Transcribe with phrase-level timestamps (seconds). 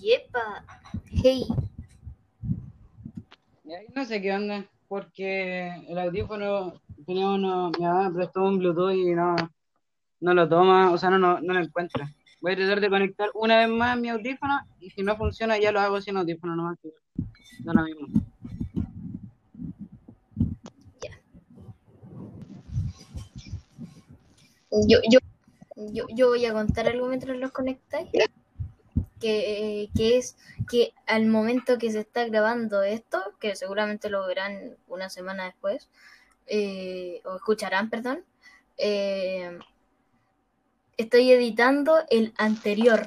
[0.00, 0.64] Yepa.
[1.22, 1.46] Hey.
[3.64, 8.58] Y ahí no sé qué onda, porque el audífono, tenía uno, mi mamá prestó un
[8.58, 9.36] Bluetooth y no,
[10.20, 12.10] no lo toma, o sea, no, no, no lo encuentra.
[12.40, 15.72] Voy a tratar de conectar una vez más mi audífono y si no funciona ya
[15.72, 16.78] lo hago sin audífono nomás.
[17.60, 18.08] Da lo mismo.
[24.88, 25.18] Yo, yo,
[25.92, 28.08] yo, yo voy a contar algo mientras los conectáis.
[29.20, 30.36] Que, que es
[30.68, 35.90] que al momento que se está grabando esto, que seguramente lo verán una semana después,
[36.46, 38.24] eh, o escucharán, perdón,
[38.78, 39.58] eh,
[40.96, 43.06] estoy editando el anterior.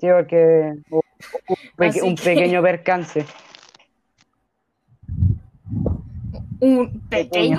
[0.00, 1.02] Sí, porque hubo
[1.48, 3.26] un, peque- que- pequeño percance.
[6.60, 7.58] Un pequeño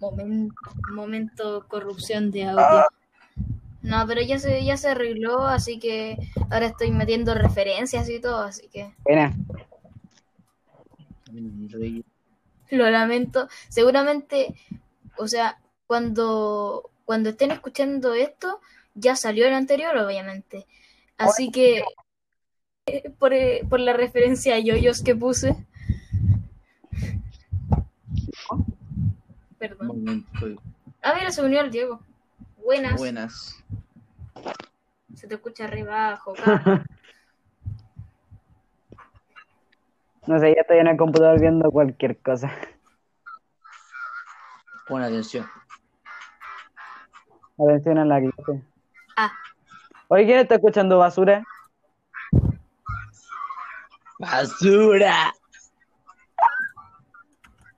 [0.00, 0.54] momento,
[0.92, 2.86] momento corrupción de audio.
[3.92, 6.16] No, pero ya se, ya se arregló, así que
[6.50, 9.36] ahora estoy metiendo referencias y todo, así que Buena.
[12.70, 13.48] lo lamento.
[13.68, 14.54] Seguramente,
[15.18, 18.62] o sea, cuando, cuando estén escuchando esto,
[18.94, 20.66] ya salió el anterior, obviamente.
[21.18, 21.84] Así que,
[23.18, 23.34] por,
[23.68, 25.54] por la referencia a yoyos que puse.
[29.58, 30.26] Perdón.
[31.02, 32.00] Ah, mira, se unió el Diego.
[32.56, 32.96] Buenas.
[32.96, 33.62] Buenas.
[35.14, 36.84] Se te escucha arriba abajo, acá.
[40.26, 42.48] No sé, ya estoy en el computador viendo cualquier cosa.
[44.86, 45.44] Pon atención.
[47.58, 48.62] Atención a la clase.
[49.16, 49.32] Ah,
[50.06, 51.42] Oye, ¿quién está escuchando basura?
[54.18, 55.32] ¡Basura!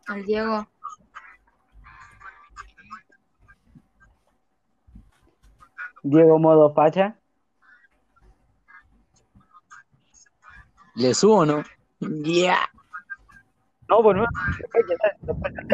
[0.06, 0.66] al Diego.
[6.02, 7.16] Diego modo facha.
[10.96, 11.62] ¿Le subo o no?
[12.00, 12.58] ¡Ya!
[13.88, 14.26] No, pues no.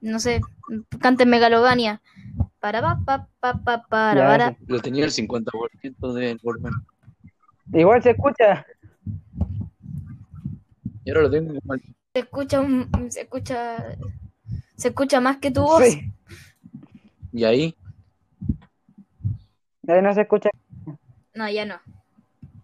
[0.00, 0.40] no sé.
[1.00, 2.00] Cante Megalovania.
[2.58, 4.48] Para, pa, pa, pa, pa, para, para.
[4.50, 4.56] sí.
[4.66, 6.72] Lo tenía el 50% del volumen.
[7.72, 8.66] Igual se escucha.
[11.04, 11.82] Y ahora lo tengo como al-
[12.14, 13.96] Se escucha, un- se escucha,
[14.76, 15.84] se escucha más que tu voz.
[15.84, 16.12] Sí.
[17.32, 17.74] Y ahí,
[19.88, 20.50] Ahí no se escucha.
[21.34, 21.76] No, ya no.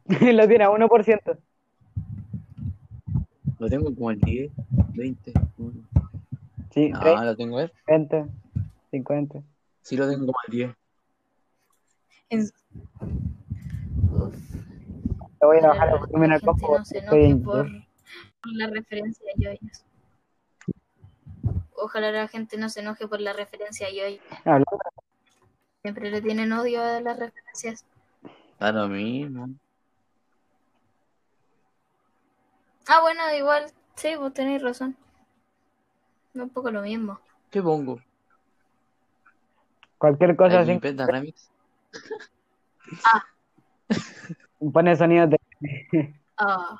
[0.32, 1.38] Lo tiene a 1%.
[3.58, 4.50] lo tengo como al 10,
[4.94, 5.32] 20.
[5.58, 5.84] uno.
[6.72, 7.72] Sí, Ah, lo tengo ver.
[7.86, 8.26] 30,
[8.90, 9.40] 50.
[9.82, 10.70] Sí, lo tengo como al 10.
[12.30, 12.48] En-
[15.38, 17.66] Te voy a bajar el volumen al compo no enoje en por,
[18.42, 19.84] por la referencia a yoyos.
[21.76, 24.20] Ojalá la gente no se enoje por la referencia a yoyos.
[24.44, 24.66] Hablando.
[25.82, 27.84] Siempre le tienen odio a las referencias.
[28.60, 29.48] Da lo mismo.
[32.86, 33.66] Ah, bueno, igual,
[33.96, 34.96] sí, vos tenéis razón.
[36.34, 37.18] No un poco lo mismo.
[37.50, 38.00] ¿Qué pongo?
[39.98, 40.70] Cualquier cosa ¿Hay así.
[40.70, 41.50] Limpeta Remix?
[44.72, 46.14] Pone sonidos de.
[46.36, 46.78] Ah,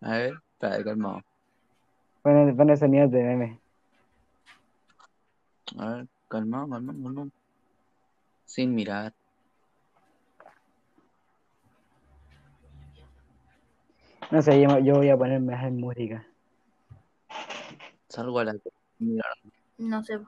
[0.00, 1.22] A ver, espera, calmado.
[2.22, 3.60] Pone, pone sonidos de meme.
[5.78, 7.30] A ver, calmado, calmado, calmado.
[8.44, 9.12] Sin mirar.
[14.30, 16.26] No sé, yo, yo voy a ponerme a hacer música.
[18.08, 18.54] Salgo a la.
[18.98, 19.32] Mirar.
[19.78, 20.18] no sé.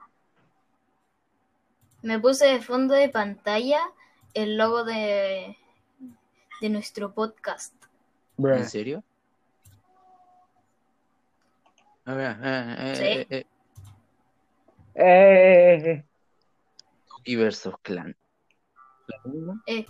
[2.01, 3.79] Me puse de fondo de pantalla
[4.35, 5.57] el logo de,
[6.61, 7.73] de nuestro podcast.
[8.37, 9.03] ¿En serio?
[12.05, 13.35] A ver, eh, eh, Sí.
[13.35, 13.45] eh,
[14.95, 15.03] eh.
[15.03, 16.05] Eh, eh, eh, eh.
[17.09, 18.15] Cookie versus Clan.
[19.67, 19.85] Eh,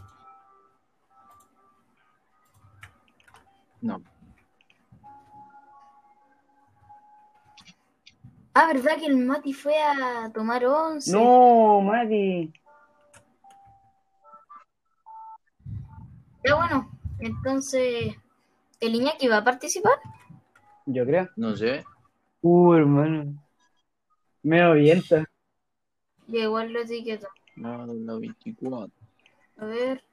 [3.81, 4.01] No.
[8.55, 11.11] ah, ¿verdad que el Mati fue a tomar once?
[11.11, 12.51] No, Mati.
[16.43, 16.89] Ya bueno,
[17.19, 18.15] entonces,
[18.79, 19.99] ¿el Iñaki va a participar?
[20.87, 21.29] Yo creo.
[21.35, 21.83] No sé.
[22.41, 23.44] Uh, hermano.
[24.45, 25.23] Me viento.
[26.27, 27.27] Yo igual lo etiqueto.
[27.55, 28.91] No, la 24.
[29.57, 30.03] A ver.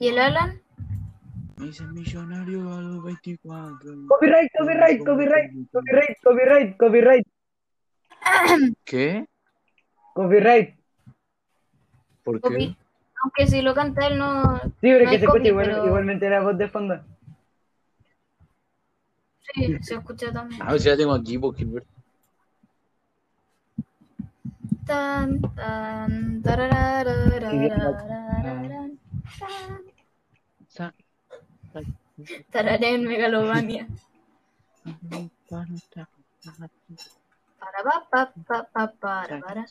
[0.00, 0.60] ¿Y el Alan?
[1.56, 3.78] Me hice millonario a los 24.
[4.08, 7.26] Copyright, copyright, copyright, copyright, copyright, copyright,
[8.84, 9.24] ¿Qué?
[10.14, 10.76] copyright.
[12.24, 12.74] ¿Por qué?
[13.22, 14.58] Aunque si lo canta él no...
[14.58, 17.00] Sí, pero No que se copy, escucha igual- pero- igualmente la voz de fondo.
[19.54, 20.60] Sí, Sí, se escucha también.
[20.60, 21.64] A ver si la tengo aquí, porque
[24.84, 26.42] tan, tan,
[32.50, 33.88] Tararé en Megalovania.
[37.58, 37.82] Para
[39.00, 39.66] para.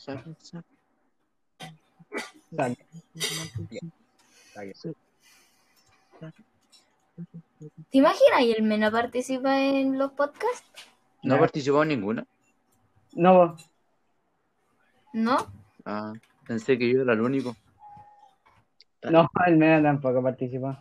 [7.90, 8.40] ¿Te imaginas?
[8.42, 10.64] ¿Y el Mena participa en los podcasts?
[11.22, 12.26] No participó en ninguno.
[13.12, 13.56] No,
[15.12, 15.36] ¿No?
[15.84, 16.12] Ah,
[16.46, 17.56] pensé que yo era el único.
[19.10, 20.76] no, el Mena tampoco participó.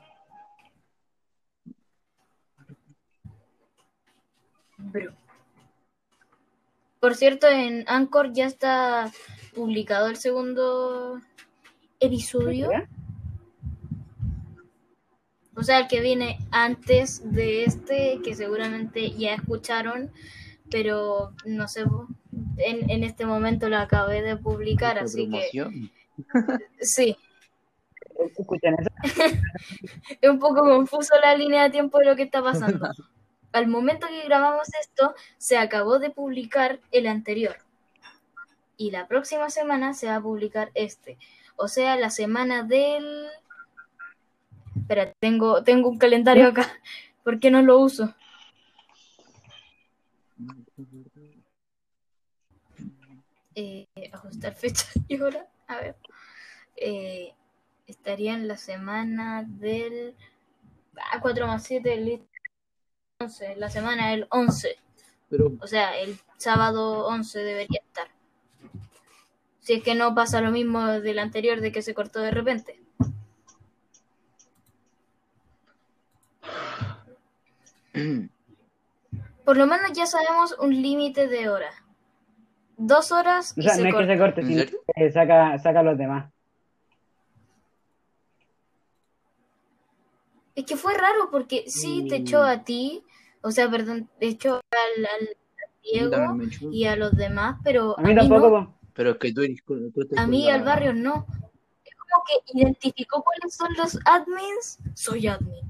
[4.78, 5.14] Bro.
[7.00, 9.12] Por cierto, en Anchor ya está
[9.56, 11.20] publicado el segundo
[12.00, 12.70] episodio.
[15.56, 20.12] O sea, el que viene antes de este, que seguramente ya escucharon,
[20.70, 21.84] pero no sé,
[22.58, 25.92] en, en este momento lo acabé de publicar, así que promoción.
[26.80, 27.18] sí.
[28.38, 28.90] ¿Escuchan eso?
[30.22, 32.88] Es un poco confuso la línea de tiempo de lo que está pasando.
[33.52, 37.58] Al momento que grabamos esto, se acabó de publicar el anterior.
[38.78, 41.18] Y la próxima semana se va a publicar este.
[41.56, 43.28] O sea, la semana del...
[44.76, 46.68] Espera, tengo, tengo un calendario acá.
[47.24, 48.16] ¿Por qué no lo uso?
[53.56, 55.48] Eh, ajustar fecha y hora.
[55.68, 55.96] A ver.
[56.76, 57.34] Eh,
[57.88, 60.16] estaría en la semana del...
[61.12, 62.28] Ah, 4 más 7, listo.
[63.20, 64.78] 11, la semana del 11.
[65.30, 68.08] Pero O sea, el sábado 11 debería estar.
[69.60, 72.82] Si es que no pasa lo mismo del anterior de que se cortó de repente.
[79.46, 81.81] Por lo menos ya sabemos un límite de hora.
[82.84, 84.14] Dos horas O y sea, se no que corta.
[84.14, 84.64] se corte, ¿En sino
[84.96, 86.32] que saca, saca a los demás.
[90.56, 93.04] Es que fue raro porque sí te echó a ti,
[93.42, 95.30] o sea, perdón, te echó al, al
[95.84, 96.18] Diego
[96.72, 98.22] y a los demás, pero A mí no.
[98.22, 98.74] tampoco, po.
[98.94, 99.62] Pero es que tú eres
[100.18, 101.26] A mí y al barrio no.
[101.86, 105.64] Es como que identificó cuáles son los admins, soy admin.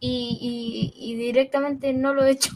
[0.00, 2.52] Y, y, y directamente no lo he hecho.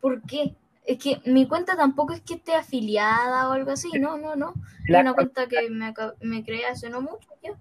[0.00, 0.54] ¿Por qué?
[0.88, 4.54] Es que mi cuenta tampoco es que esté afiliada o algo así, no, no, no.
[4.88, 5.92] Es una cuenta que me,
[6.22, 7.52] me creé hace no mucho ya.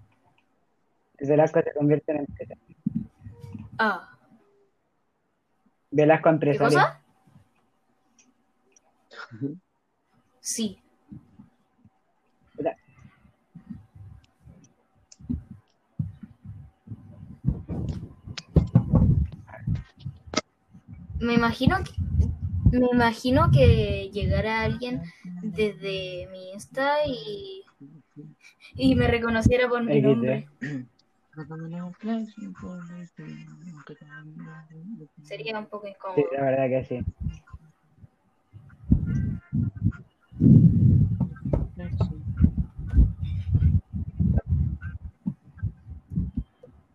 [1.19, 2.53] Velasco se convierte en empresa.
[3.77, 4.17] Ah,
[5.91, 6.79] Velasco ¿qué empresario.
[6.79, 7.01] cosa?
[10.39, 10.81] Sí.
[21.19, 21.91] Me imagino que
[22.71, 25.01] me imagino que llegara alguien
[25.41, 27.63] desde mi Insta y,
[28.75, 30.47] y me reconociera por mi nombre.
[35.23, 36.25] Sería un poco Sí, incómodo.
[36.33, 37.05] la verdad que sí.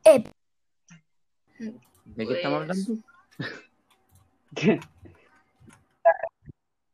[0.04, 0.24] Eh,
[2.04, 2.88] ¿De qué estamos Pues-
[4.58, 4.80] hablando?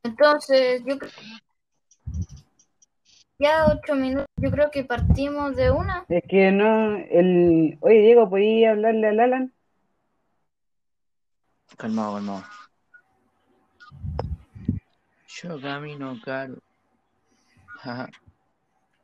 [0.02, 1.10] Entonces, yo creo
[3.40, 6.04] ya ocho minutos, yo creo que partimos de una.
[6.08, 7.78] Es que no, el...
[7.80, 9.52] Oye, Diego, ¿podías hablarle al Alan?
[11.76, 12.44] Calmado, calmado.
[15.28, 16.54] Yo camino caro.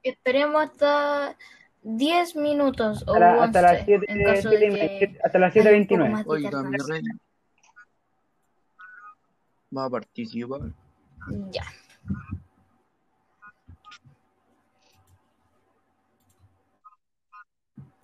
[0.02, 1.36] Esperemos hasta
[1.82, 5.56] 10 minutos o Hasta, la- hasta las 11, 7, en caso de que hasta las
[5.56, 6.10] haya un poco 7.29.
[6.10, 7.16] más de Oiga, mi reina.
[9.76, 10.60] Va a participar.
[11.50, 11.64] Ya.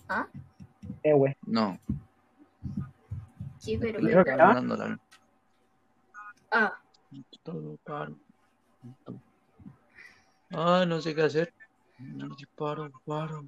[0.09, 0.27] ¿Ah?
[1.03, 1.37] Eh, güey.
[1.47, 1.79] No.
[3.65, 4.37] Qué vergüenza.
[4.37, 4.99] La...
[6.50, 6.73] Ah.
[7.43, 8.17] Todo paro.
[10.53, 11.53] Ah, no sé qué hacer.
[11.99, 13.45] No sé, paro, paro.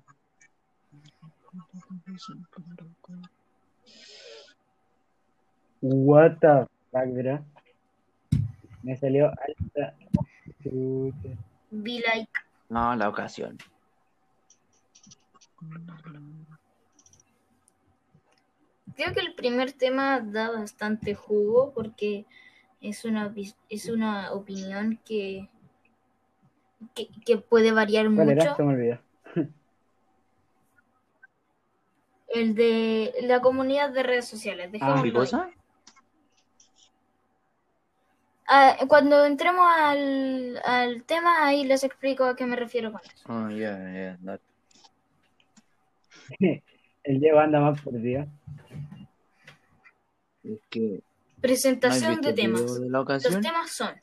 [5.81, 7.43] What the fuck, ¿verdad?
[8.83, 9.95] Me salió alta.
[11.71, 12.31] Be like...
[12.69, 13.59] No, la ocasión.
[18.97, 22.27] Creo que el primer tema da bastante jugo porque
[22.81, 23.33] es una,
[23.69, 25.49] es una opinión que,
[26.95, 28.45] que, que puede variar ¿Cuál era?
[28.45, 28.57] mucho.
[28.57, 28.99] Se me olvidó.
[29.37, 29.43] Ah,
[32.29, 34.71] El de la comunidad de redes sociales.
[34.81, 35.53] Ah, ¿Qué dejémoslo ahí.
[38.53, 43.25] Ah, cuando entremos al, al tema, ahí les explico a qué me refiero con eso.
[43.27, 44.41] Ah, ya, ya, dale.
[47.05, 48.27] El Diego anda más perdido.
[50.45, 52.81] Es que ¿no has Presentación de temas.
[52.81, 53.95] de la Los temas son.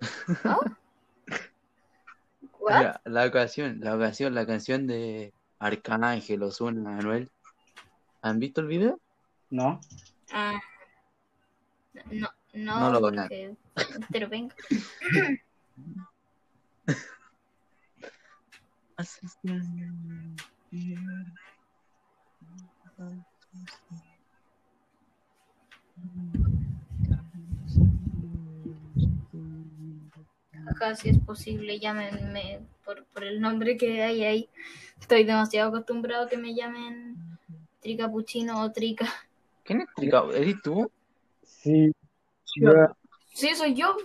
[0.44, 0.60] ¿Oh?
[2.60, 2.78] ¿What?
[2.78, 7.30] Mira, la ocasión, la ocasión, la canción de Arcángel, Ozuna, Anuel.
[8.22, 9.00] ¿Han visto el video?
[9.50, 9.80] ¿No?
[10.32, 10.60] Ah,
[12.10, 13.12] no, no, No lo
[14.10, 14.54] pero venga.
[30.66, 34.48] Acá si es posible, llámenme por, por el nombre que hay ahí.
[35.00, 37.16] Estoy demasiado acostumbrado a que me llamen
[37.80, 39.06] Tricapuchino o Trica.
[39.64, 40.24] ¿Quién es Trica?
[40.34, 40.90] ¿Eres tú?
[41.62, 41.92] Sí.
[42.56, 42.72] Yo-
[43.34, 43.96] Sí, soy yo.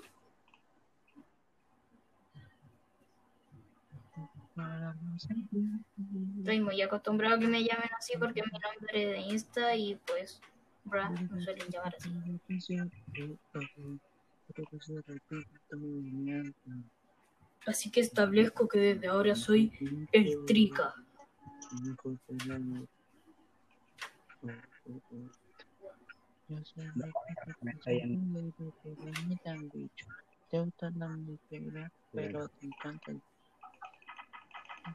[6.39, 9.95] Estoy muy acostumbrado a que me llamen así porque es mi nombre de Insta y
[10.05, 10.39] pues,
[10.83, 12.09] bra, me suelen llamar así.
[17.65, 19.71] Así que establezco que desde ahora soy
[20.11, 20.93] el Trica.
[27.61, 28.53] Me está yendo.
[30.49, 33.21] Te gusta la música, pero te encanta el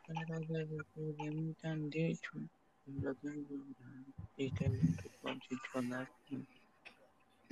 [0.06, 1.00] pero de lo que
[1.32, 2.30] me han dicho,
[2.86, 3.44] lo tengo
[4.36, 4.70] y que
[5.22, 6.08] con chichonar.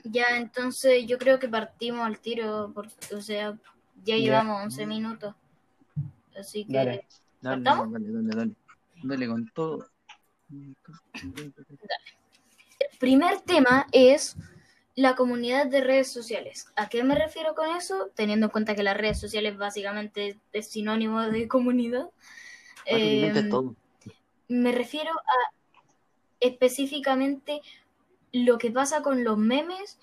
[0.04, 3.58] Ya, entonces yo creo que partimos al tiro, porque, o sea,
[4.04, 4.22] ya Ya.
[4.22, 5.34] llevamos 11 minutos.
[6.38, 7.06] Así que, Dale.
[7.40, 8.54] Dale, dale, dale, dale.
[9.02, 9.88] Dale con todo.
[12.98, 14.36] Primer tema es
[14.94, 16.72] la comunidad de redes sociales.
[16.76, 18.10] ¿A qué me refiero con eso?
[18.14, 22.08] Teniendo en cuenta que las redes sociales básicamente es sinónimo de comunidad.
[22.86, 23.74] Eh, todo.
[24.48, 25.52] me refiero a
[26.40, 27.60] específicamente
[28.32, 29.98] lo que pasa con los memes,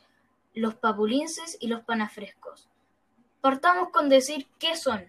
[0.54, 2.68] los papulinces y los panafrescos.
[3.42, 5.04] Partamos con decir qué son.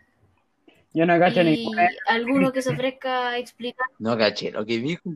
[0.92, 1.88] Yo no cacho Y ninguna.
[2.08, 3.86] alguno que se ofrezca a explicar.
[3.98, 5.10] No caché lo que dijo.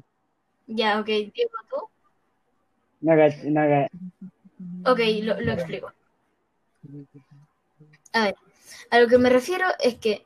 [0.67, 1.77] Ya, ok, Diego, tú.
[3.01, 3.97] No cacho, no cacho.
[4.87, 5.93] Ok, lo, lo explico.
[8.13, 8.35] A ver,
[8.91, 10.25] a lo que me refiero es que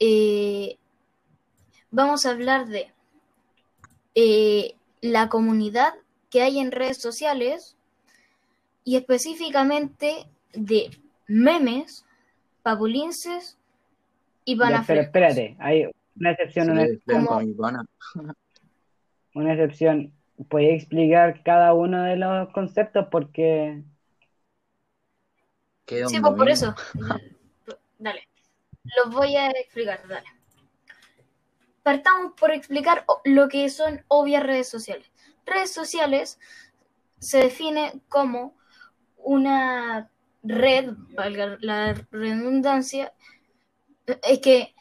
[0.00, 0.76] eh,
[1.90, 2.92] vamos a hablar de
[4.14, 5.94] eh, la comunidad
[6.30, 7.76] que hay en redes sociales
[8.84, 10.90] y específicamente de
[11.28, 12.04] memes,
[12.62, 13.58] papulinces
[14.44, 17.84] y Ya, pero espérate, hay una excepción, una, Sí, como- mi pana.
[19.34, 20.12] una excepción.
[20.48, 23.06] ¿Puedes explicar cada uno de los conceptos?
[23.10, 23.82] Porque
[25.86, 26.74] Sí, pues por eso.
[27.98, 28.28] Dale.
[28.96, 30.26] Los voy a explicar, dale.
[31.82, 35.10] Partamos por explicar lo que son obvias redes sociales.
[35.44, 36.38] Redes sociales
[37.18, 38.56] se define como
[39.16, 40.10] una
[40.42, 43.12] red, valga la redundancia,
[44.06, 44.74] es que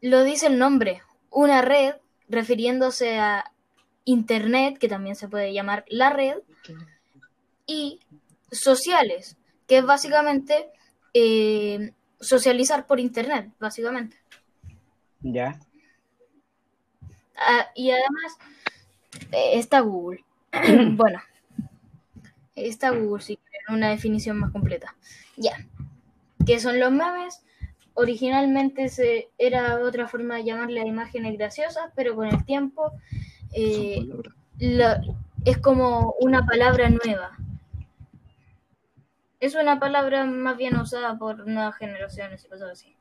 [0.00, 1.94] lo dice el nombre, una red
[2.28, 3.51] refiriéndose a
[4.04, 6.38] Internet, que también se puede llamar la red,
[7.66, 8.00] y
[8.50, 10.70] sociales, que es básicamente
[11.14, 14.16] eh, socializar por internet, básicamente.
[15.20, 15.58] ya.
[17.36, 18.38] Ah, y además
[19.32, 20.24] eh, está Google.
[20.92, 21.20] bueno,
[22.54, 24.94] está Google si quieren una definición más completa.
[25.36, 25.56] Ya.
[26.46, 27.42] ¿Qué son los memes?
[27.94, 32.92] Originalmente se, era otra forma de llamarle a imágenes graciosas, pero con el tiempo
[33.52, 34.06] eh,
[34.58, 35.02] la-
[35.44, 37.36] es como una palabra nueva.
[39.40, 42.96] Es una palabra más bien usada por nuevas generaciones y cosas así.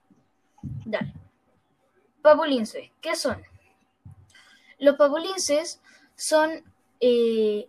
[0.86, 1.14] Dale.
[2.22, 3.42] Papulinces, ¿qué son?
[4.80, 5.80] Los papulinces
[6.16, 6.64] son
[7.00, 7.68] eh,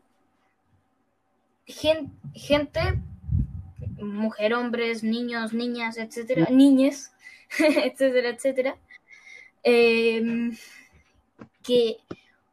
[1.66, 2.80] gen- gente,
[4.00, 7.12] mujer, hombres, niños, niñas, etcétera, niñes,
[7.58, 8.76] etcétera, etcétera,
[9.62, 10.56] em,
[11.62, 11.98] que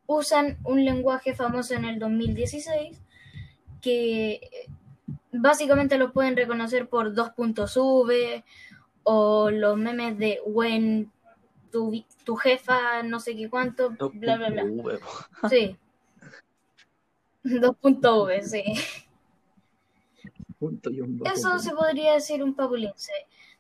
[0.10, 3.00] usan un lenguaje famoso en el 2016
[3.80, 4.68] que
[5.32, 8.44] básicamente los pueden reconocer por dos puntos V
[9.04, 11.12] o los memes de when
[11.72, 14.64] tu, tu jefa no sé qué cuánto, Dos bla bla bla.
[14.64, 15.00] V.
[15.48, 15.78] Sí.
[17.44, 18.64] Dos puntos V, sí.
[20.58, 23.14] Punto y un Eso se podría decir un papulince.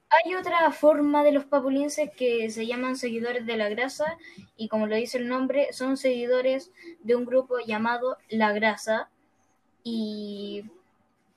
[0.09, 4.17] Hay otra forma de los papulinces que se llaman seguidores de la grasa
[4.57, 6.71] y como lo dice el nombre, son seguidores
[7.03, 9.09] de un grupo llamado La Grasa
[9.83, 10.65] y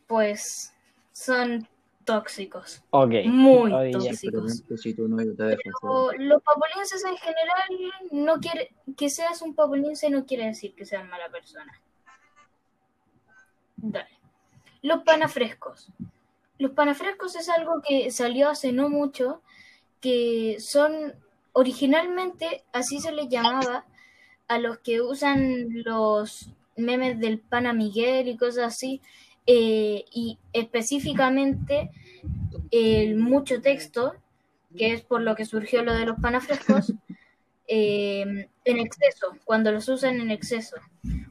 [0.06, 0.72] pues
[1.12, 1.68] son
[2.04, 2.82] tóxicos.
[2.90, 3.12] Ok.
[3.26, 4.52] Muy Oye, tóxicos.
[4.52, 9.10] ejemplo, si tu novio te deja hacer O los papulenses en general no quiere que
[9.10, 11.78] seas un papulense no quiere decir que seas mala persona.
[13.76, 14.18] Dale.
[14.80, 15.88] Los panafrescos.
[16.62, 19.42] Los panafrescos es algo que salió hace no mucho,
[20.00, 21.12] que son
[21.52, 23.84] originalmente así se les llamaba
[24.46, 29.00] a los que usan los memes del pana Miguel y cosas así,
[29.44, 31.90] eh, y específicamente
[32.70, 34.14] el mucho texto,
[34.76, 36.92] que es por lo que surgió lo de los panafrescos,
[37.66, 40.76] eh, en exceso, cuando los usan en exceso.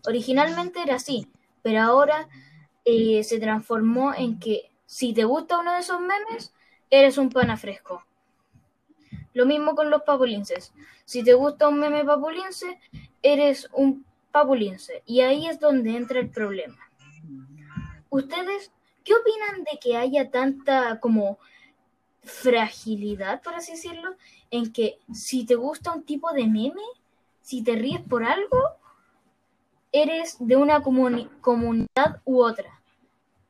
[0.05, 1.29] Originalmente era así,
[1.61, 2.27] pero ahora
[2.83, 6.53] eh, se transformó en que si te gusta uno de esos memes,
[6.89, 8.03] eres un panafresco.
[9.33, 10.73] Lo mismo con los papulinces.
[11.05, 12.77] Si te gusta un meme papulince,
[13.21, 15.01] eres un papulince.
[15.05, 16.77] Y ahí es donde entra el problema.
[18.09, 18.73] ¿Ustedes
[19.05, 21.39] qué opinan de que haya tanta como
[22.23, 24.17] fragilidad, por así decirlo,
[24.51, 26.83] en que si te gusta un tipo de meme,
[27.39, 28.61] si te ríes por algo,
[29.93, 32.80] eres de una comuni- comunidad u otra.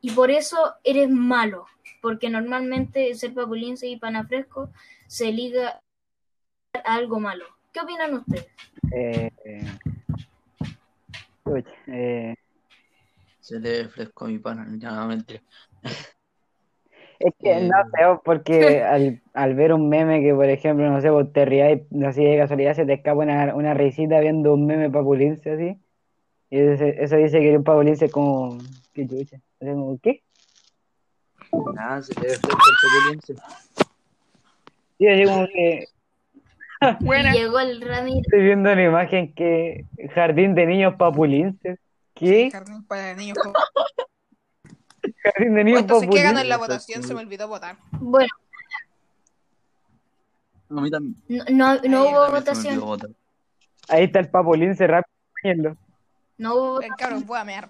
[0.01, 1.65] Y por eso eres malo,
[2.01, 4.70] porque normalmente ser papulince y panafresco
[5.08, 5.79] se liga
[6.74, 7.46] a algo malo.
[7.72, 8.48] ¿Qué opinan ustedes?
[8.93, 9.65] Eh, eh,
[11.88, 12.36] eh,
[13.39, 15.41] Se le fresco a mi pana, no mentira.
[17.20, 17.62] es que Eh.
[17.70, 21.31] no sé, vos, porque al, al ver un meme que, por ejemplo, no sé, vos
[21.31, 24.89] te rías y así de casualidad se te escapa una, una risita viendo un meme
[24.89, 25.77] papulince así.
[26.50, 28.58] Y eso dice que un papulince es como.
[28.93, 29.38] ¿Qué chucha?
[29.62, 30.24] Como, ¿qué?
[31.74, 33.36] Nada, se le fresco el papulense.
[34.98, 35.86] Sí, así como que
[37.00, 38.24] Y llegó el Ramírez.
[38.25, 39.86] estoy viendo una imagen que.
[40.15, 41.80] Jardín de niños papulinces.
[42.15, 42.50] ¿Qué?
[42.51, 43.38] Jardín para niños.
[45.24, 47.03] Jardín de niños Entonces, ¿qué ganó en la votación?
[47.03, 47.77] Se me olvidó votar.
[47.91, 48.30] Bueno,
[50.69, 51.15] A mí también.
[51.28, 53.15] no, no, no Ahí hubo se votación.
[53.88, 55.78] Ahí está el papulince rápido.
[56.38, 57.69] No hubo Eh, Cabrón, voy a mear.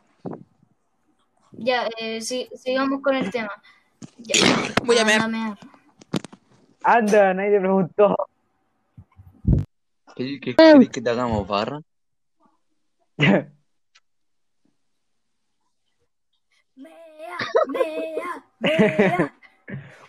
[1.52, 3.52] Ya, eh, sí, sigamos con el tema.
[4.18, 4.36] Ya.
[4.84, 5.58] Voy a Anda mear.
[6.84, 8.16] Anda, nadie te preguntó.
[10.16, 11.82] ¿Qué, qué, querés que te hagamos barra?
[16.76, 17.38] Mea,
[17.68, 19.34] mea, mea.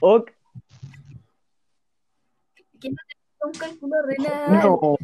[0.00, 0.30] Ok.
[2.80, 4.62] Que no te un cálculo renal.
[4.62, 4.96] No.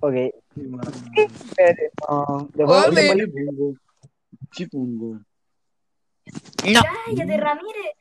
[0.00, 0.14] Ok.
[1.16, 2.48] Espérate, no.
[2.54, 3.02] Después- Ole.
[3.14, 3.76] después-
[4.52, 5.20] ¿Qué pongo?
[6.24, 6.86] ¿Qué pongo?
[7.06, 7.92] Cállate, Ramírez.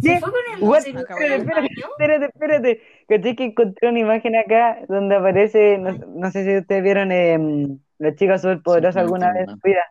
[0.00, 0.86] Se fue con el What?
[0.86, 2.24] Espérate, espérate.
[2.26, 2.82] Espérate.
[3.08, 7.78] Caché que encontré una imagen acá donde aparece, no, no sé si ustedes vieron em,
[7.98, 9.52] la chica superpoderosa Sí, alguna vez no.
[9.54, 9.82] en su vida.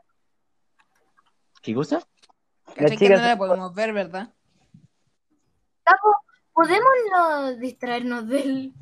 [1.62, 2.00] ¿Qué cosa?
[2.76, 4.34] Caché que chicas- no la podemos ver, ¿verdad?
[6.54, 8.74] ¿podemos no distraernos del,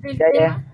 [0.00, 0.32] del Ya, ya.
[0.32, 0.64] tema?
[0.66, 0.73] Ya.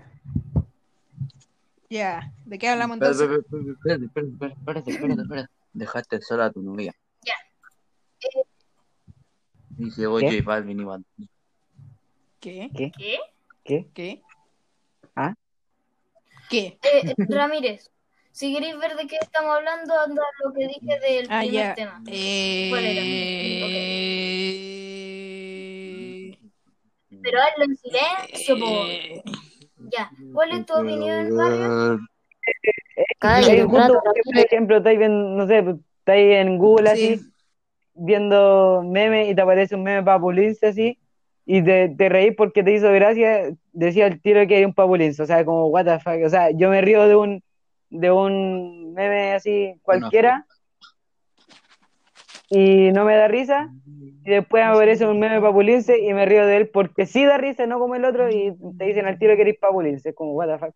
[1.91, 3.29] ¿De qué hablamos entonces?
[3.29, 5.49] espérate, espérate, espérate, espérate.
[5.73, 6.95] Dejaste sola a tu novia.
[7.25, 7.33] Ya.
[9.77, 10.37] Y llegó ¿Qué?
[10.39, 11.29] J Balvin y Bad Bunny.
[12.39, 12.69] ¿Qué?
[12.73, 12.91] ¿Qué?
[12.97, 13.19] ¿Qué?
[13.65, 13.89] ¿Qué?
[13.93, 14.21] ¿Qué?
[15.17, 15.35] ¿Ah?
[16.49, 16.79] ¿Qué?
[16.81, 17.91] Eh, Ramírez,
[18.31, 21.75] si queréis ver de qué estamos hablando, anda lo que dije del Ah, primer ya.
[21.75, 22.01] tema.
[22.05, 23.01] ¿Cuál era?
[25.43, 26.39] Eh...
[27.21, 28.55] Pero hazlo en silencio.
[28.87, 29.23] Eh,
[29.91, 30.09] Ya.
[30.33, 31.99] ¿Cuál es tu opinión, Mario?
[33.67, 35.63] Justo, rato, por ejemplo, estáis viendo, no sé,
[35.99, 37.31] estáis en Google así, Sí.
[37.93, 40.97] viendo memes y te aparece un meme papulince así,
[41.45, 45.21] y te, te reís porque te hizo gracia, decía el tiro que hay un papulince,
[45.21, 47.43] o sea, como, what the fuck, o sea, yo me río de un,
[47.89, 50.45] de un meme así cualquiera,
[52.53, 56.57] y no me da risa, y después aparece un meme papulince y me río de
[56.57, 59.43] él porque sí da risa, no como el otro, y te dicen al tiro que
[59.43, 60.75] eres papulince, como, what the fuck.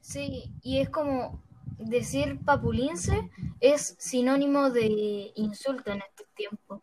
[0.00, 1.42] Sí, y es como
[1.78, 3.28] decir papulince
[3.60, 6.80] es sinónimo de insulto en estos tiempos.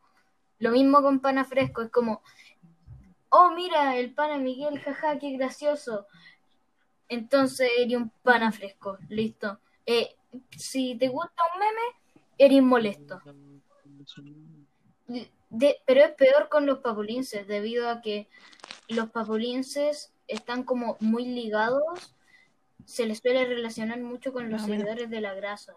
[0.60, 2.21] Lo mismo con pana fresco, es como,
[3.29, 6.06] oh, mira, el pana Miguel, jaja, qué gracioso.
[7.10, 9.60] Entonces eres un pana fresco, listo.
[9.86, 10.15] Eh,
[10.58, 11.82] si te gusta un meme,
[12.38, 13.22] eres molesto.
[15.50, 18.28] De- pero es peor con los papulinces, debido a que
[18.88, 22.15] los papulinces están como muy ligados,
[22.86, 25.76] se les suele relacionar mucho con los Ah, seguidores de la grasa.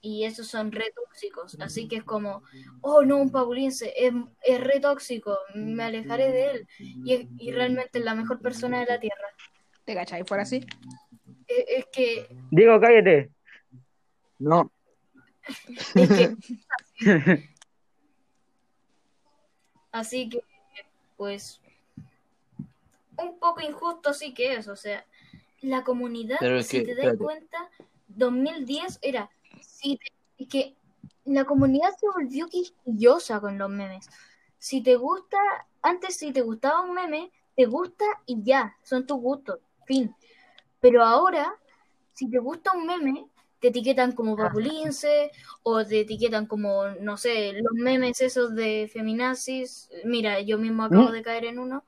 [0.00, 1.56] Y esos son re tóxicos.
[1.60, 2.42] Así que es como,
[2.82, 6.68] oh no, un papulince, es, es re tóxico, me alejaré de él.
[6.78, 9.28] Y, es- y realmente es la mejor persona de la tierra.
[9.84, 10.24] ¿Te cachai?
[10.24, 10.64] ¿Fuera así?
[11.48, 13.30] Es, es que, Diego, cállate.
[14.38, 14.70] No,
[15.94, 16.36] Es que,
[19.92, 20.42] así que,
[21.16, 21.60] pues,
[23.16, 25.06] un poco injusto sí que es, o sea,
[25.60, 27.18] la comunidad, Pero es si que, te das espérate.
[27.24, 27.70] cuenta,
[28.08, 29.30] 2010 era,
[29.60, 30.74] si te- es que
[31.24, 34.08] la comunidad se volvió quisquillosa con los memes.
[34.58, 35.38] Si te gusta,
[35.82, 40.14] antes si te gustaba un meme, te gusta y ya, son tus gustos, fin.
[40.84, 41.58] Pero ahora,
[42.12, 43.26] si te gusta un meme,
[43.58, 45.30] te etiquetan como papulince
[45.62, 49.88] o te etiquetan como, no sé, los memes esos de feminazis.
[50.04, 51.12] Mira, yo mismo acabo ¿Mm?
[51.12, 51.84] de caer en uno,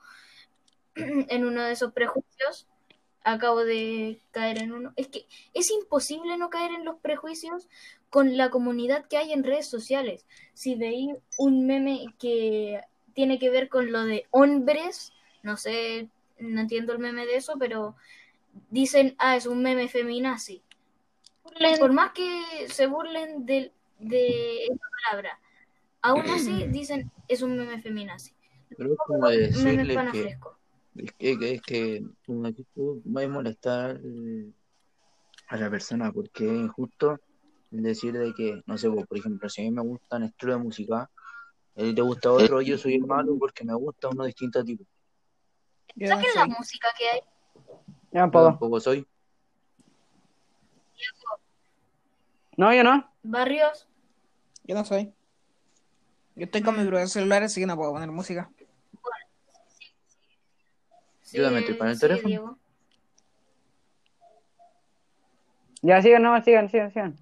[0.94, 2.68] en uno de esos prejuicios.
[3.22, 4.94] Acabo de caer en uno.
[4.96, 7.68] Es que es imposible no caer en los prejuicios
[8.08, 10.24] con la comunidad que hay en redes sociales.
[10.54, 12.80] Si veis un meme que
[13.12, 17.56] tiene que ver con lo de hombres, no sé, no entiendo el meme de eso,
[17.58, 17.94] pero
[18.70, 20.62] dicen, ah, es un meme feminazi.
[21.78, 25.40] Por más que se burlen de, de esa palabra,
[26.02, 28.34] aún así dicen, es un meme feminazi.
[28.76, 30.36] Pero es como decirle que,
[30.96, 32.02] es que, que, es que
[32.54, 34.54] que tú vas a molestar al-
[35.48, 37.18] a la persona porque es injusto
[37.70, 40.58] el decir de que, no sé, pues, por ejemplo, si a mí me gustan estilos
[40.58, 41.10] de música, a
[41.76, 44.78] él te gusta otro, yo soy el malo porque me gusta uno distinto ti.
[45.96, 47.20] no Saquen la música que hay.
[48.24, 48.44] Yo poco.
[48.46, 49.06] tampoco soy.
[52.56, 53.06] No, yo no.
[53.22, 53.86] Barrios,
[54.64, 55.12] Yo no soy.
[56.34, 58.50] Yo estoy con mi propio celular, así que no puedo poner música.
[61.22, 62.28] sí, Yo también estoy con el teléfono.
[62.28, 62.58] Diego.
[65.82, 67.16] Ya sigan, no, sigan, sigan, sigan.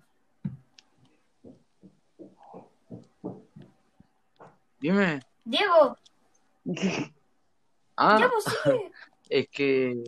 [4.80, 5.20] Dime.
[5.44, 5.96] Diego,
[7.96, 8.92] Ah, ya pues sigue.
[9.28, 10.04] es que,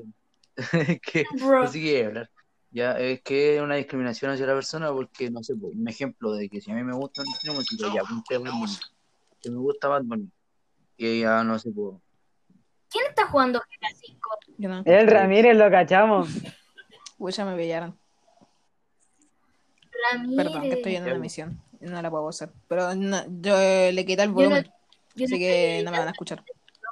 [1.03, 1.65] que Bro.
[1.65, 2.31] no sé qué hablar.
[2.71, 6.33] Ya, es que es una discriminación hacia la persona porque, no sé, pues, un ejemplo
[6.33, 8.77] de que si a mí me gusta un música, ya apunté Bad Bunny,
[9.41, 10.31] que me gusta Bad Bunny,
[10.99, 11.97] y ya, no sé, pues,
[12.91, 14.31] ¿Quién está jugando GTA 5?
[14.59, 14.83] Yo no.
[14.85, 16.29] El Ramírez lo cachamos.
[17.19, 17.99] Uy, ya me pillaron.
[20.13, 20.37] Ramírez.
[20.37, 21.19] Perdón, que estoy en una Ya.
[21.19, 21.63] misión.
[21.81, 22.51] No la puedo hacer.
[22.69, 23.57] Pero no- yo
[23.93, 24.73] le quité el Yo no- volumen.
[25.15, 26.43] yo así no que no me van a escuchar.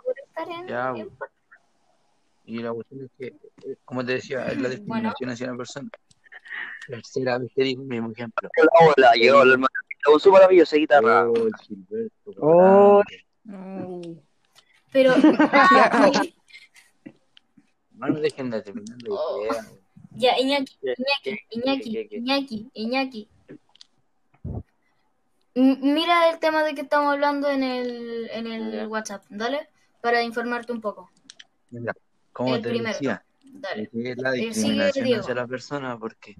[0.05, 1.11] por estar en- Ya, bueno.
[2.45, 3.27] Y la cuestión es que,
[3.69, 5.89] eh, como te decía, es la discriminación hacia la persona.
[6.87, 8.49] Tercera vez que digo el mismo ejemplo.
[8.81, 9.69] Hola, llegó el hermano
[10.05, 11.29] con su maravillosa guitarra.
[11.31, 13.03] Oh, Gilberto, Oh.
[13.45, 14.01] No.
[14.93, 15.13] Pero,
[17.93, 19.43] No me dejen de terminar la Oh.
[19.43, 19.65] idea.
[20.17, 20.79] ya, Iñaki,
[21.23, 22.09] ¿Qué, Iñaki, Iñaki?
[22.21, 23.29] Iñaki, Iñaki.
[25.55, 29.69] Mira el tema de que estamos hablando en el, en el WhatsApp, dale,
[30.01, 31.11] para informarte un poco.
[31.71, 31.93] Mira,
[32.35, 32.93] como El te primero.
[32.93, 33.89] decía, Dale.
[33.89, 36.37] que es la sigue, discriminación hacia la persona porque,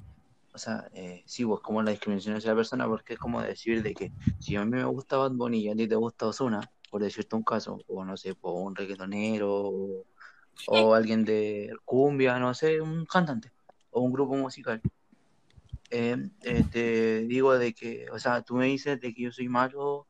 [0.53, 3.83] o sea, eh, sí, pues como la discriminación hacia la persona porque es como decir
[3.83, 6.61] de que si a mí me gusta Bad Bunny y a ti te gusta Ozuna,
[6.91, 10.05] por decirte un caso, o no sé, por un reggaetonero o,
[10.67, 13.51] o alguien de cumbia, no sé, un cantante
[13.91, 14.83] o un grupo musical.
[15.91, 19.49] Eh, eh, te digo de que, o sea, tú me dices de que yo soy
[19.49, 20.09] malo,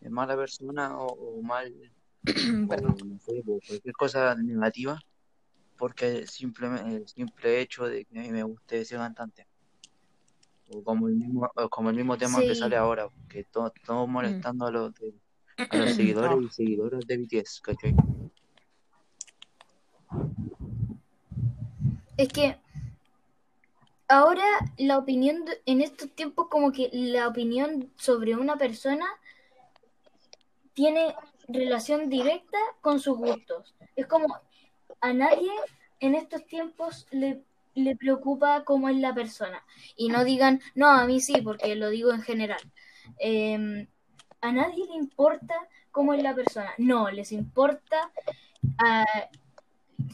[0.00, 1.72] eh, mala persona o, o mal,
[2.26, 4.98] o no sé, cualquier cosa negativa
[5.78, 9.46] porque simplemente el simple hecho de que a mí me guste ese cantante.
[10.70, 14.66] O como el mismo, como el mismo tema que sale ahora, que to- todos molestando
[14.66, 15.14] a los, de-
[15.70, 17.94] a los seguidores y seguidoras de BTS, ¿cachai?
[22.18, 22.56] Es que
[24.08, 24.44] ahora
[24.78, 29.06] la opinión de- en estos tiempos como que la opinión sobre una persona
[30.74, 31.14] tiene
[31.48, 33.74] relación directa con sus gustos.
[33.96, 34.26] Es como
[35.00, 35.50] a nadie
[36.00, 37.42] en estos tiempos le,
[37.74, 39.62] le preocupa cómo es la persona.
[39.96, 42.60] Y no digan, no, a mí sí, porque lo digo en general.
[43.18, 43.86] Eh,
[44.40, 45.54] a nadie le importa
[45.90, 46.72] cómo es la persona.
[46.78, 48.10] No, les importa
[48.78, 49.04] ah,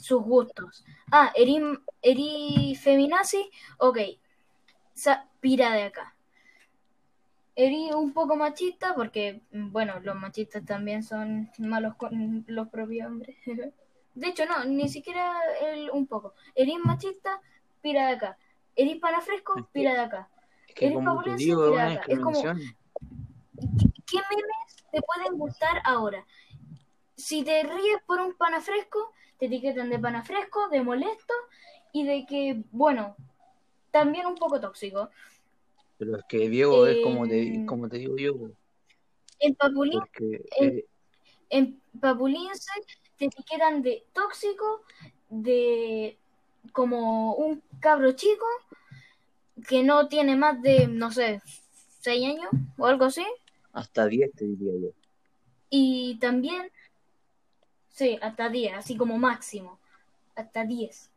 [0.01, 0.85] sus gustos.
[1.11, 1.61] Ah, eri,
[2.03, 3.99] eri feminazi, ok.
[4.95, 6.15] Sa- pira de acá.
[7.57, 13.07] Eri un poco machista, porque, mm, bueno, los machistas también son malos con los propios
[13.07, 13.37] hombres.
[14.15, 16.35] De hecho, no, ni siquiera el, un poco.
[16.55, 17.41] Eres machista,
[17.83, 18.39] pira de acá.
[18.77, 20.29] Eres panafresco, pira de acá.
[20.69, 22.43] Es que Eres como te digo, acá, es como-.
[24.07, 26.25] ¿Qué memes te pueden gustar ahora?
[27.17, 31.35] Si te ríes por un panafresco, te etiquetan de panafresco, de molesto
[31.93, 33.17] y de que, bueno,
[33.91, 35.11] también un poco tóxico.
[35.99, 38.35] Pero es que Diego es como te, Eh, como te digo yo,
[39.39, 40.01] En Papulín,
[40.59, 40.87] en- eh,
[41.51, 42.71] en Papulince
[43.17, 44.83] te etiquetan de tóxico,
[45.29, 46.19] de
[46.73, 48.47] como un cabro chico
[49.69, 51.41] que no tiene más de, no sé,
[52.01, 53.25] 6 años o algo así.
[53.73, 54.89] Hasta 10 te diría yo.
[55.71, 56.71] Y también,
[57.89, 59.79] sí, hasta 10, así como máximo,
[60.35, 61.11] hasta 10.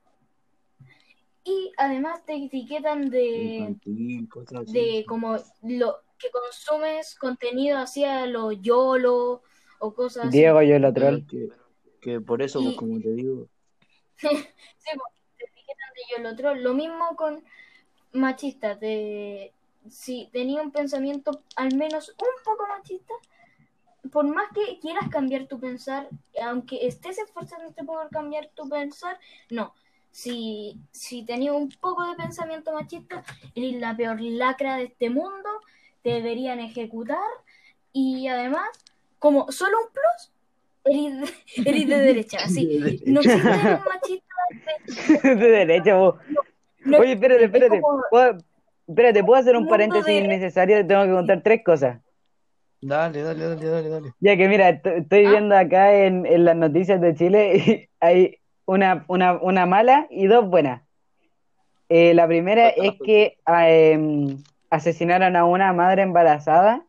[1.43, 4.73] Y además te etiquetan de, Infantil, cosas así.
[4.73, 9.41] de como lo que consumes contenido hacia lo YOLO
[9.79, 10.38] o cosas así.
[10.38, 11.53] Diego, yo lo Pero troll.
[12.01, 13.47] Que, por eso, pues como te digo,
[14.17, 15.13] Sí, pues,
[16.15, 16.63] te de troll.
[16.63, 17.43] Lo mismo con
[18.13, 18.77] machista.
[18.77, 19.53] Te,
[19.89, 23.13] si tenía un pensamiento al menos un poco machista,
[24.12, 26.10] por más que quieras cambiar tu pensar,
[26.41, 29.73] aunque estés esforzándote por cambiar tu pensar, no.
[30.12, 35.49] Si, si tenías un poco de pensamiento machista, eres la peor lacra de este mundo,
[36.01, 37.19] te deberían ejecutar
[37.93, 38.67] y además,
[39.19, 40.31] como solo un plus,
[40.89, 41.34] eres,
[41.65, 42.38] eres de derecha.
[42.43, 46.15] Así, no existe un machista de derecha, vos.
[46.86, 47.82] no Oye, espérate, existe, es espérate.
[47.82, 48.38] como- ¿Puedo-
[48.88, 50.88] Espérate, ¿puedo hacer un Mundo paréntesis de- innecesario?
[50.88, 52.00] Tengo que contar tres cosas.
[52.82, 54.13] dale, dale, dale, dale, dale.
[54.21, 55.30] Ya que mira, est- estoy Ah.
[55.32, 60.28] viendo acá en, en las noticias de Chile y hay una, una, una mala y
[60.28, 60.84] dos buenas.
[61.89, 64.38] Eh, la primera es que ah, em,
[64.69, 66.86] asesinaron a una madre embarazada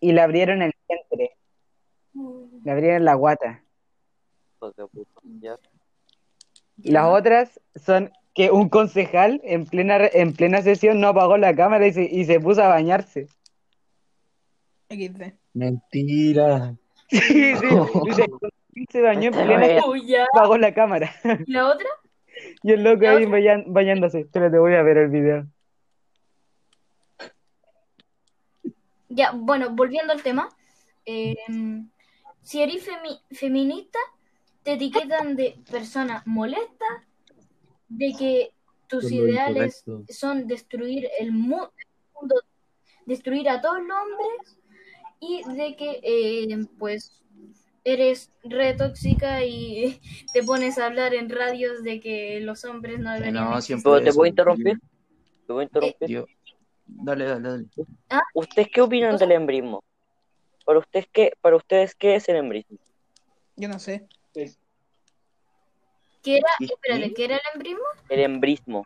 [0.00, 1.36] y le abrieron el vientre,
[2.64, 3.62] le abrieron la guata.
[6.82, 11.54] Y las otras son que un concejal en plena, en plena sesión no apagó la
[11.56, 13.26] cámara y se, y se puso a bañarse.
[15.54, 16.74] Mentira.
[17.10, 17.66] Sí, sí,
[18.04, 18.26] dice,
[18.90, 20.26] se bañó en plena Uy, ya.
[20.30, 21.10] apagó la cámara.
[21.46, 21.88] ¿Y la otra?
[22.62, 24.20] Y el loco ¿La ahí bañan- bañándose.
[24.20, 25.46] Espérate, voy a ver el video.
[29.08, 30.50] Ya, bueno, volviendo al tema.
[31.06, 31.34] eh,
[32.48, 33.98] si eres femi- feminista,
[34.62, 36.86] te etiquetan de persona molesta,
[37.88, 38.52] de que
[38.86, 40.14] tus ideales incorrecto.
[40.14, 41.68] son destruir el mu-
[42.14, 42.34] mundo,
[43.04, 44.58] destruir a todos los hombres,
[45.20, 47.20] y de que, eh, pues,
[47.84, 50.00] eres re tóxica y
[50.32, 54.02] te pones a hablar en radios de que los hombres no deberían No, siempre ¿Pero
[54.04, 54.78] te eso, puedo interrumpir?
[54.78, 56.08] ¿Te puedo interrumpir?
[56.08, 56.26] yo-
[56.86, 57.66] Dale, dale, dale.
[58.32, 59.82] ¿Ustedes qué opinan del embrismo?
[60.68, 62.76] ¿Para ustedes qué, para ustedes qué es el embrismo?
[63.56, 64.06] Yo no sé.
[64.34, 66.46] ¿Qué era?
[66.58, 67.14] ¿Y Espérate, qué?
[67.14, 67.84] ¿qué era el embrismo?
[68.10, 68.84] El embrismo.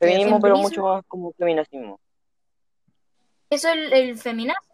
[0.00, 2.00] Feminismo, pero mucho más como feminacismo.
[3.48, 4.68] Eso es el, el feminazi.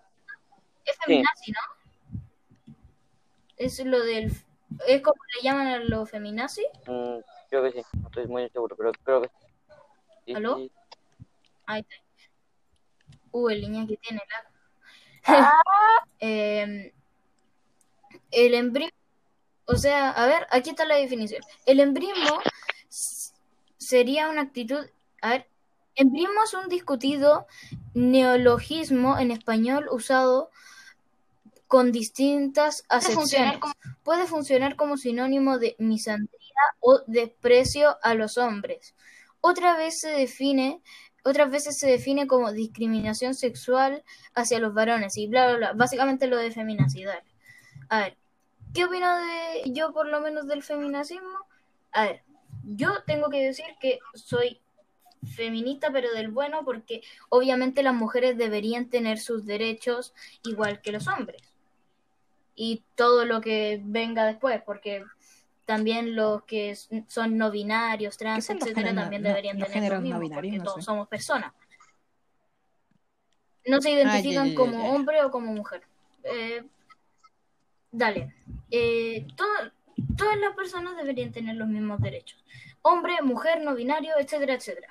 [0.87, 2.25] Es feminazi, ¿no?
[3.59, 4.33] Es lo del.
[4.89, 6.67] ¿Es como le llaman a los feminazi?
[6.87, 7.19] Mm,
[7.51, 9.35] creo que sí, no estoy muy seguro, pero creo que sí.
[10.25, 10.57] Sí, ¿Aló?
[10.57, 10.73] sí.
[11.67, 11.95] Ahí está.
[13.33, 14.52] Uh, el niña que tiene la.
[16.21, 16.93] Em,
[18.31, 18.97] el embrismo.
[19.67, 21.43] O sea, a ver, aquí está la definición.
[21.67, 22.41] El embrismo
[22.89, 23.33] s-
[23.79, 24.87] sería una actitud.
[25.21, 25.49] A ver,
[25.95, 27.47] embrismo es un discutido
[27.95, 30.51] neologismo en español usado
[31.67, 33.59] con distintas acepciones.
[34.03, 36.39] Puede funcionar como sinónimo de misandría
[36.81, 38.95] o desprecio a los hombres.
[39.41, 40.83] Otra vez se define,
[41.25, 44.03] otras veces se define como discriminación sexual
[44.35, 45.73] hacia los varones y bla bla bla.
[45.73, 47.23] Básicamente lo de feminacidad.
[47.89, 48.17] A ver,
[48.75, 51.47] ¿qué opino de yo por lo menos del feminacismo?
[51.93, 52.23] A ver,
[52.65, 54.61] yo tengo que decir que soy
[55.37, 61.07] feminista pero del bueno porque obviamente las mujeres deberían tener sus derechos igual que los
[61.07, 61.43] hombres
[62.57, 65.05] y todo lo que venga después porque
[65.65, 66.77] también los que
[67.09, 70.53] son no binarios, trans, etcétera, también no- deberían tener lo no mismo binarios?
[70.53, 70.83] porque No todos sé.
[70.83, 71.53] somos personas.
[73.67, 75.83] No se identifican como hombre o como mujer.
[76.25, 76.65] Eh,
[77.93, 78.35] dale.
[78.71, 79.73] Eh, todo-
[80.17, 82.45] todas las personas deberían tener los mismos derechos.
[82.83, 84.89] Hombre, mujer, no binario, etcétera, etcétera.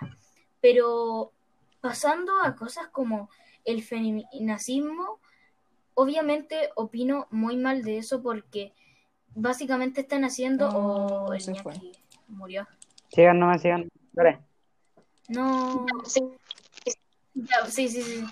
[0.61, 1.33] Pero
[1.81, 3.29] pasando a cosas como
[3.65, 5.19] el feminacismo,
[5.95, 8.73] obviamente opino muy mal de eso porque
[9.35, 10.69] básicamente están haciendo...
[10.69, 11.73] Oh, oh, el se fue.
[12.27, 12.67] Murió.
[13.09, 13.89] Sigan nomás, sigan.
[14.13, 14.39] Dale.
[15.27, 15.85] No.
[17.33, 18.25] Ya, sí, sí, sí.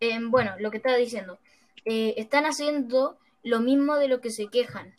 [0.00, 1.38] Eh, bueno, lo que estaba diciendo.
[1.84, 4.94] Eh, están haciendo lo mismo de lo que se quejan.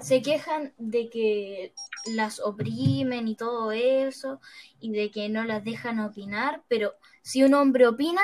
[0.00, 1.72] Se quejan de que
[2.06, 4.40] las oprimen y todo eso,
[4.80, 8.20] y de que no las dejan opinar, pero si un hombre opina,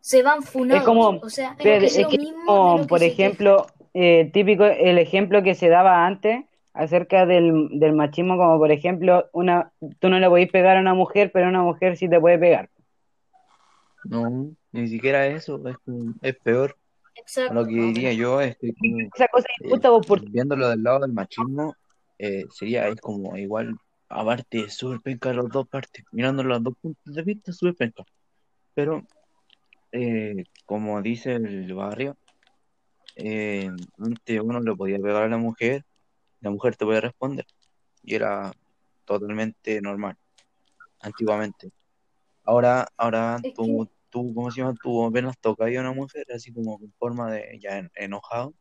[0.00, 0.80] se van funados.
[0.80, 3.02] Es como, o sea, espérate, es es lo que mismo de como, lo que por
[3.02, 8.72] ejemplo, eh, típico, el ejemplo que se daba antes acerca del, del machismo, como por
[8.72, 12.18] ejemplo, una, tú no le podés pegar a una mujer, pero una mujer sí te
[12.18, 12.70] puede pegar.
[14.04, 15.60] No, ni siquiera eso,
[16.22, 16.74] es, peor.
[17.16, 17.52] Exacto.
[17.52, 18.72] Lo que diría yo es que
[19.14, 21.74] Esa cosa es eh, vos, viéndolo del lado del machismo,
[22.18, 23.76] eh, sería es como igual,
[24.08, 28.04] aparte, súper penca las dos partes, mirando los dos puntos de vista, súper penca.
[28.78, 29.02] Pero,
[29.90, 32.16] eh, como dice el barrio,
[33.16, 35.84] eh, antes uno le podía pegar a la mujer,
[36.40, 37.44] la mujer te podía responder,
[38.04, 38.52] y era
[39.04, 40.16] totalmente normal,
[41.00, 41.70] antiguamente.
[42.44, 44.74] Ahora, ahora Es tú, tú, ¿cómo se llama?
[44.82, 48.54] Tú apenas tocas a una mujer, así como con forma de ya en- enojado,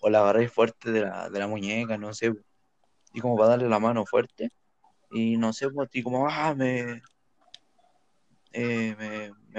[0.00, 2.32] o la agarráis fuerte de la, de la muñeca, no sé,
[3.14, 4.50] y como para darle la mano fuerte,
[5.10, 7.02] y no sé, pues, y como, ah, me,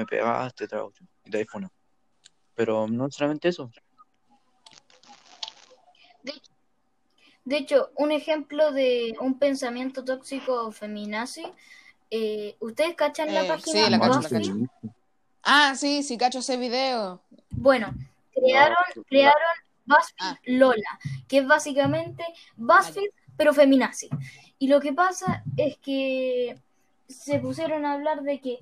[0.03, 1.69] me, pegaste, traducción, y te iPhone.
[2.55, 3.69] Pero no solamente eso.
[7.45, 11.43] De hecho, un ejemplo de un pensamiento tóxico feminazi,
[12.09, 14.35] eh, ¿ustedes cachan la Eh, página sí, la cacho, la Buffy?
[14.35, 14.53] cacho.
[15.43, 17.21] Ah, sí, sí, cacho ese video.
[17.49, 17.93] Bueno,
[18.33, 20.39] crearon, No, crearon BuzzFeed Ah.
[20.45, 22.23] Lola, que es básicamente
[22.55, 24.09] BuzzFeed, pero feminazi.
[24.57, 26.57] Y lo que pasa es que
[27.09, 28.59] se pusieron a hablar de que,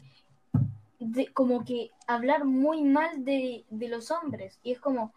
[1.01, 4.59] de, como que hablar muy mal de, de los hombres.
[4.63, 5.13] Y es como,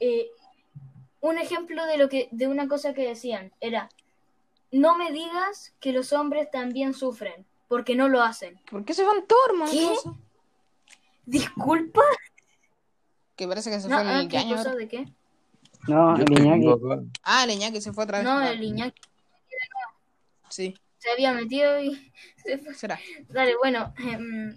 [0.00, 0.28] eh,
[1.20, 3.88] un ejemplo de lo que, de una cosa que decían, era,
[4.70, 8.60] no me digas que los hombres también sufren, porque no lo hacen.
[8.70, 10.04] ¿Por qué se van todos,
[11.26, 12.00] Disculpa,
[13.36, 15.04] Que parece que se no, fue ah, el ¿qué cosa de qué?
[15.86, 16.66] no, Yo el Iñaki.
[17.22, 18.26] Ah, el Iñaki se fue otra vez.
[18.26, 19.00] No, Ah, el Iñaki
[20.48, 22.10] Sí, se había metido y
[22.42, 22.72] se fue.
[22.74, 22.98] será.
[23.28, 24.56] Dale, bueno, em.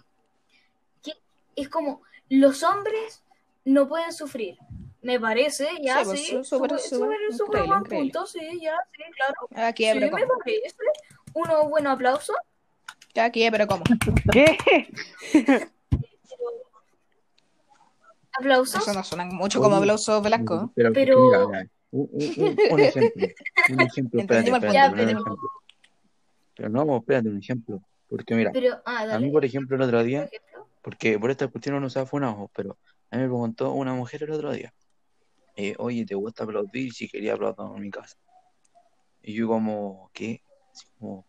[1.55, 3.23] Es como los hombres
[3.65, 4.57] no pueden sufrir.
[5.01, 9.67] Me parece, ya Sí, pues, sí, su- súper, súper, buen punto, sí, ya, sí, claro.
[9.67, 10.33] Aquí, Sí, pero me ¿cómo?
[10.43, 10.75] parece.
[11.33, 12.33] Uno buen aplauso.
[13.15, 13.83] Aquí, pero ¿cómo?
[14.31, 14.57] ¿Qué?
[18.33, 18.81] Aplausos.
[18.81, 20.71] Eso no suena mucho como aplauso Velasco.
[20.75, 23.27] Pero, Pero- mira, mira, un, un- un- un ejemplo.
[23.69, 25.37] Un ejemplo, espérate, espérate, pero Ya, un ejemplo.
[26.55, 27.81] Pero no, espérate, un ejemplo.
[28.09, 30.29] Porque mira, Pero, ah, a mí, por ejemplo, el otro día.
[30.81, 32.77] Porque por esta cuestión no se ha funado, pero
[33.09, 34.73] a mí me preguntó una mujer el otro día,
[35.55, 36.93] eh, oye, ¿te gusta aplaudir?
[36.93, 38.15] Si quería aplaudir en mi casa.
[39.21, 40.41] Y yo como, ¿qué?
[40.73, 41.25] Así como,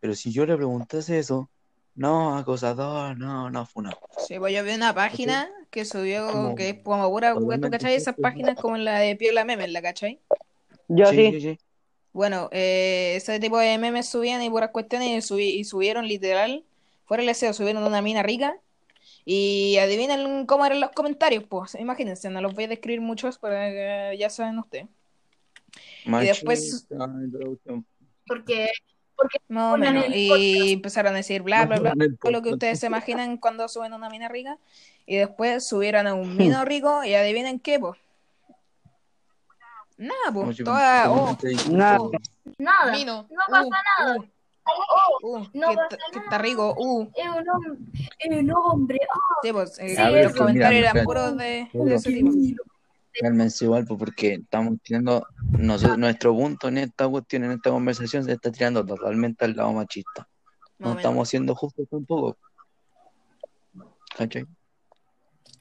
[0.00, 1.50] pero si yo le preguntase eso,
[1.94, 3.98] no, acosador, no, no, funado.
[4.18, 7.94] Sí, pues yo vi una página que subió Como- que es como pura, ¿tú cachai?
[7.94, 10.20] Esas páginas como la de Piola Memes, ¿la cachai?
[10.88, 11.30] Yo Sí, sí.
[11.32, 11.58] sí, sí.
[12.12, 16.64] Bueno, eh, ese tipo de memes subían y puras cuestiones y, subí- y subieron literal,
[17.04, 18.56] fuera el deseo, subieron una mina rica
[19.28, 23.56] y adivinen cómo eran los comentarios, pues, imagínense, no los voy a describir muchos, pero
[23.58, 24.86] eh, ya saben ustedes.
[26.04, 27.84] después- Machista, introducción.
[28.24, 28.70] Porque,
[29.48, 30.06] Más o Pongan menos.
[30.06, 33.68] el Y empezaron a decir bla, bla, bla, todo lo que ustedes se imaginan cuando
[33.68, 34.58] suben a una mina rica.
[35.06, 37.98] Y después subieron a un mino rico y adivinen qué, pues.
[39.96, 40.58] Nada, pues.
[40.58, 41.36] Toda, oh.
[41.70, 41.98] Nada.
[42.58, 42.92] nada.
[42.92, 43.26] mino.
[43.30, 44.16] No pasa uh, nada.
[44.18, 44.24] uh,
[45.22, 47.08] uh, no que, que está rico, uh.
[47.14, 47.78] es un hombre.
[48.18, 48.98] Es un hombre.
[49.10, 52.30] ah, Sí, pues, eh, Sí, los es- comentarios eran puros de, de ese tipo.
[53.18, 58.24] Cálmense igual, pues, porque estamos tirando, nosotros, nuestro punto en esta cuestión, en esta conversación,
[58.24, 60.28] se está tirando totalmente al lado machista.
[60.78, 62.36] No estamos siendo justos tampoco.
[64.16, 64.46] ¿Cachai?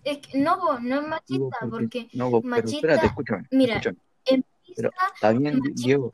[0.04, 3.48] Es que no, po, no es machista, Digo, porque no, pero machista- espérate, escúchame.
[3.52, 3.98] mira, escúchame.
[4.26, 6.12] en Pero pista está bien, Diego,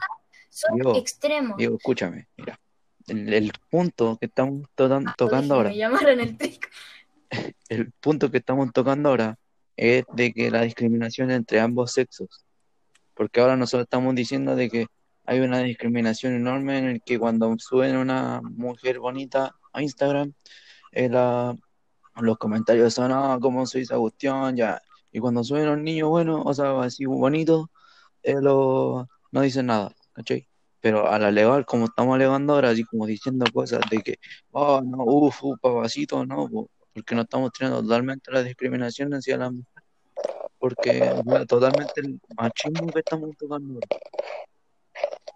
[0.50, 1.58] son Diego, extremos.
[1.58, 2.28] Diego, escúchame.
[2.38, 2.60] Mira,
[3.08, 6.20] el, el punto que estamos to- tocando ahora, Me llamaron
[7.70, 9.38] el punto que estamos tocando ahora
[9.78, 12.46] es de que la discriminación entre ambos sexos.
[13.14, 14.88] Porque ahora nosotros estamos diciendo de que
[15.26, 20.34] hay una discriminación enorme en el que cuando suben una mujer bonita a Instagram,
[20.92, 21.56] eh, la-
[22.20, 24.56] los comentarios son, ah, ¿cómo soy esa cuestión?
[24.58, 24.82] Ya.
[25.12, 27.70] Y cuando suben un niño bueno, o sea, así bonito,
[28.24, 30.48] eh, lo- no dicen nada, ¿cachai?
[30.82, 34.16] Pero al alegar, como estamos alegando ahora, así como diciendo cosas de que,
[34.52, 39.38] oh, no, uff, uh, papacito, no, po, porque no estamos tirando totalmente la discriminación hacia
[39.38, 39.84] la mujer,
[40.58, 43.88] porque bueno, totalmente el machismo que estamos tocando ahora.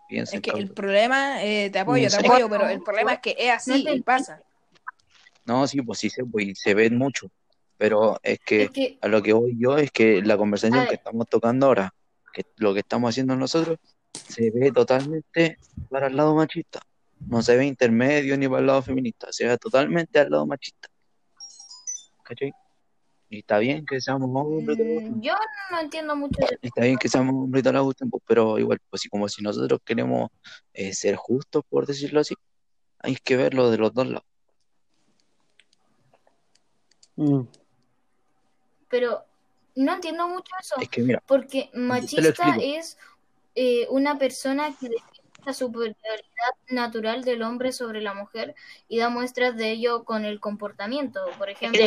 [0.10, 3.36] Piensen, Es que el problema, eh, te apoyo, te apoyo, pero el problema es que
[3.38, 4.42] es así No y te- pasa.
[5.46, 7.28] No, sí, pues sí se, pues, y se ve mucho,
[7.78, 10.90] pero es que Es que a lo que voy yo es que la conversación ver.
[10.90, 11.94] que estamos tocando ahora,
[12.34, 13.78] que lo que estamos haciendo nosotros,
[14.16, 15.58] se ve totalmente
[15.90, 16.82] para el lado machista.
[17.28, 20.90] No se ve intermedio ni para el lado feminista, se ve totalmente al lado machista.
[22.24, 22.52] ¿Cachai?
[23.30, 25.34] Y está bien que seamos hombres, mm, yo
[25.72, 29.08] no entiendo mucho de está bien que seamos hombres la cuestión, pues, pero igual, pues
[29.10, 30.30] como si nosotros queremos
[30.74, 32.36] eh, ser justos, por decirlo así,
[33.00, 34.26] hay que verlo de los dos lados.
[37.18, 37.44] Mm.
[38.90, 39.24] pero
[39.76, 42.98] no entiendo mucho eso, Es que mira, porque machista es
[43.56, 46.26] eh, una persona que defiende la superioridad
[46.70, 48.56] natural del hombre sobre la mujer
[48.88, 51.22] y da muestras de ello con el comportamiento.
[51.38, 51.86] Por ejemplo,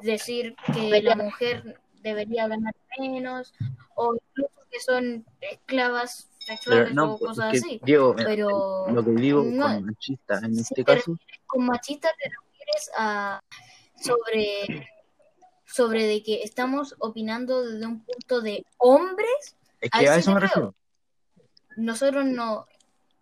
[0.00, 3.52] decir que la mujer debería ganar menos
[3.94, 7.80] o incluso que son esclavas Pero sexuales no, o cosas así.
[7.84, 11.66] Diego, mira, Pero lo que digo no, con machista en si este te caso, con
[11.66, 13.40] machista te refieres a
[14.00, 14.88] sobre
[15.66, 20.30] sobre de que estamos opinando desde un punto de hombres, es que a sí eso
[20.32, 20.48] me creo.
[20.48, 20.74] refiero.
[21.78, 22.66] Nosotros no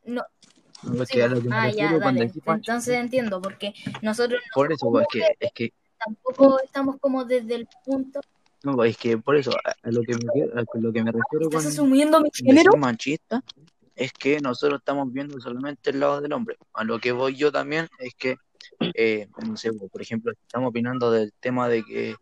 [0.04, 4.72] no a lo que me ah ya cuando dale entonces entiendo porque nosotros no por
[4.72, 8.20] eso, pues, es que, mujeres es que, tampoco estamos como desde el punto
[8.64, 11.44] no, pues, es que por eso, a, lo que me, a lo que me refiero
[11.44, 12.76] ¿estás asumiendo mi género?
[12.76, 13.44] machista,
[13.94, 16.57] es que nosotros estamos viendo solamente el lado del hombre.
[16.72, 18.36] A lo que voy yo también es que,
[18.80, 22.16] eh, no sé, por ejemplo, estamos opinando del tema de que,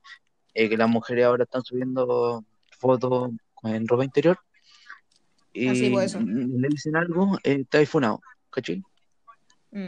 [0.52, 2.44] eh, que las mujeres ahora están subiendo
[2.78, 3.30] fotos
[3.62, 4.38] en ropa interior
[5.54, 6.20] Así y pues eso.
[6.20, 8.82] le dicen algo, eh, está difunado, ¿cachai?
[9.70, 9.86] Mm.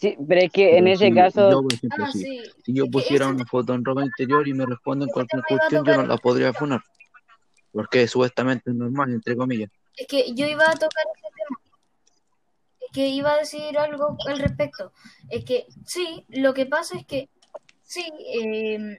[0.00, 2.42] Sí, pero es que en Pero ese si caso, yo, por ejemplo, Ah, si, sí.
[2.64, 6.06] si yo pusiera una foto en ropa interior y me responden cualquier cuestión, yo no
[6.06, 6.80] la podría funar,
[7.72, 9.70] porque supuestamente es normal, entre comillas.
[9.96, 11.58] Es que yo iba a tocar ese tema.
[12.80, 14.92] Es que iba a decir algo al respecto.
[15.28, 17.28] Es que sí, lo que pasa es que
[17.82, 18.98] sí, eh,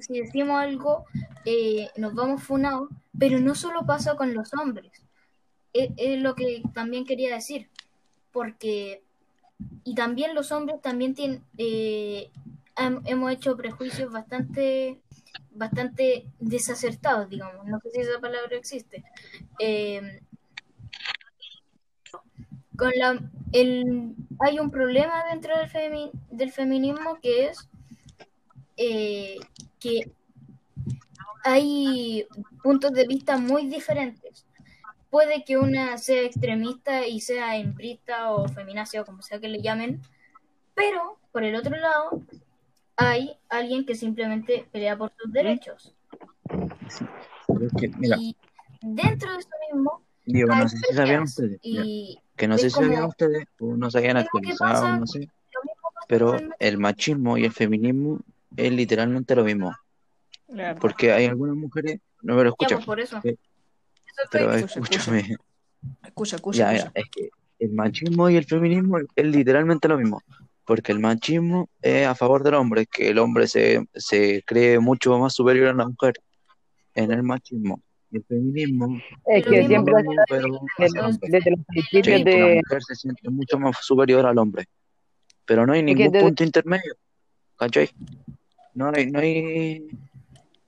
[0.00, 1.04] si decimos algo,
[1.44, 4.90] eh, nos vamos funados, pero no solo pasa con los hombres.
[5.96, 7.68] Es, lo que también quería decir.
[8.32, 9.02] Porque,
[9.84, 12.30] y también los hombres también tienen, eh,
[12.76, 15.00] hem- hemos hecho prejuicios bastante,
[15.52, 17.66] bastante desacertados, digamos.
[17.66, 19.04] No sé si esa palabra existe.
[19.60, 20.20] Eh,
[22.76, 23.18] con la
[23.52, 27.68] el hay un problema dentro del, femi- del feminismo que es
[28.76, 29.36] eh,
[29.80, 30.10] que
[31.44, 32.26] hay
[32.62, 34.45] puntos de vista muy diferentes.
[35.10, 39.62] Puede que una sea extremista y sea hembrista o feminacia o como sea que le
[39.62, 40.00] llamen,
[40.74, 42.22] pero por el otro lado
[42.96, 45.94] hay alguien que simplemente pelea por sus derechos.
[47.78, 48.36] Que, mira, Y
[48.82, 52.70] dentro de eso mismo Diego, hay no sé si sabían ustedes, y que no sé
[52.70, 55.30] si sabían ustedes o no se habían que actualizado, no sé,
[56.08, 58.18] pero el machismo y el feminismo
[58.56, 59.72] es literalmente lo mismo,
[60.80, 63.18] porque hay algunas mujeres, no me lo Ya, escuchan, pues por eso.
[63.18, 63.55] Eso estoy
[64.30, 65.36] pero escúchame,
[66.04, 67.00] Escucha, escucha, ya, ya, escucha.
[67.00, 70.22] es que el machismo y el feminismo es literalmente lo mismo,
[70.64, 75.16] porque el machismo es a favor del hombre, que el hombre se, se cree mucho
[75.18, 76.14] más superior a la mujer
[76.94, 79.94] en el machismo, y el feminismo es que mismo siempre
[80.28, 80.60] pero
[81.22, 82.06] desde los principios.
[82.06, 84.66] Que la de, mujer se siente mucho más superior al hombre,
[85.44, 86.94] pero no hay ningún desde, punto intermedio,
[87.56, 87.90] ¿cachai?
[88.74, 89.88] No hay, no hay,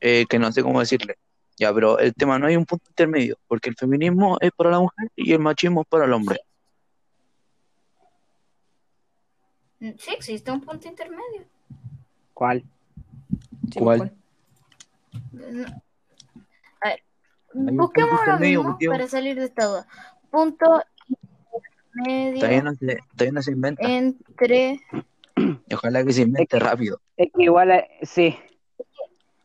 [0.00, 1.16] eh, que no sé cómo decirle.
[1.58, 4.78] Ya, pero el tema no hay un punto intermedio, porque el feminismo es para la
[4.80, 6.38] mujer y el machismo es para el hombre.
[9.80, 11.46] Sí, sí existe un punto intermedio.
[12.34, 12.62] ¿cuál?
[13.72, 13.98] Sí, ¿Cuál?
[13.98, 14.12] ¿cuál?
[15.32, 15.66] No,
[16.80, 17.02] A ver,
[17.54, 19.86] busquemos lo mismo para salir de esta duda.
[20.30, 20.82] Punto
[21.94, 23.82] Todavía intermedio no se, todavía no se inventa.
[23.90, 24.80] entre.
[25.72, 27.00] Ojalá que se invente rápido.
[27.16, 28.36] es que igual, eh, sí,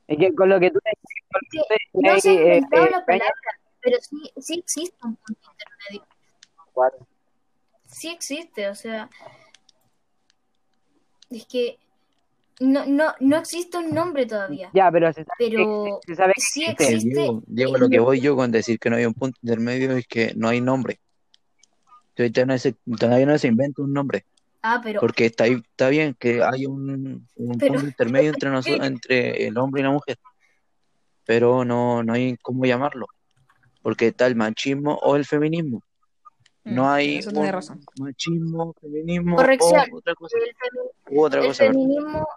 [0.08, 2.58] es que con lo que tú decís, con lo que que tú no ha eh,
[2.58, 3.34] eh, la palabra,
[3.82, 6.08] pero sí, sí existe un punto intermedio.
[6.74, 6.91] ¿cuál?
[7.86, 9.10] Sí existe, o sea,
[11.30, 11.78] es que
[12.60, 16.34] no, no, no existe un nombre todavía, Ya, pero se sabe que, pero se sabe
[16.36, 16.95] que sí existe.
[16.95, 20.08] Existe Diego, lo que voy yo con decir que no hay un punto intermedio es
[20.08, 20.99] que no hay nombre.
[22.14, 24.26] Todavía no se, todavía no se inventa un nombre.
[24.66, 28.49] Ah, pero, Porque está, ahí- está bien que hay un, un pero, punto intermedio entre
[28.49, 30.18] nosotros, entre el hombre y la mujer,
[31.26, 33.07] pero no, no hay cómo llamarlo,
[33.82, 35.84] porque está el machismo o el feminismo.
[36.64, 37.86] Mm, No en hay eso un razón.
[37.99, 42.28] machismo, feminismo corrección, o otra cosa, el, otra el cosa, feminismo,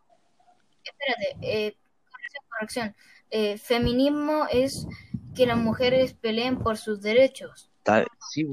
[0.82, 1.76] espérate, eh,
[2.10, 2.96] corrección, corrección,
[3.30, 4.86] Eh, feminismo es
[5.34, 7.70] que las mujeres peleen por sus derechos.
[7.78, 8.46] Está, sí.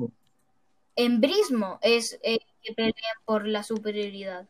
[0.96, 2.94] Embrismo es eh, que peleen
[3.26, 4.48] por la superioridad.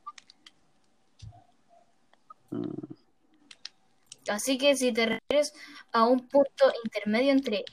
[4.30, 5.54] Así que si te refieres
[5.92, 7.66] a un punto intermedio entre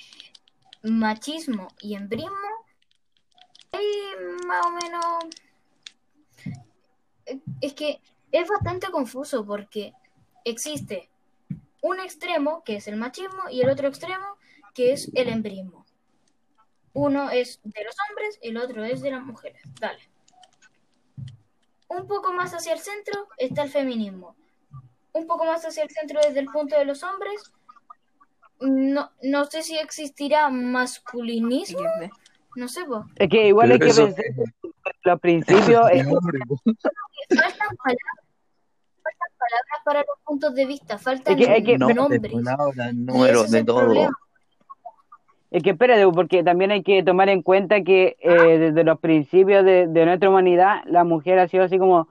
[0.82, 2.48] machismo y embrismo,
[3.72, 3.86] ahí
[4.46, 5.24] más o menos
[7.60, 8.00] es que
[8.32, 9.92] es bastante confuso porque
[10.44, 11.10] existe
[11.82, 14.36] un extremo que es el machismo y el otro extremo
[14.74, 15.86] que es el embrismo.
[16.92, 19.62] Uno es de los hombres el otro es de las mujeres.
[19.78, 20.09] Dale.
[21.90, 24.34] Un poco más hacia el centro está el feminismo.
[25.12, 27.52] Un poco más hacia el centro desde el punto de los hombres
[28.60, 31.80] no, no sé si existirá masculinismo,
[32.56, 33.06] no sé, po.
[33.16, 34.44] Es que igual hay que Eso- pensar que
[35.04, 35.90] los principios.
[35.92, 36.20] es- faltan
[37.28, 38.16] palabras,
[39.02, 42.20] faltan palabras para los puntos de vista, faltan Es que- es que- nombres.
[42.32, 43.78] palabras, números, de el todo.
[43.80, 44.18] problema.
[45.50, 49.64] Es que espérate, porque también hay que tomar en cuenta que eh, desde los principios
[49.64, 52.08] de, de nuestra humanidad, la mujer ha sido así como,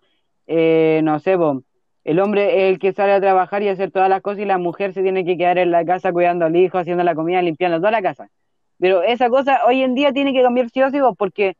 [0.47, 1.63] eh, no sé, po,
[2.03, 4.45] el hombre es el que sale a trabajar y a hacer todas las cosas y
[4.45, 7.41] la mujer se tiene que quedar en la casa cuidando al hijo, haciendo la comida,
[7.41, 8.29] limpiando toda la casa.
[8.77, 11.55] Pero esa cosa hoy en día tiene que cambiar sí o sí, po, porque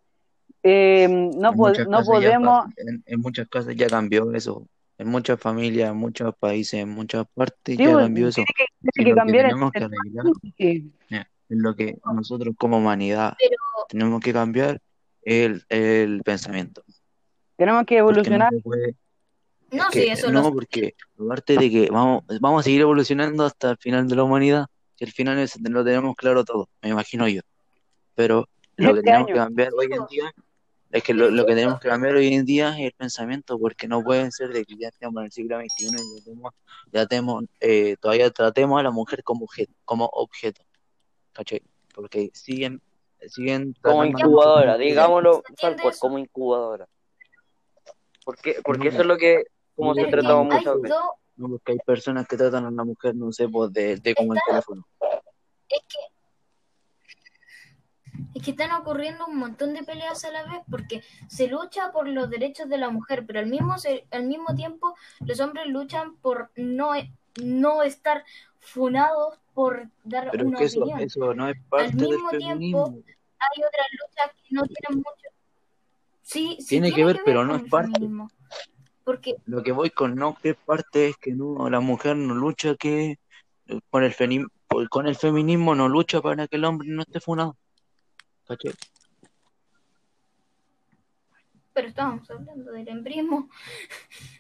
[0.63, 1.71] eh, no, po-
[2.05, 2.65] podemos...
[2.75, 4.67] en, en muchas casas ya cambió eso.
[4.97, 8.43] En muchas familias, en muchos países, en muchas partes Sí, ya cambió eso.
[8.43, 11.29] tiene que, Y tiene que lo que cambiar tenemos que arreglar.
[11.49, 13.55] Es lo que nosotros como humanidad Pero
[13.89, 14.79] tenemos que cambiar
[15.23, 16.83] el, el pensamiento.
[17.57, 18.53] Tenemos que Porque no evolucionar.
[18.63, 18.95] puede,
[19.71, 23.45] no, sí, que, eso no, lo porque aparte de que vamos, vamos a seguir evolucionando
[23.45, 26.89] hasta el final de la humanidad, que al final es- lo tenemos claro todo, me
[26.89, 27.41] imagino yo.
[28.15, 28.47] Pero
[28.77, 29.33] lo que Este tenemos año.
[29.35, 30.33] que cambiar hoy en día
[30.91, 33.87] es que lo, lo que tenemos que cambiar hoy en día es el pensamiento, porque
[33.87, 36.53] no puede ser de que ya estamos en el siglo XXI y ya tenemos,
[36.91, 40.61] ya tenemos, eh, todavía tratemos a la mujer como objeto, como objeto,
[41.39, 41.61] ¿cachai?
[41.95, 42.81] Porque siguen,
[43.27, 46.87] siguen Como incubadora, digámoslo ¿Se entiende tal cual, como incubadora.
[48.25, 50.11] Porque, No, porque eso es lo que, como se hay
[50.43, 50.97] muchas veces.
[51.37, 54.33] no, porque hay personas que tratan a la mujer, no sé, pues de, de como
[54.33, 54.85] el teléfono.
[55.69, 55.97] es que
[58.35, 62.05] es que están ocurriendo un montón de peleas a la vez porque se lucha por
[62.07, 66.17] los derechos de la mujer, pero al mismo se- al mismo tiempo los hombres luchan
[66.17, 66.91] por no
[67.41, 68.25] no estar
[68.59, 70.99] funados por dar Pero es una que eso, opinión.
[71.01, 72.85] eso no es parte del mismo tiempo, feminismo.
[73.39, 75.27] Hay otras luchas que no tienen mucho
[76.21, 77.91] Sí, sí Tiene que ver, pero no es parte.
[77.91, 78.31] feminismo.
[79.03, 82.35] Porque Lo que voy con no que es parte es que no, la mujer no
[82.35, 83.17] lucha que
[83.65, 87.01] eh, con el femi- por- con el feminismo no lucha para que el hombre no
[87.01, 87.57] esté funado.
[88.47, 88.71] ¿Cachai?
[91.73, 93.49] pero estábamos hablando del embrismo.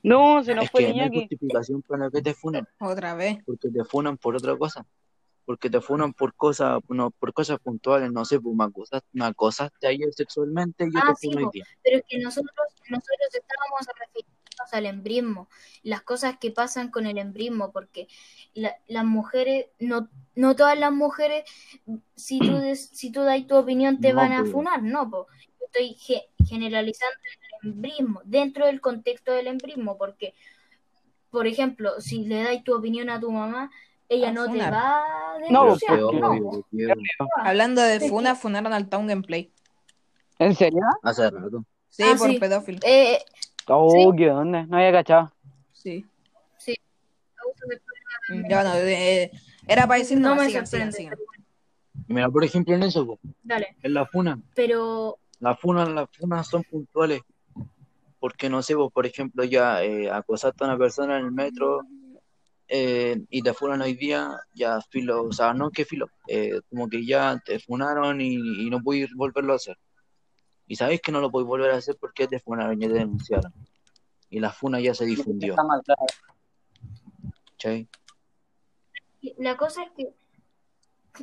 [0.03, 3.37] No, se nos Es fue que no hay justificación para que te funen, Otra vez.
[3.45, 4.85] porque te funan por otra cosa.
[5.49, 9.25] Porque te funan por cosas, no, por cosas puntuales, no sé, pues me acosaste, me
[9.25, 11.51] acosaste ayer sexualmente y yo Ah, te sí, funo hoy po.
[11.53, 11.65] día.
[11.83, 12.53] Pero es que nosotros,
[12.87, 15.49] nosotros estábamos refiriéndonos al embrismo,
[15.81, 18.07] las cosas que pasan con el embrismo, porque
[18.53, 21.45] la- las mujeres, no, no todas las mujeres,
[22.15, 24.51] si tú, des- si tú das tu opinión, te No, van a pues.
[24.51, 25.09] funar, no.
[25.09, 25.25] Yo
[25.65, 27.17] estoy ge- generalizando
[27.63, 30.35] el embrismo, dentro del contexto del embrismo, porque,
[31.31, 33.71] por ejemplo, si le das tu opinión a tu mamá,
[34.09, 35.77] ella A no te va a No,
[36.13, 36.63] no.
[37.37, 39.51] Hablando de Funa, funaron al Town Gameplay.
[40.39, 40.81] ¿En serio?
[41.03, 41.63] Hace rato.
[41.89, 42.39] Sí, Ah, por sí.
[42.39, 42.79] pedófilo.
[42.83, 43.19] Eh,
[43.71, 44.17] Oh, Sí.
[44.17, 44.65] qué onda.
[44.65, 45.31] No había cachado.
[45.73, 46.05] Sí.
[46.65, 47.81] de-
[48.29, 49.31] Mm, Ya bueno, eh,
[49.67, 51.17] era para decir no no, me sigan, sigan, sorprende,
[52.07, 54.39] Mira, por ejemplo, en eso, po, dale, en la funa.
[54.55, 57.21] pero Las funas, las funas son puntuales.
[58.19, 61.81] Porque no sé, vos, por ejemplo, ya eh, acosaste a una persona en el metro
[62.69, 66.87] eh, y te funan hoy día, ya filo, o sea, no que filo, eh, como
[66.87, 69.77] que ya te funaron y, y no puedes volverlo a hacer.
[70.67, 73.51] Y sabéis que no lo podéis volver a hacer porque te funaron, ya te denunciaron.
[74.29, 76.05] Y la funa ya se difundió, Está mal, claro.
[77.53, 77.87] ¿cachai?
[79.39, 80.13] La cosa es que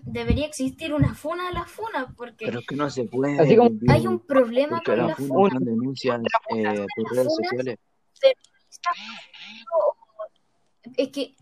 [0.03, 3.39] debería existir una funa a la funa, porque Pero es que no se puede.
[3.39, 5.51] Así como- Diego, hay un problema con las la funas funa.
[5.55, 6.21] son denuncias
[6.57, 7.79] eh, por redes sociales.
[10.97, 11.35] Es que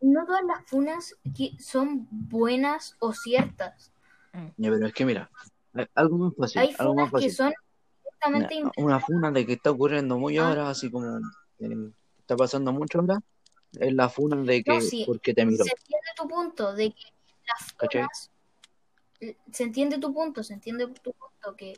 [0.00, 3.92] no todas las funas que son buenas o ciertas.
[4.56, 5.30] Ya, pero es que mira,
[5.74, 7.54] hay- algo más fácil, Hay algo más funas que son Una,
[8.48, 10.48] directamente una funa de que está ocurriendo muy Ah.
[10.48, 11.18] ahora, así como
[11.60, 13.20] eh, está pasando mucho ahora,
[13.78, 16.90] es la funa de que No, sí, porque te miró, se entiende tu punto de
[16.92, 17.02] que
[17.46, 18.02] las ¿cachai?
[18.02, 18.30] funas
[19.52, 21.74] se entiende tu punto, se entiende tu punto que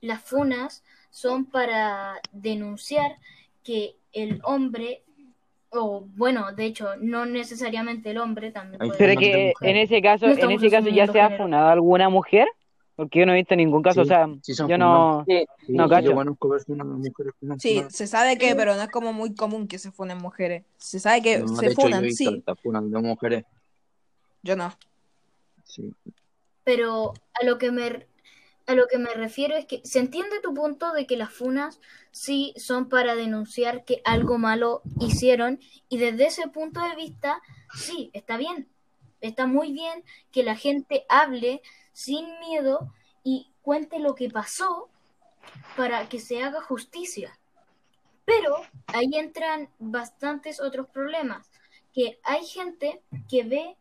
[0.00, 3.18] las funas son para denunciar
[3.62, 5.04] que el hombre
[5.72, 10.26] o bueno, de hecho, no necesariamente el hombre también puede Pero que en ese caso,
[10.26, 12.46] No en ese caso ya se ha funado alguna mujer,
[12.94, 15.84] porque yo no he visto ningún caso, Sí, o sea, sí yo no, Sí, no
[15.84, 16.10] sí, cacho.
[16.10, 19.78] yo conozco personas, mujeres Sí, se sabe que, pero no es como muy común que
[19.78, 20.64] se funen mujeres.
[20.76, 22.44] Se sabe que No, se de hecho, yo he funan, visto sí.
[22.90, 23.44] de mujeres.
[24.42, 24.72] Yo no.
[25.64, 25.92] Sí.
[26.64, 28.06] Pero a lo que me
[28.66, 31.80] a lo que me refiero es que se entiende tu punto de que las funas
[32.10, 37.40] sí son para denunciar que algo malo hicieron y desde ese punto de vista
[37.74, 38.68] sí, está bien.
[39.20, 42.92] Está muy bien que la gente hable sin miedo
[43.22, 44.88] y cuente lo que pasó
[45.76, 47.38] para que se haga justicia.
[48.24, 48.56] Pero
[48.86, 51.50] ahí entran bastantes otros problemas,
[51.92, 53.76] que hay gente que ve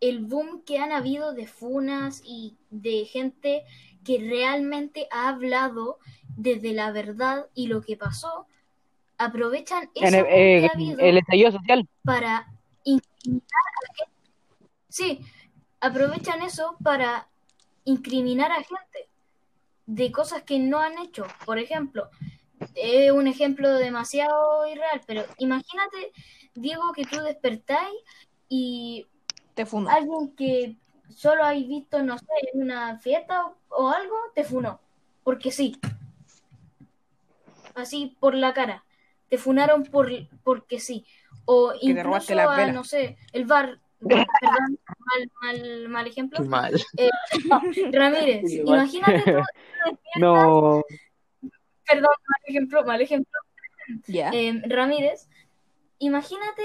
[0.00, 3.64] el boom que han habido de funas y de gente
[4.04, 5.98] que realmente ha hablado
[6.36, 8.46] desde la verdad y lo que pasó,
[9.18, 11.88] aprovechan eso En el, boom que eh, ha habido el estallido social.
[12.04, 12.46] para
[12.84, 14.12] incriminar a gente.
[14.88, 15.20] Sí,
[15.80, 17.28] aprovechan eso para
[17.84, 19.08] incriminar a gente
[19.86, 21.26] de cosas que no han hecho.
[21.44, 22.08] Por ejemplo,
[22.74, 26.12] es un ejemplo demasiado irreal, pero imagínate,
[26.54, 27.94] Diego, que tú despertáis
[28.48, 29.06] y
[29.54, 30.76] Te alguien que
[31.10, 34.80] solo hay visto, no sé, en una fiesta o, o algo, te funó.
[35.24, 35.76] Porque sí.
[37.74, 38.84] Así por la cara.
[39.28, 40.10] Te funaron por,
[40.42, 41.04] porque sí.
[41.44, 43.78] O incluso a, no sé, el bar.
[44.00, 44.26] Perdón,
[44.98, 46.42] mal, mal, mal ejemplo.
[46.44, 46.72] Mal.
[47.92, 48.78] Ramírez, Sí, igual.
[48.80, 49.38] imagínate tú,
[50.20, 50.82] No.
[51.86, 53.38] perdón, mal ejemplo, mal ejemplo.
[54.06, 55.28] Ya, Eh, Ramírez,
[56.00, 56.62] imagínate,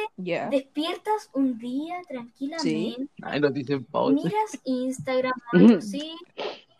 [0.50, 5.76] despiertas un día tranquilamente, Ay, dicen miras Instagram y de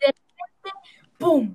[0.06, 0.78] repente,
[1.18, 1.54] ¡pum!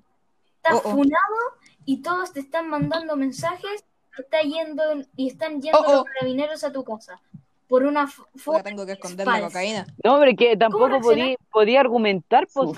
[0.58, 0.92] Estás Oh, oh.
[0.92, 1.38] funado
[1.86, 3.84] y todos te están mandando mensajes,
[4.18, 4.84] está yendo
[5.18, 5.92] y están yendo Oh, oh.
[5.96, 7.20] los carabineros a tu casa
[7.68, 9.88] por una foto tengo que esconder la cocaína.
[10.04, 12.70] No, hombre, que tampoco podía, podía argumentar, pues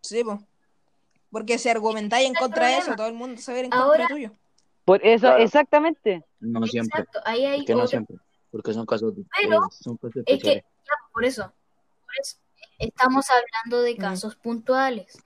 [0.00, 0.22] sí.
[0.22, 0.38] pues.
[1.30, 3.70] Porque si argumentáis en contra de eso, todo el mundo se va a ir en
[3.72, 4.30] contra Ahora- tuyo.
[4.84, 5.42] Por eso, Claro.
[5.42, 6.24] exactamente.
[6.40, 7.00] No siempre.
[7.00, 8.16] Exacto, ahí hay Es que no siempre.
[8.50, 11.42] Porque son casos, Pero son casos Es que, ya, por eso,
[12.04, 12.36] por eso,
[12.78, 13.98] estamos hablando de Mm.
[13.98, 15.18] casos puntuales.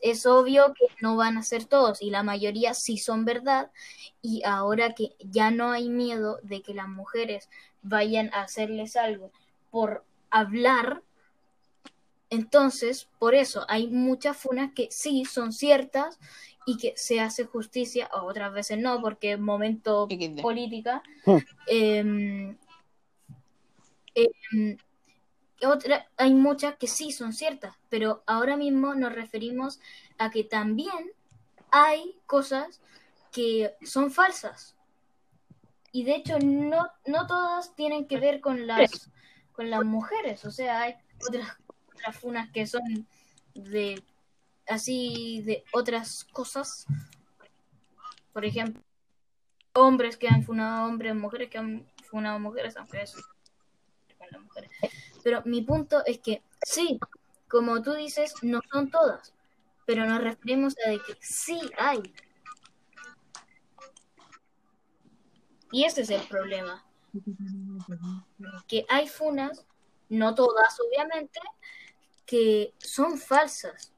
[0.00, 3.72] Es obvio que no van a ser todos y la mayoría sí son verdad.
[4.20, 7.48] Y ahora que ya no hay miedo de que las mujeres
[7.82, 9.32] vayan a hacerles algo
[9.70, 11.02] por hablar,
[12.30, 16.18] entonces, por eso hay muchas funas que sí son ciertas
[16.66, 20.08] y que se hace justicia, o otras veces no, porque es momento
[20.40, 21.02] política.
[21.24, 21.38] Hmm.
[21.66, 22.56] Em,
[24.14, 24.76] em,
[25.64, 29.80] otra, hay muchas que sí son ciertas, pero ahora mismo nos referimos
[30.18, 31.12] a que también
[31.70, 32.80] hay cosas
[33.30, 34.76] que son falsas.
[35.92, 39.10] Y de hecho no, no todas tienen que ver con las
[39.52, 40.94] con las mujeres, o sea, hay
[41.28, 41.58] otras
[41.94, 43.06] otras funas que son
[43.54, 44.02] de
[44.68, 46.86] así de otras cosas.
[48.32, 48.82] Por ejemplo,
[49.74, 53.04] hombres que han funado hombres, mujeres que han funado mujeres, aunque.
[55.22, 56.98] Pero mi punto es que sí,
[57.48, 59.34] como tú dices, no son todas,
[59.86, 62.02] pero nos referimos a de que sí hay.
[65.70, 66.84] Y ese es el problema.
[68.66, 69.64] Que hay funas,
[70.08, 71.40] no todas obviamente,
[72.26, 73.91] que son falsas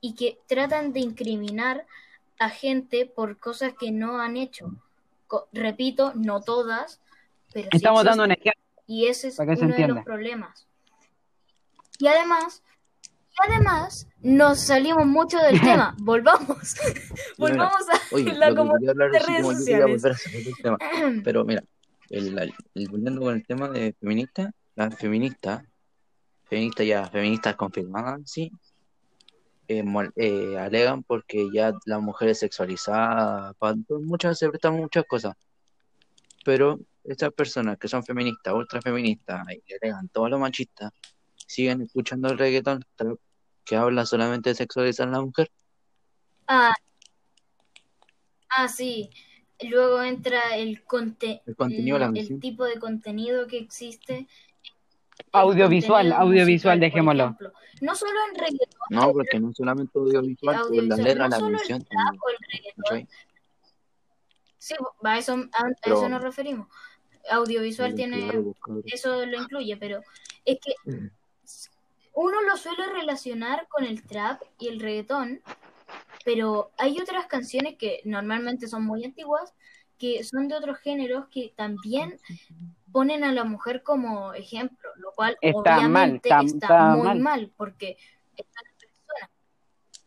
[0.00, 1.86] y que tratan de incriminar
[2.38, 4.72] a gente por cosas que no han hecho.
[5.26, 7.00] Co- repito, no todas,
[7.52, 8.62] pero sí Estamos dando un ejemplo.
[8.86, 10.66] Y ese es uno de los problemas.
[11.98, 12.62] Y además,
[13.04, 15.94] y además, nos salimos mucho del tema.
[15.98, 16.74] Volvamos.
[17.38, 20.02] Volvamos a Oye, la comunidad de redes como sociales.
[20.62, 20.78] tema.
[21.24, 21.62] Pero mira,
[22.08, 25.62] el, el- el- volviendo con el tema de feminista, las feministas,
[26.46, 28.50] feministas ya, feministas confirmadas, sí,
[29.70, 29.84] eh,
[30.16, 35.36] eh, alegan porque ya las mujeres sexualizadas, pa- muchas se prestan muchas cosas.
[36.44, 40.92] Pero estas personas que son feministas, ultra feministas, y alegan todo lo machista,
[41.46, 42.84] siguen escuchando el reggaetón
[43.64, 45.50] que habla solamente de sexualizar a la mujer.
[46.48, 46.74] Ah,
[48.56, 49.10] ah, sí.
[49.68, 54.26] Luego entra el, conte El contenido la el, tipo de contenido que existe.
[55.32, 57.24] Audiovisual, audiovisual, dejémoslo.
[57.24, 57.52] ejemplo.
[57.80, 61.38] No solo en reggaetón, No, porque no solamente audiovisual, pues la audiovisual, letra, no la
[61.38, 63.08] solo el.
[64.58, 66.68] Sí, a eso, a, a Pero- eso nos referimos.
[67.30, 70.00] Audiovisual tiene, Claro, pues, eso lo incluye, pero
[70.44, 70.74] es que
[72.14, 75.40] uno lo suele relacionar con el trap y el reggaetón,
[76.24, 79.54] pero hay otras canciones que normalmente son muy antiguas,
[79.98, 82.18] que son de otros géneros que también
[82.92, 87.18] ponen a la mujer como ejemplo, lo cual Está obviamente está- está, está muy mal.
[87.20, 87.96] mal, porque
[88.36, 89.30] es una persona.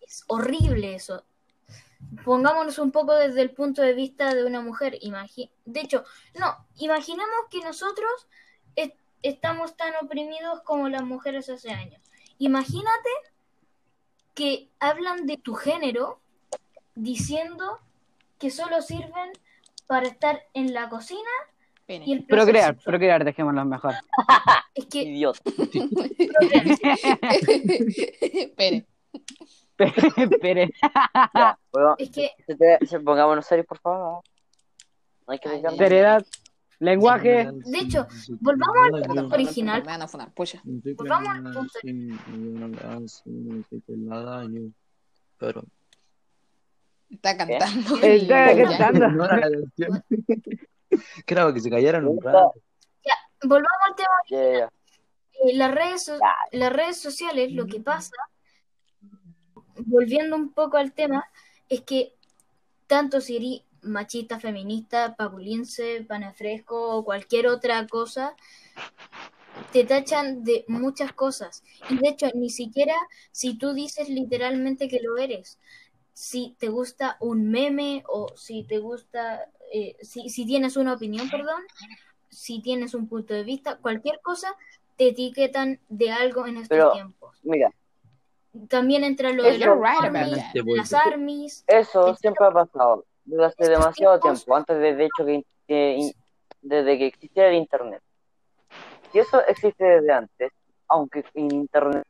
[0.01, 1.23] Es horrible eso.
[2.25, 4.99] Pongámonos un poco desde el punto de vista de una mujer.
[5.65, 6.03] De hecho,
[6.39, 8.27] no, imaginemos que nosotros
[8.75, 12.01] est- estamos tan oprimidos como las mujeres hace años.
[12.37, 13.09] Imagínate
[14.35, 16.19] que hablan de tu género
[16.95, 17.79] diciendo
[18.39, 19.31] que solo sirven
[19.87, 21.29] para estar en la cocina
[21.85, 22.05] Pene.
[22.05, 23.93] y el Procrear, procrear, dejémoslo mejor.
[24.73, 25.39] Es que Idiota.
[25.43, 25.89] procrear,
[30.41, 30.71] Pene.
[31.33, 34.21] Ya, weón, es que se, te- se- pongámonos serios, por favor.
[35.27, 35.77] No hay que desviarnos.
[35.77, 36.25] seriedad,
[36.79, 37.49] Lenguaje.
[37.65, 38.07] De hecho,
[38.41, 39.81] volvamos al punto original.
[39.81, 40.61] Me van a funar, pucha.
[40.63, 41.79] Volvamos al punto
[45.39, 45.63] Pero
[47.09, 47.97] Está cantando.
[48.01, 49.27] Está cantando.
[51.25, 52.53] Creo que se callaron un rato.
[53.45, 54.69] Volvamos al tema Ya, ya, ya.
[55.45, 56.17] Eh, las redes, so-
[56.51, 58.15] las redes sociales, lo que pasa,
[59.85, 61.25] volviendo un poco al tema,
[61.69, 62.13] es que
[62.87, 68.35] tanto si eres machista, feminista, papulince, panafresco o cualquier otra cosa,
[69.71, 71.63] te tachan de muchas cosas.
[71.89, 72.95] Y de hecho, ni siquiera
[73.31, 75.59] si tú dices literalmente que lo eres,
[76.13, 81.29] si te gusta un meme o si te gusta, eh, si, si tienes una opinión,
[81.29, 81.61] perdón,
[82.29, 84.55] si tienes un punto de vista, cualquier cosa,
[84.97, 87.39] te etiquetan de algo en estos Pero- tiempos.
[87.43, 87.71] Mira,
[88.69, 90.37] También entra lo de los right armies,
[90.77, 91.63] las armies.
[91.65, 92.15] eso Etcétera.
[92.17, 93.05] siempre ha pasado.
[93.25, 96.13] Desde hace Estos demasiado tiempos- tiempo, antes de, de hecho que, que in-
[96.61, 98.01] desde que existiera el internet.
[99.11, 100.51] Si eso existe desde antes,
[100.87, 102.05] aunque en internet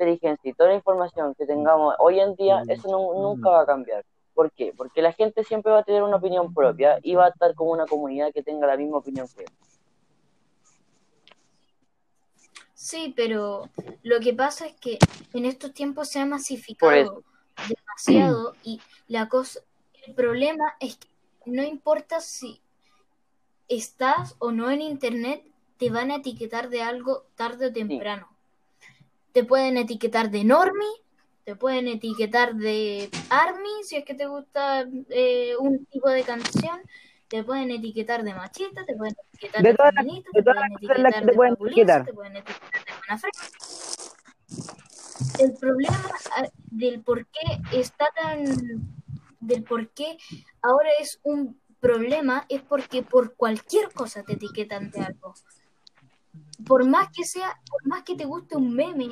[0.00, 3.66] inteligencia y toda la información que tengamos hoy en día, eso no- nunca va a
[3.66, 4.04] cambiar.
[4.34, 4.74] ¿Por qué?
[4.76, 7.70] Porque la gente siempre va a tener una opinión propia y va a estar como
[7.70, 9.48] una comunidad que tenga la misma opinión que él.
[12.74, 13.70] Sí, pero
[14.02, 14.98] lo que pasa es que
[15.32, 17.22] en estos tiempos se ha masificado
[17.66, 19.60] demasiado y la cosa,
[20.06, 21.08] el problema es que
[21.46, 22.60] no importa si
[23.68, 25.42] estás o no en internet,
[25.78, 28.28] te van a etiquetar de algo tarde o temprano.
[29.36, 30.88] Te pueden etiquetar de normie,
[31.44, 36.80] te pueden etiquetar de army, si es que te gusta eh, un tipo de canción,
[37.28, 41.20] te pueden etiquetar de machista, te pueden etiquetar De de, feminista, de te pueden etiquetar
[41.20, 43.30] te de pueden populista, te pueden etiquetar de manafre-
[45.38, 46.10] El problema
[46.70, 48.42] del por qué está tan
[49.40, 50.16] del por qué
[50.62, 55.34] ahora es un problema es porque por cualquier cosa te etiquetan de algo.
[56.64, 59.10] Por más que sea, por más que te guste un meme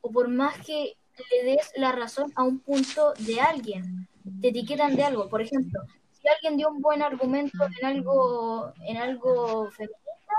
[0.00, 0.96] o por más que
[1.30, 4.08] le des la razón a un punto de alguien,
[4.40, 5.28] te etiquetan de algo.
[5.28, 5.80] Por ejemplo,
[6.12, 10.34] si alguien dio un buen argumento en algo en algo feminista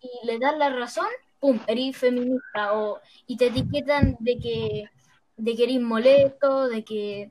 [0.00, 1.06] y le das la razón,
[1.38, 4.90] pum, eres feminista o y te etiquetan de que
[5.36, 7.30] de que eres molesto, de que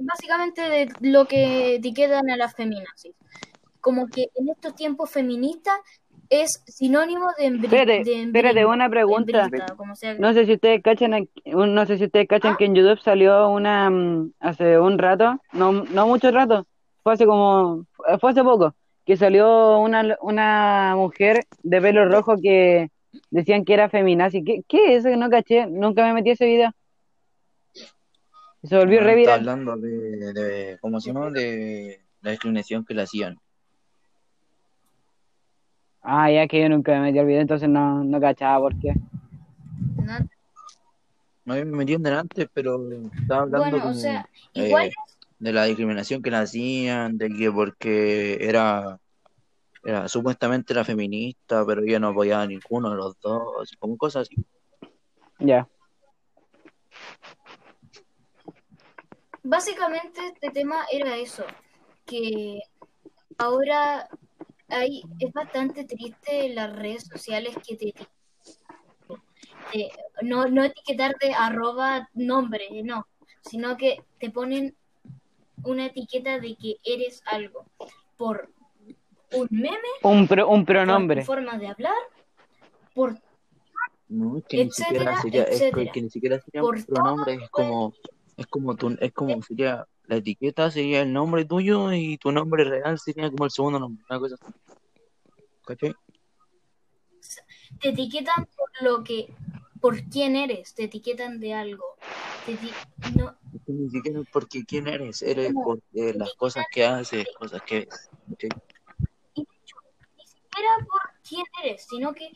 [0.00, 3.14] básicamente de lo que etiquetan a las feminazis.
[3.80, 5.72] Como que en estos tiempos feminista
[6.30, 9.48] es sinónimo de Espérate, de espérate, una pregunta.
[9.76, 13.00] como sea No sé si ustedes cachan, no sé si ustedes cachan que en YouTube
[13.00, 16.66] salió una mm, hace un rato, no, no mucho rato,
[17.02, 17.86] fue hace como,
[18.20, 18.74] fue hace poco,
[19.04, 22.90] que salió una, una mujer de pelo rojo que
[23.30, 24.44] decían que era feminazi.
[24.44, 25.66] ¿Qué, qué es eso que no caché?
[25.66, 26.72] Nunca me metí a ese video.
[28.62, 29.38] Se volvió re viral.
[29.38, 31.30] hablando de, de, ¿cómo se llama?
[31.30, 33.38] De la discriminación que le hacían.
[36.10, 38.94] Ah, ya que yo nunca me metí al video, entonces no, no cachaba por qué.
[41.44, 41.54] ¿no?
[41.54, 42.80] Me metí en delante, pero
[43.20, 44.90] estaba hablando Bueno, o como, sea, eh, igual
[45.38, 48.98] de la discriminación que le hacían, de que porque era,
[49.84, 54.22] era supuestamente era feminista, pero ella no apoyaba a ninguno de los dos, como cosas
[54.22, 54.42] así.
[55.40, 55.68] Ya.
[59.42, 61.44] Básicamente este tema era eso,
[62.06, 62.62] que
[63.36, 64.08] ahora
[64.68, 68.08] hay, es bastante triste las redes sociales que te eti-
[69.74, 69.88] eh,
[70.22, 73.06] no, no etiquetar de arroba nombre, no,
[73.42, 74.76] sino que te ponen
[75.64, 77.66] una etiqueta de que eres algo
[78.16, 78.50] por
[79.32, 81.24] un meme, Un, pro- un por tu pronombre.
[81.24, 81.94] forma de hablar,
[82.94, 83.18] por
[84.08, 85.92] No, es que ni siquiera etcétera, es etcétera.
[85.92, 87.92] que ni siquiera sería Por un pronombre, es como,
[88.38, 92.62] es como tu, es como sería, la etiqueta sería el nombre tuyo y tu nombre
[92.64, 94.52] real sería como el segundo nombre, una cosa así.
[95.66, 95.94] ¿Cachai?
[97.80, 99.34] te etiquetan por lo que,
[99.80, 101.84] por quién eres, te etiquetan de algo.
[102.46, 102.72] Te eti-
[103.16, 107.26] no, Es que ni siquiera porque quién eres, eres por eh, las cosas que haces,
[107.38, 108.08] cosas que ves.
[108.30, 108.50] ¿cachai?
[109.34, 109.76] y de hecho,
[110.16, 112.30] ni siquiera por quién eres, sino que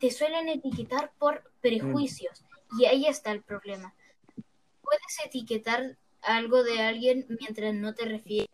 [0.00, 2.44] te suelen etiquetar por prejuicios.
[2.78, 3.94] Y ahí está el problema.
[4.94, 8.48] Puedes etiquetar algo de alguien mientras no te refieres,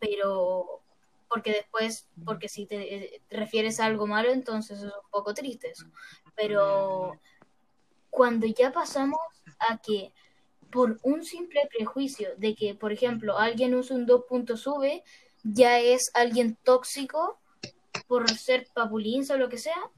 [0.00, 0.80] pero
[1.28, 5.70] porque después, porque si te eh, refieres a algo malo, entonces es un poco triste
[5.70, 5.86] eso.
[6.34, 7.20] Pero
[8.10, 9.20] cuando ya pasamos
[9.60, 10.12] a que
[10.72, 15.04] por un simple prejuicio de que, por ejemplo, alguien usa un 2 puntos sube,
[15.44, 17.38] ya es alguien tóxico
[18.08, 19.90] por ser papulince o lo que sea,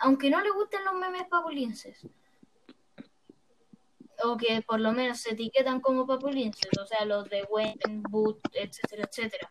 [0.00, 2.06] aunque no le gusten los memes papulinces.
[4.24, 7.76] O que por lo menos se etiquetan como papulinces, o sea, los de Wayne,
[8.08, 9.50] Boot, etcétera, etcétera.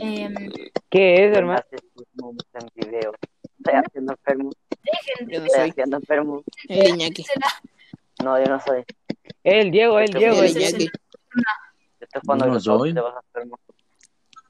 [0.00, 0.34] Em,
[0.90, 1.62] ¿Qué es, hermano?
[1.72, 3.12] En video.
[3.58, 4.50] Estoy haciendo enfermo.
[4.82, 5.70] dejen de Yo no Estoy soy.
[5.70, 6.42] haciendo enfermo.
[6.68, 7.24] El Iñaki.
[8.24, 8.84] No, yo no soy.
[9.44, 10.42] El Diego, el Diego.
[10.42, 10.50] El.
[10.50, 10.90] Iñaki.
[12.00, 12.94] Estoy jugando No a soy.
[12.94, 13.58] te vas enfermo.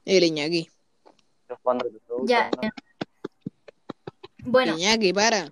[0.05, 0.69] El Iñaki.
[1.41, 2.49] Estoy jugando a Cruzado, Ya.
[2.61, 2.69] ¿no?
[4.45, 5.49] Bueno, Iñaki, para.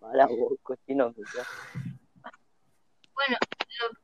[0.00, 1.12] Mala voz, cochino.
[1.34, 1.44] ya.
[3.26, 3.38] Bueno,
[3.80, 3.98] lo-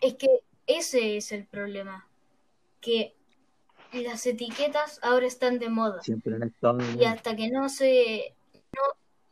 [0.00, 0.28] es que
[0.66, 2.06] ese es el problema,
[2.80, 3.14] que
[3.92, 6.02] las etiquetas ahora están de moda.
[6.02, 6.78] Siempre han estado.
[6.98, 8.34] Y hasta que no se...
[8.54, 8.82] No,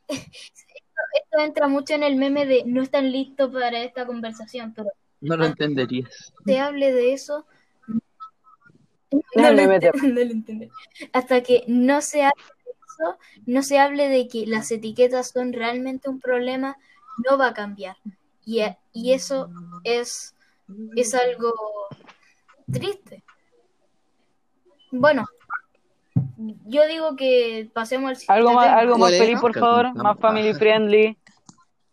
[0.08, 0.22] esto,
[1.24, 4.90] esto entra mucho en el meme de no están listos para esta conversación, pero
[5.20, 6.32] No lo entenderías.
[6.44, 7.46] se hable de eso...
[9.34, 10.70] No lo, mete- ent- no lo entiende.
[11.12, 15.52] Hasta que no se hable de eso, no se hable de que las etiquetas son
[15.54, 16.76] realmente un problema,
[17.24, 17.96] no va a cambiar.
[18.44, 19.50] Y, a- y eso
[19.84, 20.34] es,
[20.96, 21.52] es algo
[22.72, 23.22] triste.
[24.90, 25.26] Bueno,
[26.66, 29.94] yo digo que pasemos al siguiente Algo más, algo más feliz, por favor.
[29.94, 31.18] Más family friendly.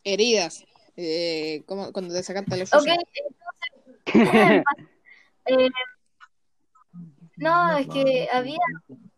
[0.04, 0.64] Heridas.
[0.96, 2.88] Eh, ¿cómo- cuando te sacaste la Ok,
[4.06, 4.06] entonces,
[5.46, 5.70] eh,
[7.38, 8.60] no, es que había,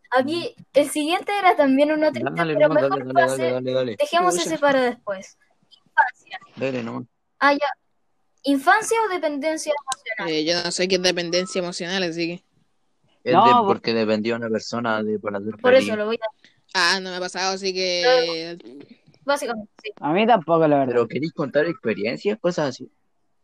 [0.10, 4.82] había, el siguiente era también uno triste, Dale, pero mejor dale, dale, dejemos ese para
[4.82, 5.38] después.
[5.98, 6.40] Infancia.
[6.56, 7.08] Dale, no.
[7.40, 7.68] Ah, ya.
[8.44, 10.34] ¿Infancia o dependencia emocional?
[10.36, 12.44] Eh, yo no sé qué es dependencia emocional, así que.
[13.24, 15.88] Es No, de- vos- porque dependió de una persona de para Por feliz.
[15.88, 16.28] eso lo voy a...
[16.74, 18.58] Ah, no me ha pasado, así que.
[19.26, 19.92] Básicamente, sí.
[20.00, 20.94] A mí tampoco, la verdad.
[20.94, 22.90] Pero queréis contar experiencias, cosas así.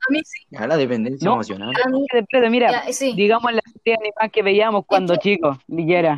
[0.08, 0.46] A mí sí.
[0.50, 1.34] Ya la dependencia No.
[1.36, 1.74] emocional.
[1.84, 3.14] A mí, espérate, mira, ya, sí.
[3.16, 6.18] digamos la serie animada que veíamos cuando chicos, Villera.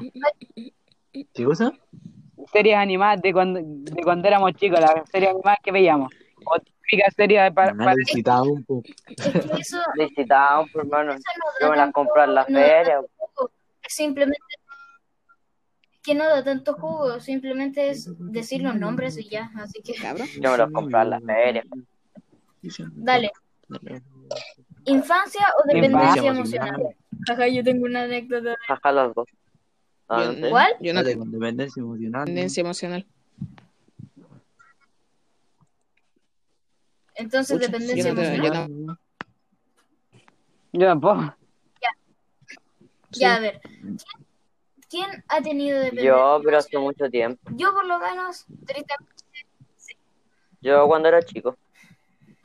[1.33, 1.71] ¿Qué cosa?
[2.51, 6.13] Series animadas de cuando, de cuando éramos chicos, las series animadas que veíamos.
[6.45, 8.83] O típica serie para, Me para- necesitaba un poco.
[9.07, 11.13] Es que eso, Visitamos, pues, hermano.
[11.61, 13.01] Yo me las tanto- compré en la feria.
[13.87, 14.39] simplemente
[16.03, 20.27] que no da tanto jugo, simplemente es decir los nombres y ya, así que Cabrón.
[20.39, 21.63] Yo me las compré en la feria.
[22.93, 23.31] dale.
[24.85, 26.95] ¿Infancia o dependencia Infancia emocional?
[27.27, 28.55] Ajá, yo tengo una anécdota.
[28.67, 29.27] Jaja, las dos.
[30.07, 30.49] Ah, Yo no sé.
[30.51, 30.73] ¿Cuál?
[30.79, 32.21] Yo no tengo dependencia emocional.
[32.25, 33.07] dependencia emocional.
[37.15, 38.97] Entonces, Pucha, dependencia yo no emocional.
[40.73, 41.35] yo tampoco.
[43.11, 43.61] Ya, a ver.
[43.61, 43.97] ¿quién,
[44.89, 47.41] quién ha tenido dependencia Yo, pero hace mucho tiempo.
[47.55, 49.15] Yo, por lo menos, tristemente,
[50.61, 51.57] Yo cuando era chico.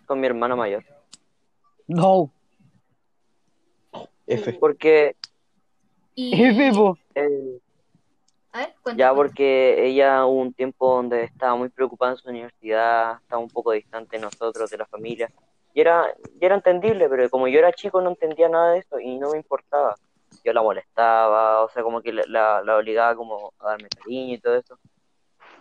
[0.07, 0.85] Con mi hermano mayor.
[1.89, 2.33] No.
[4.27, 4.53] F.
[4.55, 5.17] Porque.
[6.15, 6.41] y...
[6.41, 6.97] F, po.
[7.17, 7.59] eh,
[8.53, 8.99] A ver, cuéntame.
[8.99, 13.49] ya porque ella hubo un tiempo donde estaba muy preocupada en su universidad, estaba un
[13.49, 15.31] poco distante de nosotros, de la familia.
[15.73, 18.99] Y era, y era entendible, pero como yo era chico no entendía nada de eso
[18.99, 19.95] y no me importaba.
[20.45, 24.35] Yo la molestaba, o sea, como que la, la, la obligaba como a darme cariño
[24.35, 24.79] y todo eso.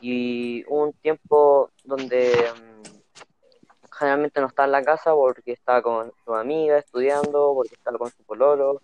[0.01, 2.79] Y hubo un tiempo donde mm,
[3.91, 8.09] generalmente no estaba en la casa porque estaba con su amiga estudiando, porque estaba con
[8.09, 8.81] su pololo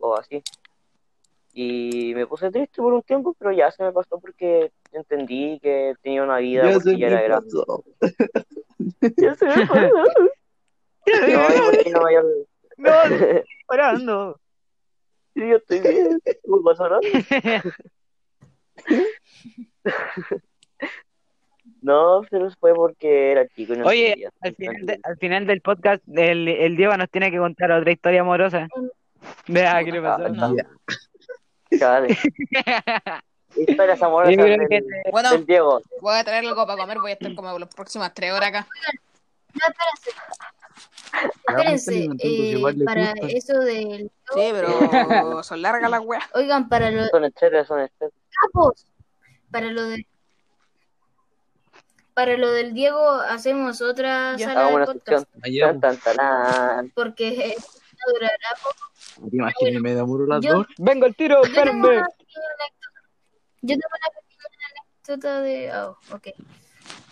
[0.00, 0.42] o así.
[1.52, 5.94] Y me puse triste por un tiempo, pero ya se me pasó porque entendí que
[6.02, 7.50] tenía una vida Ya porque ya me era grande.
[7.50, 7.84] pasó.
[9.16, 9.90] Ya se me pasó.
[11.08, 12.24] No, mayor.
[12.76, 12.92] No,
[13.66, 14.38] Parando.
[15.34, 16.20] Sí, yo estoy bien.
[16.44, 17.00] No me pasó nada.
[21.80, 25.60] No, pero fue porque era chico y no Oye, al final, de- al final del
[25.60, 28.68] podcast, el, el Diego nos tiene que contar otra historia amorosa.
[29.46, 30.24] Vea, ¿qué le pasó?
[30.38, 30.52] Ah,
[31.70, 31.88] Ya.
[31.90, 32.16] Dale.
[33.56, 35.80] Historias amorosas del, Bueno, del Diego.
[36.00, 38.68] voy a traer algo para comer, voy a estar como las próximas tres horas acá.
[39.54, 40.10] No, espérense.
[41.48, 44.10] Espérense, eh, para eso del...
[44.34, 46.24] Sí, pero son largas las weas.
[46.34, 48.12] Oigan, para lo Son etcétera, son etcétera.
[48.42, 48.86] capos,
[49.50, 50.06] para lo de...
[52.14, 54.48] Para lo del Diego hacemos otra Ya.
[54.48, 55.26] sala de una podcast
[55.80, 57.56] Tan, tan, porque eh,
[58.12, 59.30] durará poco.
[60.40, 60.66] Yo- dos.
[60.78, 61.88] Vengo el tiro, Yo tengo espérenme.
[61.98, 63.00] una pequeña anécdota.
[63.62, 65.72] Yo tengo una pequeña anécdota de...
[65.76, 66.28] Oh, ok.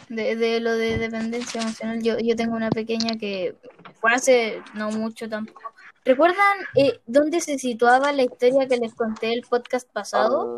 [0.09, 2.01] De, de lo de dependencia emocional.
[2.03, 3.57] Yo, yo tengo una pequeña que
[4.01, 5.63] fue hace no mucho tampoco.
[6.05, 10.55] ¿Recuerdan eh, dónde se situaba la historia que les conté el podcast pasado?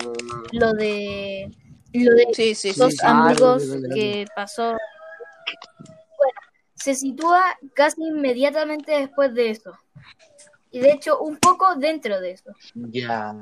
[0.52, 1.50] Lo de...
[1.94, 2.98] Lo de Sí, dos sí.
[3.02, 3.64] Amigos
[3.94, 4.72] que pasó.
[4.72, 6.40] Bueno,
[6.74, 7.42] se sitúa
[7.74, 9.72] casi inmediatamente después de eso.
[10.70, 12.52] Y de hecho, un poco dentro de eso.
[12.74, 13.34] Ya.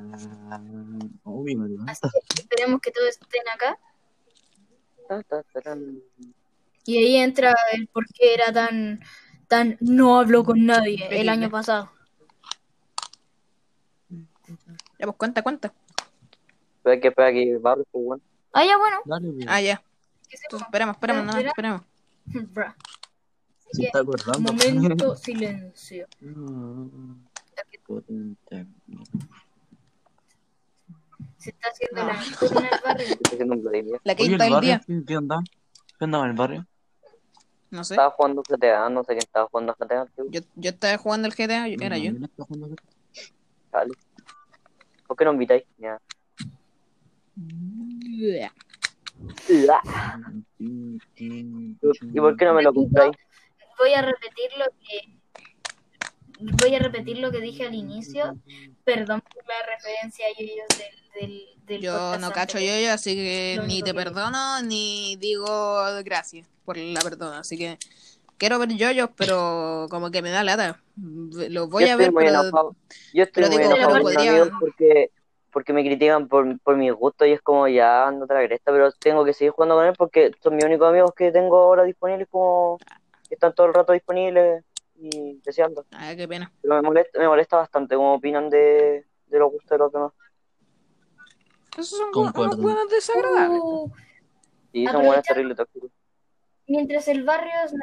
[1.24, 1.84] Obvio, ¿verdad?
[1.88, 3.78] Así que esperemos que todos estén acá.
[6.84, 9.00] Y ahí entra el por qué era tan,
[9.48, 11.90] tan no habló con nadie el año pasado.
[14.98, 15.72] Ya, pues cuenta, cuenta.
[16.84, 18.22] Hay que esperar que barro, pues, bueno.
[18.52, 18.98] Ah, ya, bueno.
[19.04, 19.46] Dale, pues.
[19.48, 19.82] Ah, ya.
[20.30, 21.84] Entonces, esperemos, esperemos, no, Espera.
[23.72, 24.52] Se está acordando.
[24.52, 26.06] Momento silencio.
[31.38, 34.00] Se está haciendo la nocturna del barrio.
[34.04, 34.80] La Oye, quinta ¿el día.
[35.06, 35.42] ¿Qué, onda?
[35.98, 36.66] ¿Qué onda con el barrio?
[37.70, 37.94] No sé.
[37.94, 40.06] Estaba jugando GTA, no sé quién estaba jugando GTA.
[40.06, 40.24] tío.
[40.30, 42.12] Yo, yo estaba jugando el GTA, era yo.
[42.12, 42.44] Está.
[43.72, 43.94] Dale.
[45.06, 45.64] ¿Por qué no invitáis?
[45.78, 46.00] Ya.
[50.58, 53.16] ¿Y por qué no me lo compráis?
[53.78, 55.18] Voy a repetir lo que
[56.62, 58.36] voy a repetir lo que dije al inicio.
[58.84, 62.84] Perdón por la referencia a yoyos del, del, del Yo no cacho anterior.
[62.86, 65.46] yo, así que ni te que- perdono ni digo
[66.04, 67.38] gracias por la perdona.
[67.40, 67.78] Así que
[68.38, 70.80] quiero ver yoyos, pero como que me da lata.
[70.96, 72.76] Los voy yo a ver, muy pero enojado.
[73.12, 75.10] Yo estoy pero muy digo, enojado podría- porque,
[75.52, 78.92] porque me critican por, por mis gustos y es como ya ando la cresta, pero
[78.92, 82.28] tengo que seguir jugando con él porque son mis únicos amigos que tengo ahora disponibles
[82.30, 82.78] como
[83.34, 84.64] están todo el rato disponibles
[84.98, 85.84] y deseando.
[85.92, 86.52] ah, qué pena.
[86.62, 90.12] Pero me molesta, me molesta bastante cómo opinan de, de los gustos de los demás.
[91.76, 93.60] Esos son unos buenos desagradables.
[93.62, 93.90] Uh,
[94.72, 95.90] Y son buenas Aprovechando- terribles tóxicos.
[96.66, 97.76] mientras el barrio está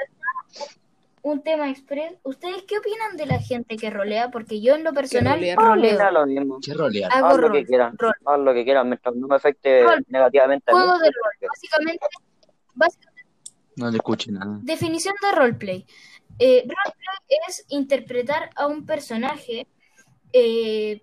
[1.21, 4.29] un tema express, ¿ustedes qué opinan de la gente que rolea?
[4.29, 5.55] Porque yo en lo personal rolea?
[5.55, 6.11] roleo.
[6.11, 6.59] Lo mismo.
[6.61, 7.11] ¿Qué rolear?
[7.13, 8.13] Hago Haz lo rol, que quieran, rol.
[8.25, 10.03] haz lo que quieran, mientras no me afecte Rol.
[10.07, 10.81] negativamente a mí.
[10.81, 11.49] Juego de rol.
[11.49, 12.05] Básicamente,
[12.73, 13.12] básicamente
[13.75, 14.59] No le escuché nada.
[14.61, 15.85] definición de roleplay.
[16.39, 19.67] Eh, roleplay es interpretar a un personaje.
[20.35, 21.01] eh,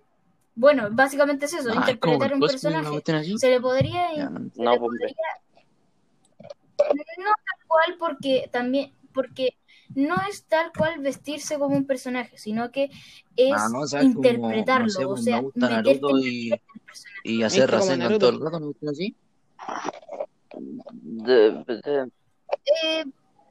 [0.55, 3.01] bueno, básicamente es eso, Ah, interpretar el un personaje.
[3.37, 4.49] Se le podría, Ya, no.
[4.53, 5.07] se No, le podría-
[7.17, 9.55] no tal cual porque también porque
[9.95, 12.89] no es tal cual vestirse como un personaje, sino que
[13.37, 16.51] es Ah, no, o sea, como, interpretarlo, no sé, o sea, me meterte en y,
[17.23, 17.69] y hacer
[18.19, 19.15] todo el rato, ¿no así?
[20.91, 22.11] De- de-
[22.83, 23.03] Eh,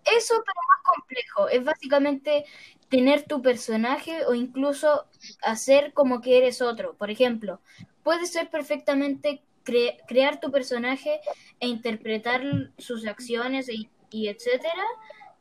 [0.04, 1.48] eso, pero más complejo.
[1.48, 2.44] Es básicamente
[2.88, 5.06] tener tu personaje o incluso
[5.42, 6.94] hacer como que eres otro.
[6.96, 7.60] Por ejemplo,
[8.02, 11.20] puedes ser perfectamente cre- crear tu personaje
[11.60, 12.42] e interpretar
[12.78, 13.88] sus acciones y,
[14.28, 14.84] etcétera,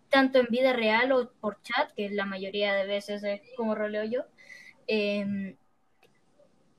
[0.09, 4.03] tanto en vida real o por chat, que la mayoría de veces es como roleo
[4.05, 4.21] yo.
[4.87, 5.55] Eh,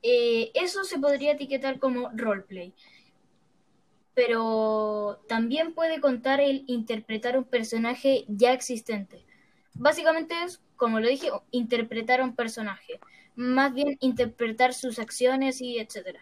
[0.03, 2.75] eh, eso se podría etiquetar como roleplay
[4.15, 9.25] pero también puede contar el interpretar un personaje ya existente.
[9.75, 13.01] Básicamente es, como lo dije, interpretar a un personaje,
[13.37, 16.21] más bien interpretar sus acciones y etcétera.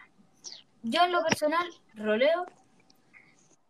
[0.83, 2.45] Yo en lo personal roleo,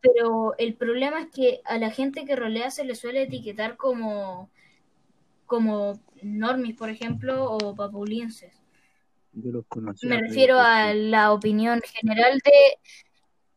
[0.01, 4.49] pero el problema es que a la gente que rolea se le suele etiquetar como
[5.49, 8.53] como normis, por ejemplo, o papulienses.
[9.33, 10.05] Yo los conocí.
[10.05, 12.51] Me refiero a la opinión general de.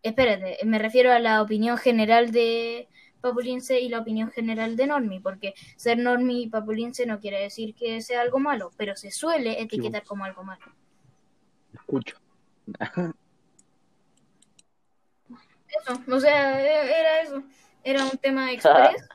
[0.02, 2.88] Espérate, me refiero a la opinión general de
[3.20, 7.74] Papulince y la opinión general de Normi, porque ser Normi y Papulince no quiere decir
[7.74, 10.64] que sea algo malo, pero se suele etiquetar como algo malo.
[11.72, 12.16] Escucho.
[15.80, 17.42] Eso, o sea, e- era eso.
[17.82, 19.08] Era un tema express.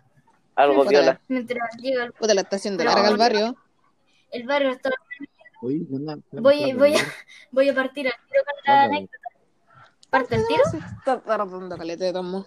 [0.56, 1.22] Algo viola.
[1.28, 3.56] Mientras llega el, Puta, la estación de larga al barrio.
[4.32, 4.90] el barrio, está-
[5.62, 6.18] Oye, ¿qué onda?
[6.32, 7.00] voy, voy, a,
[7.52, 9.17] voy a partir al tiro con la anécdota.
[10.10, 10.64] ¿Parte el tiro?
[10.98, 12.46] Está tardando caleta de tomo.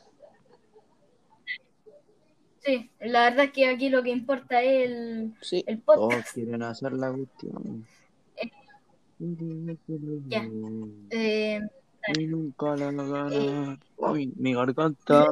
[2.62, 5.64] Sí, la verdad es que aquí lo que importa es el, Sí.
[5.66, 6.34] el Todos podcast.
[6.34, 7.86] quieren hacer la cuestión.
[10.28, 10.46] Ya.
[11.10, 11.60] Eh,
[12.18, 13.78] Y nunca la gana.
[13.96, 15.26] Uy, mi garganta.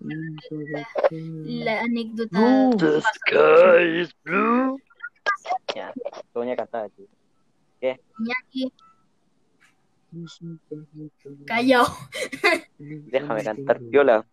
[0.00, 2.70] la anécdota No.
[2.76, 4.78] The sky is blue.
[5.74, 7.06] Ya, te voy a cantar, tío.
[7.82, 8.72] Ñaki,
[11.46, 11.86] callao.
[12.78, 14.26] Déjame cantar viola.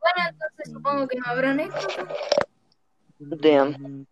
[0.00, 2.06] Bueno, entonces supongo que no habrá anécdota.
[3.18, 4.06] Damn.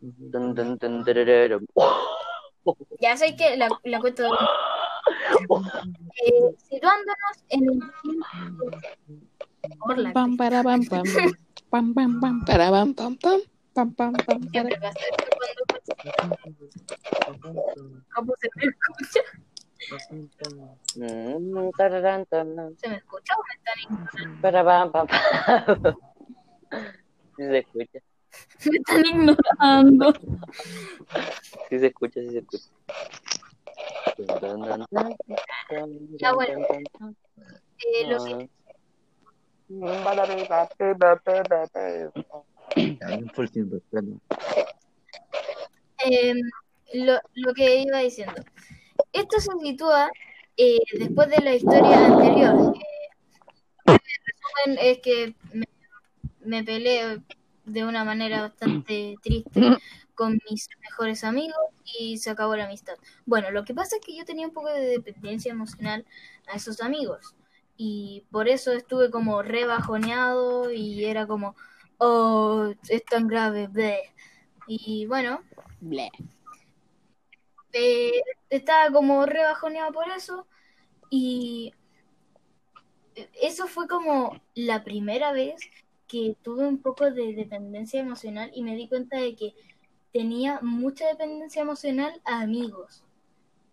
[0.00, 1.66] Dun, dun, dun, dun,
[3.00, 4.28] Ya sé que la, la cuento de
[6.26, 7.80] eh, situándonos en el
[10.12, 11.02] Pam, para, pam, pam.
[11.70, 13.40] Pam, pam, pam, para, pam, pam, pam.
[13.76, 14.70] Pam, pam, pam, cuando
[18.14, 19.20] ¿Cómo se me escucha?
[20.96, 21.70] Mm,
[22.78, 24.40] ¿Se me escucha o me están ignorando?
[24.40, 25.94] para, pam, pam, pam.
[27.36, 27.98] Sí se escucha.
[28.64, 30.14] Me están ignorando.
[31.68, 32.70] Sí se escucha, sí se escucha.
[36.18, 36.56] Ya, bueno.
[37.78, 38.48] Eh, lo que-
[46.04, 46.34] Eh,
[46.94, 48.34] lo, lo que iba diciendo.
[49.12, 50.10] Esto se sitúa
[50.56, 52.74] eh, después de la historia anterior.
[53.86, 55.66] en resumen, es que me,
[56.44, 57.20] me peleé
[57.64, 59.76] de una manera bastante triste
[60.14, 61.56] con mis mejores amigos
[61.98, 62.94] y se acabó la amistad.
[63.26, 66.04] Bueno, lo que pasa es que yo tenía un poco de dependencia emocional
[66.46, 67.34] a esos amigos
[67.76, 71.54] y por eso estuve como rebajoneado y era como,
[71.98, 74.12] oh, es tan grave, bleh.
[74.66, 75.42] Y bueno,
[75.80, 76.10] Bleh.
[77.72, 80.46] eh, estaba como rebajoneado por eso
[81.10, 81.72] y
[83.40, 85.56] eso fue como la primera vez
[86.08, 89.54] que tuve un poco de dependencia emocional y me di cuenta de que
[90.12, 93.04] tenía mucha dependencia emocional a amigos.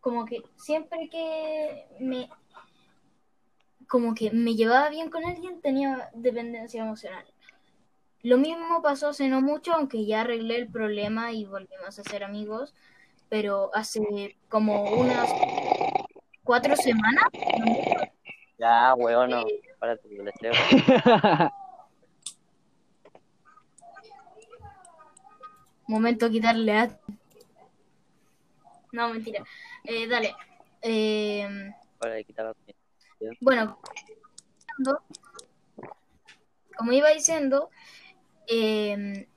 [0.01, 2.29] Como que siempre que me
[3.87, 7.25] como que me llevaba bien con alguien tenía dependencia emocional.
[8.23, 12.23] Lo mismo pasó hace no mucho, aunque ya arreglé el problema y volvimos a ser
[12.23, 12.73] amigos,
[13.29, 15.29] pero hace como unas
[16.43, 17.25] cuatro semanas,
[17.59, 17.65] no
[18.57, 19.43] Ya, weón, no.
[19.43, 20.53] Les leo.
[25.87, 26.99] momento quitarle a...
[28.93, 29.43] No, mentira.
[29.83, 30.35] Eh, dale.
[30.81, 31.47] Eh,
[31.99, 32.15] Para
[33.39, 33.79] bueno,
[36.77, 37.69] como iba diciendo,
[38.47, 39.27] eh,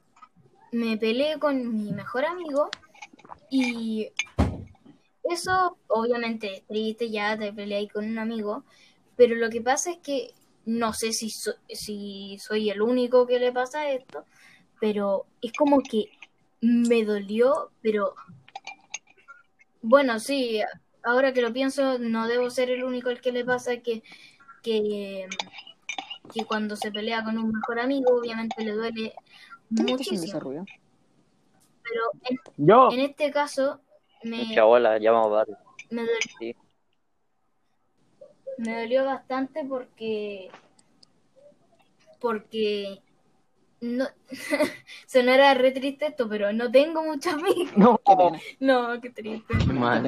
[0.72, 2.68] me peleé con mi mejor amigo
[3.50, 4.11] y
[5.24, 8.64] eso obviamente es triste, ya te peleé con un amigo,
[9.16, 10.34] pero lo que pasa es que
[10.64, 14.24] no sé si, so- si soy el único que le pasa esto,
[14.80, 16.11] pero es como que
[16.61, 18.14] me dolió, pero
[19.82, 20.61] bueno, sí,
[21.02, 24.02] ahora que lo pienso, no debo ser el único al que le pasa que,
[24.62, 25.28] que,
[26.33, 29.14] que cuando se pelea con un mejor amigo, obviamente le duele
[29.74, 30.66] ¿Quién está haciendo ese muchísimo.
[31.83, 33.81] Pero en, Yo, en este caso
[34.22, 35.57] me, Mucha bola, llama barrio.
[35.91, 36.57] me, dolió, Sí.
[38.59, 40.51] me dolió bastante porque
[42.20, 43.03] porque
[43.81, 44.07] no
[45.07, 47.77] sonará re triste esto, pero no tengo muchos amigos.
[47.77, 47.99] no.
[47.99, 48.41] Pena.
[48.61, 49.55] No, qué triste.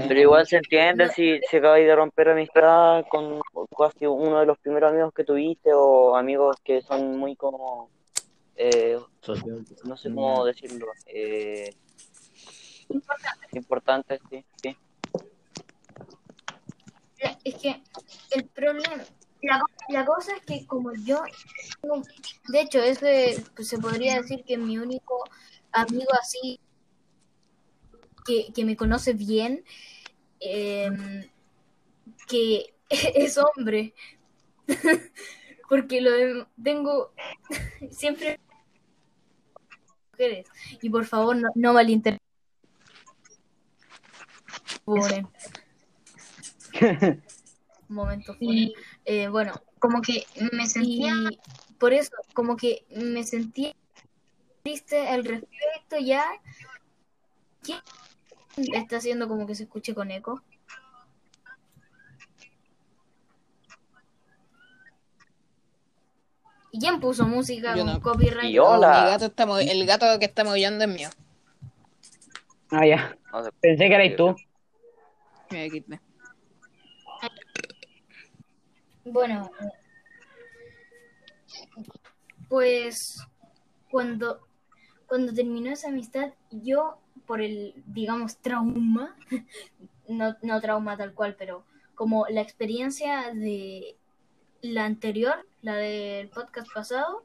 [0.08, 1.12] Pero igual se entiende No.
[1.12, 3.40] si, si acabáis de romper amistad con
[3.76, 7.90] casi uno de los primeros amigos que tuviste o amigos que son muy como,
[8.56, 8.98] eh,
[9.84, 11.74] no sé cómo decirlo, eh,
[13.52, 14.76] importantes, sí, sí.
[17.44, 17.82] Es que
[18.30, 19.02] el problema,
[19.42, 21.22] la, la cosa es que como yo,
[22.48, 25.24] de hecho, ese pues, se podría decir que mi único
[25.72, 26.60] amigo así
[28.26, 29.64] que, que me conoce bien,
[30.40, 31.24] em,
[32.26, 33.94] que es hombre,
[35.68, 37.12] porque lo tengo
[37.90, 38.40] siempre
[40.12, 40.46] mujeres
[40.82, 42.18] y por favor no, no malinterpreten.
[47.88, 48.72] Un momento fue.
[49.10, 51.14] Eh, bueno, como que me sentía.
[51.30, 51.38] Y
[51.78, 53.74] por eso, como que me sentí
[54.62, 56.26] triste al respecto ya.
[57.62, 57.80] ¿Quién
[58.74, 60.42] está haciendo como que se escuche con eco?
[66.70, 68.00] ¿Y quién puso música Yo con no.
[68.00, 68.50] copyright?
[68.50, 68.64] Y yo.
[68.66, 69.04] Hola.
[69.04, 71.08] Mi gato está mo- el gato que está maullando es mío.
[72.70, 73.16] Ah, ya.
[73.60, 74.36] Pensé que eras tú.
[75.48, 76.00] Quítame.
[79.10, 79.50] Bueno,
[82.48, 83.26] pues
[83.90, 84.40] cuando,
[85.06, 89.16] cuando terminó esa amistad, yo por el, digamos, trauma,
[90.08, 91.64] no, no trauma tal cual, pero
[91.94, 93.96] como la experiencia de
[94.62, 97.24] la anterior, la del podcast pasado,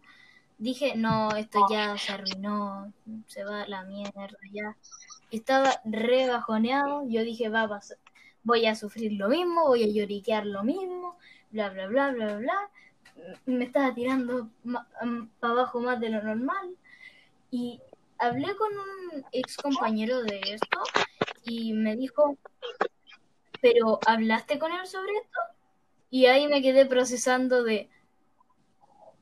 [0.58, 2.94] dije, no, esto ya se arruinó,
[3.28, 4.78] se va la mierda ya.
[5.32, 7.98] Estaba re bajoneado, yo dije, va a pasar,
[8.44, 11.18] voy a sufrir lo mismo, voy a lloriquear lo mismo,
[11.54, 12.70] bla, bla, bla, bla, bla.
[13.46, 14.50] Me estaba tirando
[15.40, 16.76] para abajo más de lo normal.
[17.52, 17.80] Y
[18.18, 20.82] hablé con un ex compañero de esto
[21.44, 22.38] y me dijo,
[23.62, 25.40] pero ¿hablaste con él sobre esto?
[26.10, 27.90] Y ahí me quedé procesando de,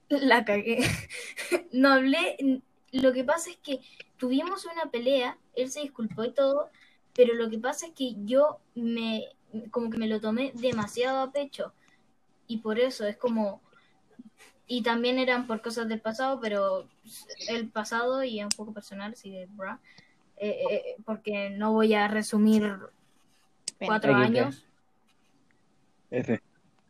[0.09, 0.79] la cagué.
[1.73, 3.81] no hablé, lo que pasa es que
[4.17, 6.69] tuvimos una pelea, él se disculpó y todo,
[7.13, 9.27] pero lo que pasa es que yo me,
[9.71, 11.73] como que me lo tomé demasiado a pecho
[12.51, 13.61] y por eso es como
[14.67, 16.87] y también eran por cosas del pasado, pero
[17.49, 19.79] el pasado y un poco personal, sí, de bra,
[20.37, 22.77] eh, eh, porque no voy a resumir
[23.85, 24.65] cuatro años.
[26.09, 26.41] F.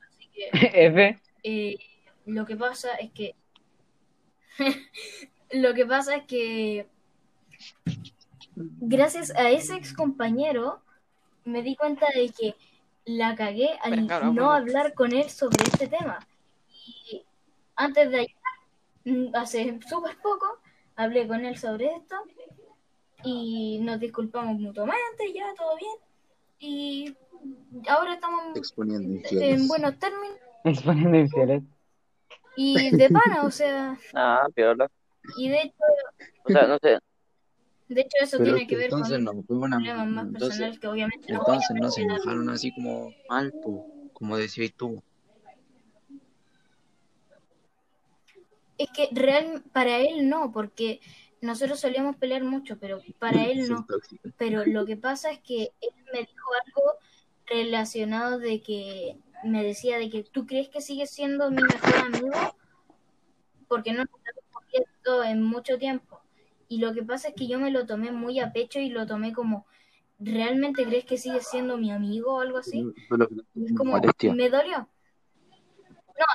[0.08, 0.50] Así que
[0.88, 1.20] F.
[1.44, 1.78] eh,
[2.26, 3.36] lo que pasa es que
[5.52, 6.88] lo que pasa es que
[8.56, 10.82] gracias a ese ex compañero
[11.46, 12.56] me di cuenta de que
[13.06, 14.52] la cagué al no bueno.
[14.52, 16.20] hablar con él sobre este tema.
[16.70, 17.24] Y
[17.76, 18.36] antes de ayer,
[19.06, 20.60] mm, hace súper poco,
[20.96, 22.16] hablé con él sobre esto
[23.24, 25.96] y nos disculpamos mutuamente, ya todo bien.
[26.60, 27.16] Y
[27.88, 31.64] ahora estamos Exponiendo en buenos términos Exponiendo infieles.
[32.56, 34.90] y de pana, o sea, Ah, piola.
[35.38, 35.76] y de hecho,
[36.46, 37.00] O sea, no sé.
[37.94, 39.78] De hecho eso Pero tiene que ver con entonces no una.
[39.78, 43.54] problemas más Entonces, personales que obviamente entonces no se enojaron así como mal,
[44.14, 45.04] como decías tú.
[48.78, 51.02] Es que real para él no, porque
[51.42, 53.86] nosotros solíamos pelear mucho, pero para él no.
[54.38, 56.94] Pero lo que pasa es que él me dijo algo
[57.46, 62.30] relacionado de que me decía de que tú crees que sigues siendo mi mejor amigo
[63.68, 66.21] porque no nos hemos visto en mucho tiempo.
[66.72, 69.06] Y lo que pasa es que yo me lo tomé muy a pecho y lo
[69.06, 69.66] tomé como,
[70.20, 72.88] ¿realmente crees que sigues siendo mi amigo o algo así?
[73.62, 74.34] Es como, molestia.
[74.34, 74.88] me dolió.
[75.50, 76.26] No,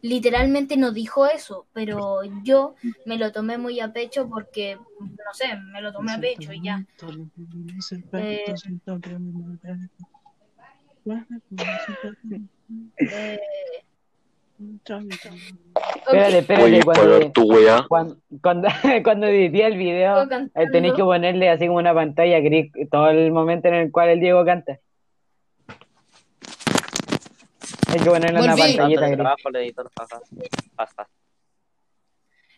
[0.00, 2.74] literalmente no dijo eso, pero yo
[3.04, 6.62] me lo tomé muy a pecho porque, no sé, me lo tomé a pecho y
[6.62, 6.82] ya.
[8.14, 8.44] Eh,
[12.98, 13.84] eh,
[14.58, 16.82] Espérate, espérate.
[16.82, 17.84] Cuando, tu wea.
[17.88, 18.68] cuando, cuando,
[19.04, 23.32] cuando edité el video, eh, tenéis que ponerle así como una pantalla gris todo el
[23.32, 24.78] momento en el cual el Diego canta.
[27.88, 28.76] Hay que ponerle una Volví.
[28.76, 29.16] Pantallita gris.
[29.16, 30.20] trabajo, el editor, jaja.
[30.74, 31.08] Pasa.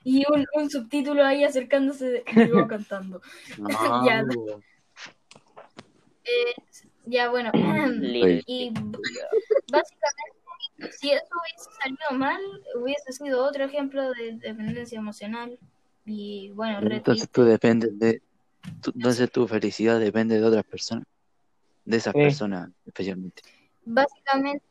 [0.05, 3.21] Y un, un subtítulo ahí acercándose de Diego cantando.
[4.07, 4.25] Ya.
[6.25, 6.55] Eh,
[7.07, 7.51] ya, bueno.
[7.55, 8.71] Y
[9.71, 10.38] básicamente,
[10.91, 12.41] si eso hubiese salido mal,
[12.77, 15.59] hubiese sido otro ejemplo de dependencia emocional.
[16.05, 17.29] Y bueno, Entonces triste.
[17.33, 18.23] tú dependes de.
[18.81, 21.05] tú- entonces tu felicidad depende de otras personas.
[21.85, 22.21] De esas Sí.
[22.21, 23.43] personas especialmente.
[23.85, 24.63] Básicamente,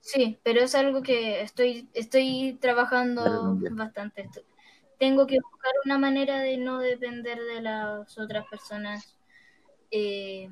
[0.00, 4.22] sí, pero es algo que estoy, estoy trabajando bastante.
[4.22, 4.42] Esto-
[4.98, 9.14] Tengo que buscar una manera de no depender de las otras personas
[9.92, 10.50] eh,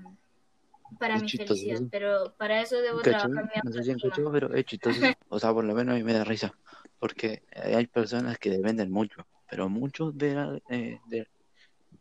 [0.99, 4.33] para Es mi chistoso felicidad, pero para eso debo trabajar mi No sé si cachado,
[4.33, 5.01] pero es chistoso.
[5.29, 6.53] O sea, por lo menos a mí me da risa.
[6.99, 11.27] Porque hay personas que dependen mucho, pero mucho de, la- eh, de,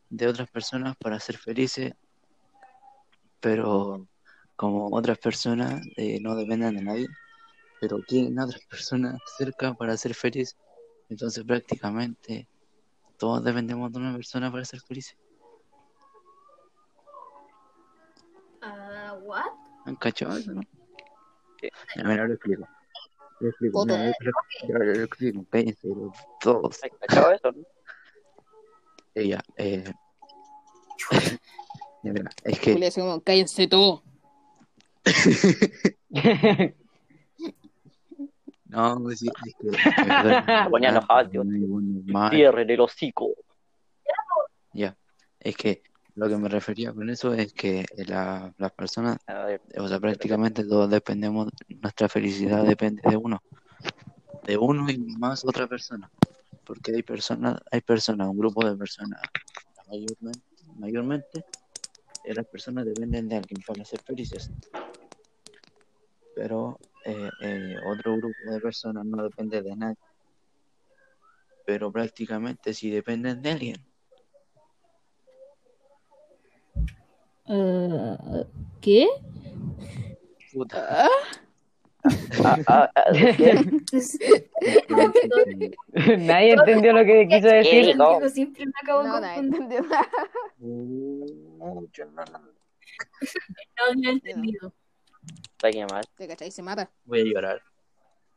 [0.09, 1.93] de otras personas para ser felices,
[3.39, 4.07] pero
[4.55, 7.07] como otras personas eh, no dependen de nadie,
[7.81, 10.57] pero tienen otras personas cerca para ser felices.
[11.09, 12.47] Entonces prácticamente
[13.17, 15.17] todos dependemos de una persona para ser felices.
[19.23, 19.45] ¿What?
[19.85, 20.61] ¿Han cachado eso, no?
[21.61, 21.69] Sí.
[21.95, 22.67] Ya, mira, lo explico.
[23.39, 23.81] Lo explico.
[23.81, 23.97] Puta.
[24.67, 25.45] mira, lo, explico.
[25.49, 26.79] Cállense, los todos.
[26.83, 27.51] ¿Has cachado eso?
[27.51, 27.63] no?
[29.13, 29.83] Ella, eh,
[32.03, 34.03] ya, mira, es que Julia, como, cállense todos.
[38.65, 39.67] no, pues sí, es que,
[40.69, 41.43] ponía ya, enojado, tío.
[41.43, 42.31] no hay buen normal.
[42.31, 43.35] Cierre el hocico.
[44.73, 44.97] Ya,
[45.39, 45.83] es que
[46.15, 49.17] lo que me refería con eso es que la, las personas,
[49.77, 51.49] o sea, prácticamente todos dependemos,
[51.81, 53.41] nuestra felicidad depende de uno,
[54.45, 56.09] de uno y más otra persona,
[56.65, 59.19] porque hay personas, hay personas, un grupo de personas,
[59.87, 60.41] mayormente,
[60.77, 61.43] mayormente
[62.23, 64.49] eh, las personas dependen de alguien para ser felices,
[66.33, 69.97] pero eh, eh, otro grupo de personas no depende de nadie,
[71.65, 73.94] pero prácticamente sí dependen de alguien.
[78.81, 79.07] ¿Qué?
[80.53, 81.07] Puta.
[82.43, 83.55] ah, ah, ¿qué?
[86.17, 87.85] Nadie entendió lo que quiso decir.
[87.87, 88.15] dijo.
[88.19, 89.89] Digo, siempre me acabo No, confundiendo.
[89.89, 90.07] nada.
[90.59, 92.39] Mucho, no, no.
[93.77, 94.73] No había entendido.
[95.53, 96.03] Está que mal.
[96.15, 96.51] ¿Te cachai?
[96.51, 96.89] Se mata.
[97.05, 97.61] Voy a llorar.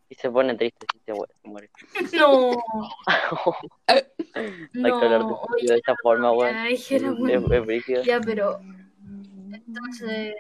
[0.09, 1.13] Y se pone triste si se
[1.45, 1.71] muere.
[2.15, 2.51] No,
[3.87, 4.03] Hay
[4.73, 6.57] que hablar de, no, de esta forma, weón.
[6.67, 8.07] Es, es.
[8.07, 8.59] Ya, pero
[9.69, 10.35] entonces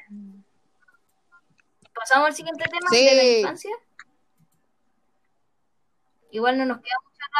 [1.94, 3.04] pasamos al siguiente tema Sí.
[3.04, 3.70] de la infancia.
[6.30, 6.94] Igual no nos queda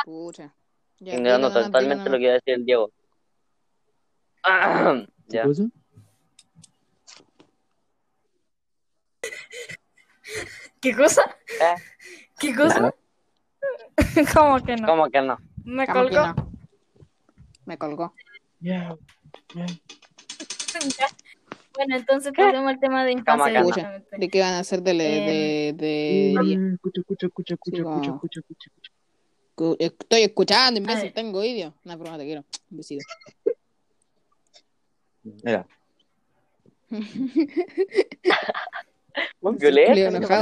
[0.05, 0.55] Pucha.
[1.01, 2.90] Ya, Ignorando totalmente lo que iba a decir el Diego.
[4.43, 5.44] ¿Qué ya.
[5.44, 5.62] cosa?
[10.81, 11.36] ¿Qué cosa?
[11.60, 11.74] Eh,
[12.39, 12.94] ¿Qué cosa?
[14.35, 14.86] ¿Cómo que no?
[14.86, 15.39] ¿Cómo que no?
[15.65, 16.27] Me ¿Cómo que colgó.
[16.27, 16.52] no?
[17.66, 18.15] Me colgó.
[18.60, 18.97] Ya.
[21.79, 23.63] Bueno, entonces pasemos al tema de infancia.
[23.63, 24.17] Directamente.
[24.19, 28.11] ¿De qué van a hacer de, le- de, de, Mm, Escucha, escucha, escucha, escucha, escucha,
[28.11, 28.91] escucha, escucha, escucha.
[29.55, 31.75] Cu- Estoy escuchando, imbécil, tengo vídeo.
[31.85, 32.45] Una broma, te quiero.
[32.71, 33.05] Un besito.
[35.23, 35.65] Mira,
[40.27, 40.37] fue-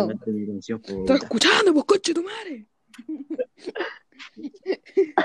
[1.02, 2.66] Estoy escuchando, pues coche tu madre.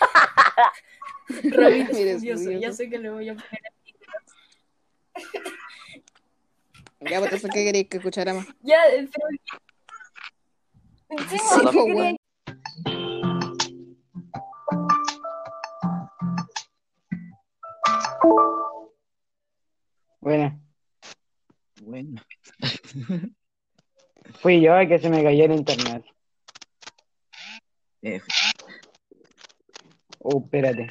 [1.88, 2.50] Es furioso.
[2.52, 3.60] ya sé que le voy a poner.
[7.00, 8.46] Ya, pues ¿qué queréis que escuchara más?
[8.62, 9.28] Ya, eh, pero.
[11.10, 11.96] Encima, Sí, ¿qué po, querían?
[11.96, 12.16] weón.
[20.20, 20.60] Bueno,
[21.82, 22.20] Bueno,
[24.40, 26.04] fui yo el que se me cayó el internet.
[28.02, 28.20] eh,
[30.20, 30.88] Oh, espérate.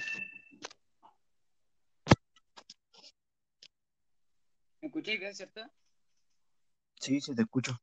[4.82, 5.62] ¿Me escucháis bien, cierto?
[6.99, 7.76] sí, sí, te escucho.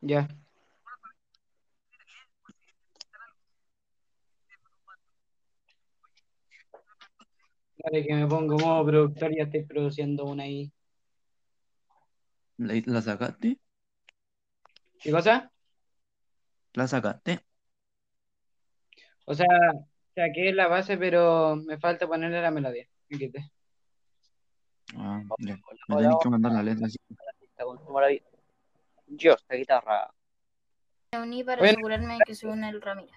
[0.00, 0.28] Ya.
[7.78, 10.72] Dale que me pongo modo productor, ya estoy produciendo una ahí.
[12.58, 13.58] ¿La, la sacaste?
[15.00, 15.50] ¿Qué cosa?
[16.74, 17.40] ¿La sacaste?
[19.26, 19.46] O sea,
[20.16, 22.88] saqué la base, pero me falta ponerle la melodía.
[23.10, 23.50] Me quité.
[24.96, 25.54] Ah, ya.
[25.88, 26.96] Me Hola, tenés que mandar la letra así.
[29.08, 30.10] Yo, esta guitarra.
[31.12, 31.72] Me uní para Bueno.
[31.72, 33.12] asegurarme de que se une el Ramiro.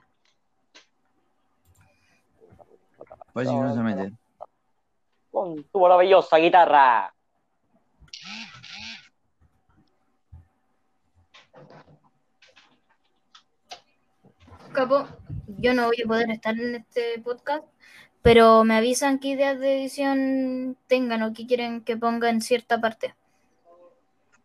[3.33, 4.11] Pues si no se mete.
[5.31, 7.13] Con tu maravillosa guitarra.
[14.73, 15.07] Capo,
[15.57, 17.65] yo no voy a poder estar en este podcast,
[18.21, 22.79] pero me avisan qué ideas de edición tengan o qué quieren que ponga en cierta
[22.79, 23.15] parte.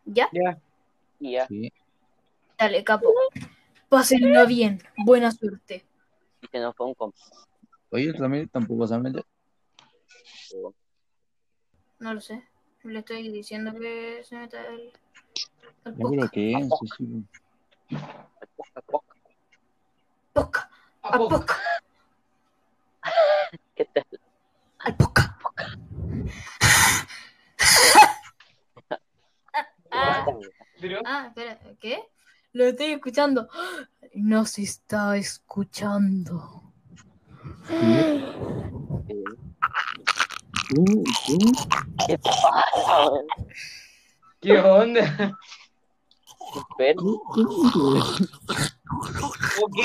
[0.05, 0.29] ¿Ya?
[0.33, 0.59] Ya.
[1.19, 1.47] Y ya.
[1.47, 1.71] Sí.
[2.57, 3.07] Dale, capo.
[3.89, 4.81] Pásenla bien.
[4.97, 5.85] Buena suerte.
[6.41, 6.97] Y se nos comp.
[7.91, 9.23] Oye, también tampoco se mete.
[11.99, 12.43] No lo sé.
[12.83, 14.91] Le estoy diciendo que se meta el,
[15.85, 17.97] el Yo creo que es, sí, sí.
[20.35, 20.69] Podcast.
[21.01, 21.61] Al podcast.
[23.73, 24.03] ¿Qué te
[24.97, 25.77] Al.
[29.91, 30.25] Ah,
[30.81, 32.03] Pero, ah, espera, ¿qué?
[32.51, 33.47] Lo estoy escuchando.
[34.13, 36.73] No se está escuchando.
[42.07, 43.09] ¿Qué pasa?
[44.41, 45.39] ¿qué onda?
[49.61, 49.77] ¿Ok?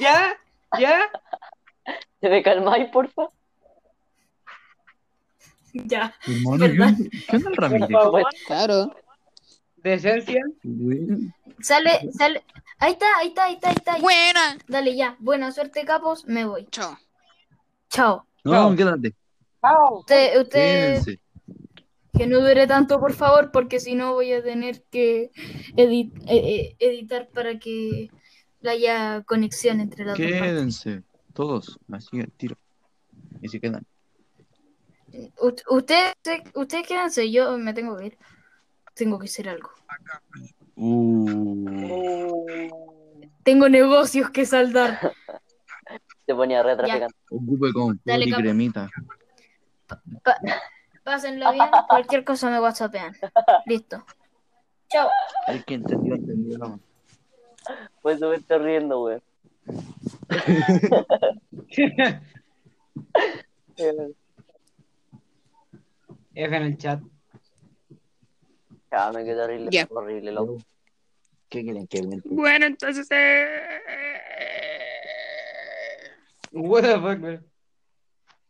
[0.00, 0.36] ¿Ya?
[0.78, 1.10] ¿Ya?
[2.20, 3.28] ¿te me calmáis, porfa?
[5.72, 6.14] Ya.
[6.26, 6.88] Hermano, ¿qué ¿Verdad?
[6.88, 7.88] onda- ¿qué onda el Ramírez?
[8.46, 8.94] Claro.
[9.76, 10.42] ¿Decencia?
[10.62, 12.44] Güey, Sale, sale.
[12.78, 13.98] Ahí está, ahí está, ahí está, ahí está.
[13.98, 14.58] Buena.
[14.66, 15.16] Dale ya.
[15.18, 16.26] Buena suerte, capos.
[16.26, 16.66] Me voy.
[16.70, 16.96] Chao.
[17.90, 18.26] Chao.
[18.44, 19.14] No, quédate.
[19.92, 21.20] Usted, usted, Quédense.
[22.16, 25.30] que no dure tanto, por favor, porque si no voy a tener que
[25.76, 28.10] eh, eh, editar para que
[28.66, 30.42] haya conexión entre las dos partes.
[30.42, 31.02] Quédense.
[31.32, 31.78] Todos.
[31.92, 32.56] Así al tiro.
[33.40, 33.84] Y se quedan.
[35.40, 36.12] U- Usted,
[36.54, 38.18] ustedes quédense, yo me tengo que ir.
[38.94, 39.70] Tengo que hacer algo.
[40.76, 42.68] Uh.
[43.42, 44.98] Tengo negocios que saldar.
[46.26, 47.14] Te ponía re traficante.
[47.30, 48.90] Ocupe con Dale, y cremita.
[49.86, 50.02] Pa-
[51.02, 51.66] pásenla bien.
[51.88, 53.16] Cualquier cosa me whatsappean.
[53.66, 54.04] Listo.
[54.90, 55.08] Chao.
[55.46, 56.80] El que entendió, entendió.
[58.02, 59.10] Pues me estoy riendo.
[59.10, 59.20] Eh,
[66.34, 67.00] F en el chat.
[68.90, 69.70] Ya, me quedé horrible.
[69.70, 69.86] Ya.
[69.90, 70.58] Horrible, loco.
[71.48, 72.02] ¿Qué quieren que?
[72.24, 73.06] Bueno, entonces.
[73.10, 73.80] Eh...
[76.52, 77.40] What the fuck, bro?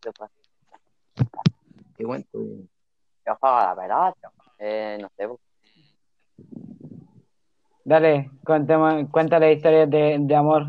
[0.00, 0.32] ¿Qué pasa?
[1.96, 2.38] ¿Qué cuento?
[3.26, 4.32] Ya juega la pelota.
[4.58, 5.40] Eh, no sé, pues.
[7.88, 10.66] Dale, contemos, cuéntale historias de, de amor.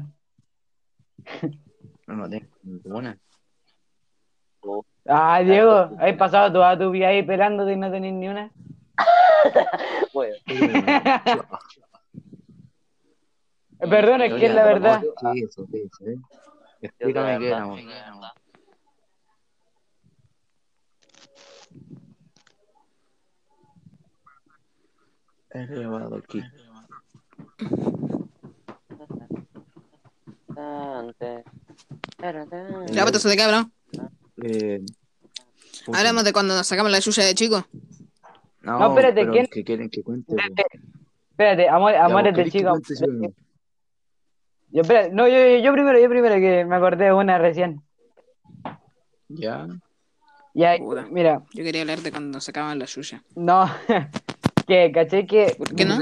[2.07, 3.19] No, no tengo ninguna.
[5.05, 8.49] Ah, Diego, ¿has pasado toda tu vida ahí pelándote y no tenés ni una?
[13.81, 15.01] Eh, Perdón, es que es la verdad.
[15.01, 15.65] ¿Qué es eso?
[15.71, 16.09] ¿Qué es eso?
[16.09, 16.15] eh?
[16.81, 17.79] Explícame qué era, amor.
[25.51, 26.41] Elevado aquí.
[30.55, 31.43] Tarante.
[32.91, 33.71] Ya, pues eso de qué hablamos.
[34.43, 34.81] Eh,
[35.85, 35.97] puta.
[35.99, 37.65] Hablamos de cuando nos sacamos la chucha de chico.
[38.61, 40.35] No, No, espérate, pero ¿quién- que quieren que cuente.
[40.35, 40.41] po.
[41.31, 42.69] Espérate, amor, amores de chico.
[42.71, 43.33] cuente, sí o no?
[44.71, 47.81] Yo, espérate, no, yo, yo, yo primero, yo primero, que me acordé de una recién.
[49.29, 49.67] Ya.
[50.53, 51.05] Ya, Puta.
[51.09, 53.23] mira, Yo quería hablar de cuando nos sacaban la chucha.
[53.35, 53.65] no,
[54.67, 55.99] que caché que, ¿Por qué no?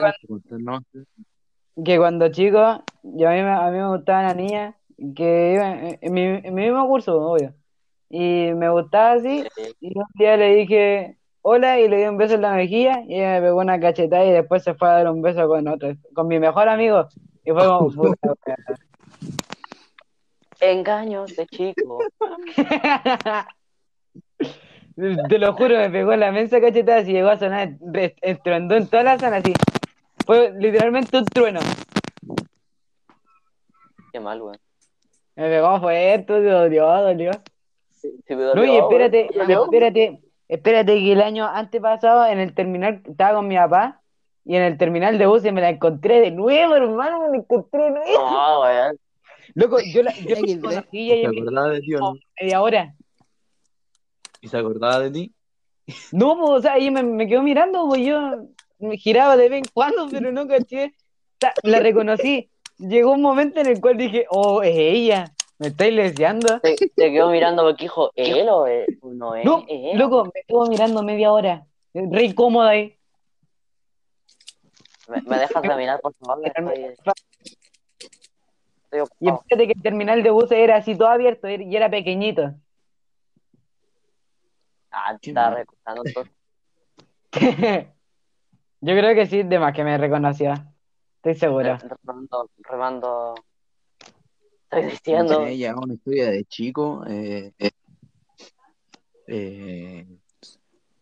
[1.83, 4.75] Que cuando chico, yo a mí, me- a mí me gustaba una niña
[5.15, 7.53] que iba en, en mi, en mi mismo curso, obvio.
[8.09, 9.43] Y me gustaba así,
[9.81, 13.15] y un día le dije hola y le di un beso en la mejilla y
[13.15, 15.93] ella me pegó una cachetada y después se fue a dar un beso con otro,
[16.13, 17.07] con mi mejor amigo.
[17.45, 18.33] Y fue como, puta.
[20.59, 21.99] Engaños de chico.
[25.29, 27.73] Te lo juro, me pegó la mensa cachetada y llegó a sonar,
[28.21, 29.53] estruendó en toda la zona así.
[30.27, 31.59] Fue literalmente un trueno.
[34.11, 34.57] Qué mal, weón.
[35.35, 37.31] Me pegó fuerte, dolió, dolió.
[37.91, 39.29] Sí, sí me No, dolió, y espérate.
[39.33, 39.63] Dolió.
[39.63, 44.01] espérate, espérate que el año antepasado en el terminal estaba con mi papá
[44.45, 47.83] y en el terminal de buses me la encontré de nuevo, hermano, me la encontré
[47.83, 48.29] de nuevo.
[48.31, 48.97] No, weón.
[49.55, 52.13] Loco, yo la, yo conocí y ¿Se ella me acordaba de ti no?
[52.41, 52.93] media hora.
[54.41, 55.33] ¿Y se acordaba de ti?
[56.11, 58.19] No, pues, o sea, ella me, me quedó mirando, pues yo
[58.79, 60.93] me giraba de vez en cuando, pero no caché.
[61.63, 62.49] La reconocí.
[62.77, 66.59] Llegó un momento en el cual dije, oh, es ella, me estáis leseando.
[66.59, 68.99] Te, te quedo mirando porque dijo, ¿él o él?
[69.03, 69.97] No es No, él.
[69.97, 71.65] loco, me estuvo mirando media hora.
[71.93, 72.95] Re incómoda ahí.
[75.07, 76.45] Me, me dejas de mirar, por favor.
[76.45, 77.13] Estoy, estoy
[79.19, 82.53] Y fíjate que el terminal de buses era así todo abierto y era pequeñito.
[84.91, 85.55] Ah, mal.
[85.55, 86.33] recostando entonces.
[88.81, 90.53] Yo creo que sí, de más que me reconoció.
[91.17, 91.77] Estoy seguro.
[92.05, 93.35] Remando, remando.
[94.69, 95.49] Estoy diciendo.
[95.49, 97.03] ya una historia de chico.
[97.07, 97.71] Eh, eh,
[99.27, 100.07] eh,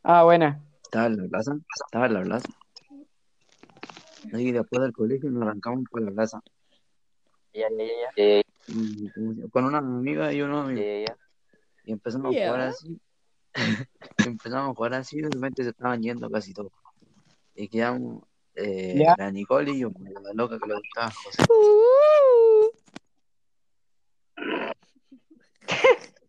[0.04, 0.62] Ah, bueno.
[0.84, 1.58] estaba en la plaza.
[1.86, 2.50] Estaba en la plaza.
[4.34, 6.42] Y después del colegio nos arrancamos por la plaza.
[7.54, 8.46] Ya, ya, ya, se-
[9.52, 10.46] con una amiga y ya,
[11.08, 11.18] ya.
[11.84, 13.00] Y empezamos a jugar así.
[14.26, 16.72] empezamos a jugar así y de repente se estaban yendo casi todos.
[17.56, 18.24] Y quedamos
[18.56, 19.16] eh, Ya.
[19.18, 19.92] la Nicole y yo,
[20.22, 21.44] la loca que le gustaba José.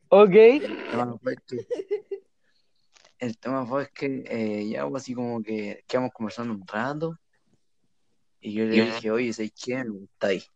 [0.09, 0.31] Ok.
[0.31, 1.67] El tema fue que,
[3.19, 7.19] el tema fue que eh, ya pues, así como que quedamos conversando un rato.
[8.41, 10.51] Y yo le dije, oye, ¿sabes quién me gustáis?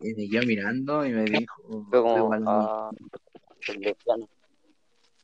[0.00, 2.66] Y me quedó mirando y me dijo, "Tú como, igual a mí".
[2.68, 2.90] ah,
[3.68, 4.28] el lesbiano.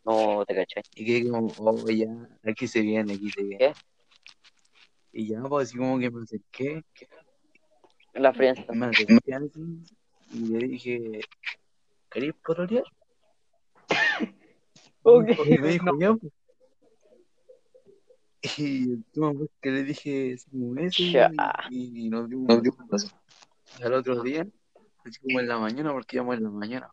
[0.05, 0.83] No te caché.
[0.95, 2.09] Y que como, oh, ya,
[2.45, 3.59] aquí se viene, aquí se viene.
[3.59, 3.73] ¿Qué?
[5.13, 6.85] Y ya, pues así como que me acerqué,
[8.15, 8.73] La frienza.
[8.73, 9.83] me acerqué así,
[10.33, 11.21] y le dije,
[12.11, 12.85] ¿queréis pololear?
[15.07, 15.29] Ok.
[15.47, 16.33] Y me dijo, ya, pues.
[18.59, 23.09] Y tema fue que le dije así como eso, y, y nos dimos un beso.
[23.79, 24.47] Y al otro día,
[25.05, 26.91] así como en la mañana, porque íbamos en la mañana,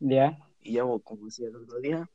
[0.00, 0.36] Ya.
[0.64, 2.10] Y ya pues, como decía el otro día,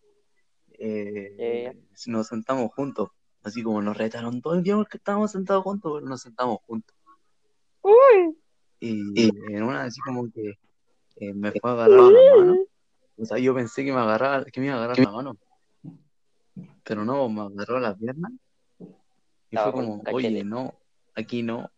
[0.79, 3.09] eh, Ya, nos sentamos juntos.
[3.43, 6.95] Así como nos retaron todo el día porque estábamos sentados juntos, pero nos sentamos juntos.
[7.81, 8.37] Uy.
[8.81, 10.57] Y en una así como que
[11.17, 12.57] eh, me fue a agarrar la mano.
[13.17, 15.37] O sea, yo pensé que me agarraba, que me iba a agarrar la mano.
[16.83, 18.31] Pero no, me agarró la pierna.
[18.79, 18.85] Y
[19.55, 20.73] Estaba fue con como, oye, no,
[21.15, 21.69] aquí no.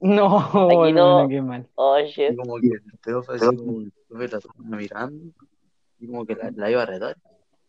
[0.02, 1.20] No, Aquí no.
[1.20, 1.68] hermano, qué mal.
[1.74, 5.32] Oh, Y como que el profe así como el profe la estaba mirando.
[5.98, 7.16] Y como que la, la iba a retar.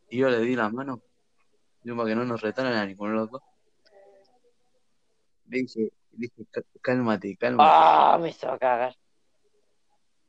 [0.09, 1.01] Y yo le di la mano.
[1.83, 3.41] Yo para que no nos retaran a ninguno de los dos.
[5.49, 7.69] Le dije, dije, "Cá- cálmate, cálmate.
[7.73, 8.95] Ah, me hizo cagar.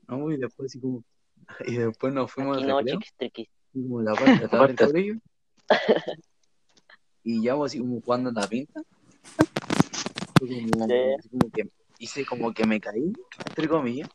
[0.09, 1.05] No, y después así como,
[1.66, 3.49] y después nos fuimos Aquí al no, recreo, chiquis triquis.
[3.49, 4.12] así como en la.
[7.24, 8.83] Y ya así como jugando la pinta.
[10.41, 11.15] Como, Sí.
[11.19, 11.62] así como que
[12.03, 13.12] hice como que me caí,
[13.47, 14.09] entre comillas,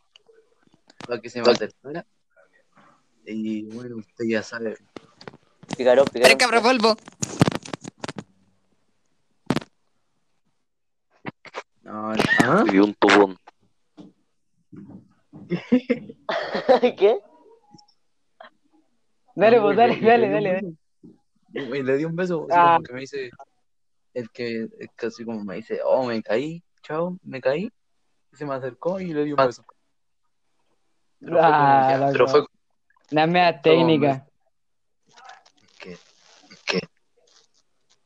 [1.07, 2.05] para que se me acercara.
[3.25, 4.75] Y bueno, usted ya sabe.
[5.77, 6.37] Picarón, Tres picarón.
[6.37, 6.97] cabros polvo.
[11.83, 12.11] No,
[12.43, 12.63] ¿ah?
[12.69, 13.37] Vi un tubón.
[16.97, 17.19] ¿Qué?
[19.35, 20.73] Dale, pues, dale, dale, le dale.
[21.53, 22.73] Y le di un beso, así Ah.
[22.75, 23.29] como que me dice,
[24.13, 27.69] el que, el que así como me dice, oh, me caí, chao, me caí.
[28.31, 29.63] Y se me acercó y le di un beso.
[31.19, 32.11] Pero fue como Ah, loco.
[32.13, 32.41] pero fue
[33.11, 34.23] medias Fue como técnicas.
[35.79, 35.97] que,
[36.65, 36.79] que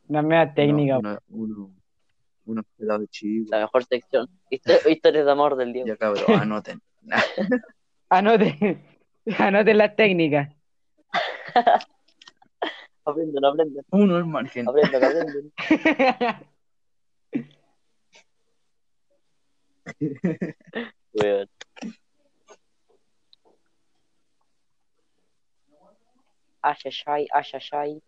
[0.07, 0.99] Las medias técnicas.
[0.99, 1.75] uno, uno, uno,
[2.45, 3.49] Unos pelados chicos.
[3.49, 4.27] La mejor sección.
[4.49, 5.87] Histo- Historias de amor del Diego.
[5.87, 6.81] Ya cabrón, anoten.
[8.09, 8.83] Anoten,
[9.37, 10.49] anoten las técnicas.
[13.05, 13.85] Aprenden, aprenden.
[13.91, 14.67] Uno al margen.
[14.67, 15.53] Aprenden, aprenden.
[21.13, 21.47] Weón.
[26.63, 28.01] Ayayay, ayayay.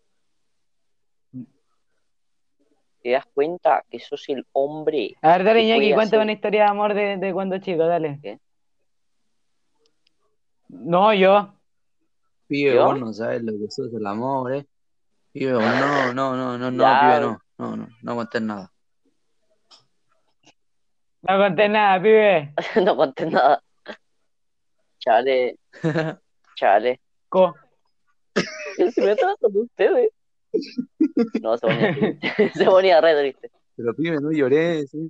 [3.02, 5.14] ¿Te das cuenta que sos el hombre?
[5.20, 6.20] A ver, dale, ¿Qué Iñaki, cuéntame hacer?
[6.22, 8.18] una historia de amor de, de cuando chico, dale.
[8.22, 8.38] ¿Qué?
[10.68, 11.52] No, yo.
[12.46, 12.86] Pibe, ¿Yo?
[12.86, 14.66] vos no sabes lo que sos el amor, eh.
[15.32, 17.00] Pibe, vos no, no, no, no, no, Ya.
[17.00, 17.40] pibe, no.
[17.58, 18.72] No, no, no aguantes nada.
[21.26, 22.52] No conté nada, pibe.
[22.84, 23.62] no conté nada.
[24.98, 25.58] Chale,
[26.56, 27.00] chale.
[27.28, 27.54] Co.
[28.76, 30.10] ¿Qué se me tratan de ustedes?
[31.40, 32.52] No, se ponía triste.
[32.54, 33.50] se ponía re triste.
[33.76, 35.08] Pero pibe, no llores, eh.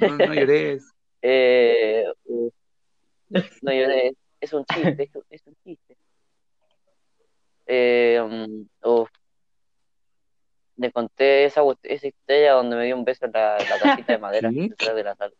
[0.00, 0.84] No, no llores.
[1.22, 2.54] Eh, uf.
[3.62, 4.12] no lloré.
[4.40, 5.96] Es un chiste, es un, chiste.
[7.66, 8.20] Eh,
[8.82, 9.10] uf.
[10.76, 14.18] Le conté esa, esa historia donde me dio un beso en la, la casita de
[14.18, 15.34] madera detrás de la sala.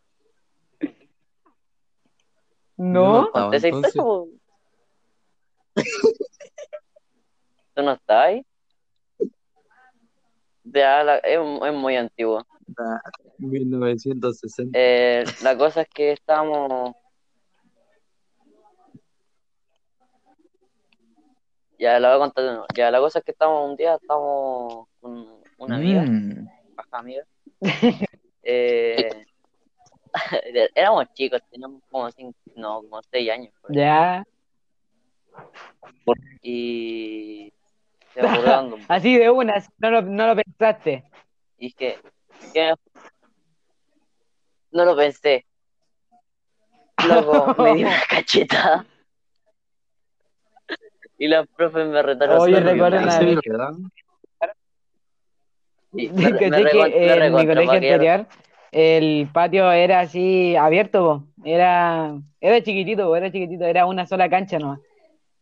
[2.81, 3.29] No.
[3.31, 3.93] ¿Conté esa entonces.
[3.95, 4.27] po?
[5.75, 5.75] ¿Tú
[7.83, 8.45] no estás ahí?
[10.63, 12.45] Ya, la- es, es muy antiguo.
[12.77, 13.01] Ah,
[13.37, 14.77] 1960.
[14.79, 16.95] Eh, la cosa es que estábamos.
[21.79, 22.65] Ya la voy a contar de nuevo.
[22.75, 25.27] Ya la cosa es que estábamos un día, estábamos con
[25.57, 26.47] una amiga, Mm.
[26.75, 27.23] baja amiga.
[28.43, 29.23] Eh,
[30.75, 33.53] éramos chicos, teníamos como cinco, no, como seis años.
[33.69, 34.23] Ya.
[36.41, 37.53] Y
[38.13, 38.21] se
[38.89, 41.03] Así de una, no lo, no lo pensaste.
[41.57, 41.99] Y es que,
[42.53, 42.73] que
[44.71, 45.45] no lo pensé.
[47.05, 48.85] Luego me dio una cachetada.
[51.17, 52.39] Y me retaron.
[52.39, 53.39] Oye, recuerdo la- una ¿En vez.
[53.39, 53.73] serio, verdad?
[55.93, 58.07] Sí, me, ¿Cachai me que recon- me en mi recontra colegio paquearon.
[58.07, 58.27] anterior
[58.71, 61.47] el patio era así abierto, po.
[61.47, 64.79] Era, era chiquitito, po, era chiquitito, era una sola cancha nomás.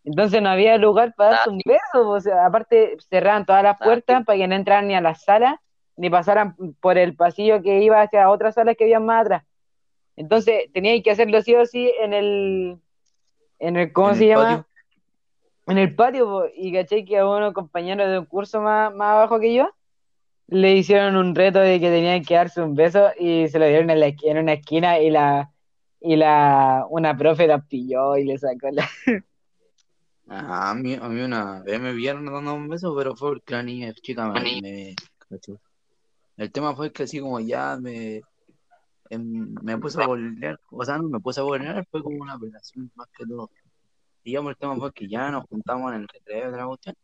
[0.03, 3.77] Entonces no había lugar para darse un beso, po, o sea, aparte cerraban todas las
[3.77, 5.55] puertas para que no entraran ni a las salas,
[5.95, 9.43] ni pasaran por el pasillo que iba hacia otras salas que habían más atrás.
[10.15, 12.77] Entonces teníais que hacerlo sí o sí en el,
[13.59, 14.43] en el, ¿cómo ¿En se el llama?
[14.43, 14.65] patio?
[15.67, 19.11] En el patio, po, y caché que a unos compañeros de un curso más, más
[19.11, 19.69] abajo que yo
[20.49, 23.89] le hicieron un reto de que tenían que darse un beso y se lo dieron
[23.89, 25.51] en, la, en una esquina y la
[26.01, 28.89] y la una profe la pilló y le sacó la
[30.29, 33.63] a mí, a mí una vez me vieron dando un beso, pero fue porque la
[33.63, 34.95] niña chica me, me
[35.27, 35.59] cachó.
[36.37, 38.21] El tema fue que así como ya me,
[39.09, 42.35] em, me puse a bolear, o sea, no me puse a bolear, fue como una
[42.35, 43.49] operación más que todo.
[44.23, 46.95] Digamos, el tema fue que ya nos juntamos en el recreo de la cuestión.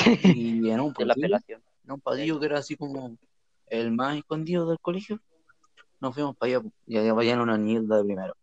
[0.36, 1.62] Y en un la apelación.
[1.88, 3.16] un pasillo que era así como
[3.66, 5.20] el más escondido del colegio,
[6.00, 8.34] nos fuimos para allá, y allá vayan una niñita de primero.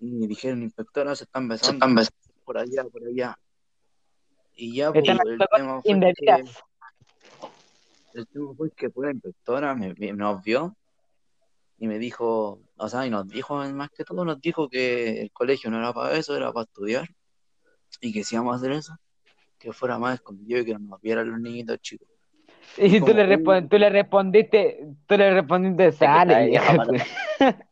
[0.00, 1.86] Y dijeron, inspectora, se están besando,
[2.44, 3.38] por allá, por allá.
[4.54, 6.44] Y ya, pues, Están el tema fue que,
[8.14, 10.76] el tema fue que la inspectora, me, me- nos vio
[11.78, 15.32] y me dijo, o sea, y nos dijo, más que todo, nos dijo que el
[15.32, 17.08] colegio no era para eso, era para estudiar.
[18.00, 18.94] Y que si íbamos a hacer eso,
[19.62, 22.08] que fuera más escondido y que no nos vieran los niñitos chicos.
[22.76, 26.50] Y tú le, respon- tú le respondiste, tú le respondiste, sale,
[26.84, 27.02] pues".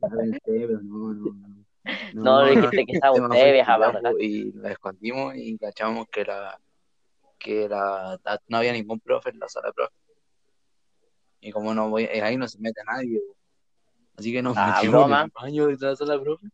[0.00, 1.60] No, no, no.
[2.12, 3.78] No, le dijiste que estaba tema usted, vieja
[4.18, 6.58] y la escondimos y cachamos que la,
[7.38, 8.18] que la,
[8.48, 9.94] no había ningún profe en la sala de profe.
[11.40, 13.20] Y como no voy, ahí no se mete nadie,
[14.16, 15.20] así que nos Ah, metimos broma.
[15.20, 16.46] en el baño de la sala de profe.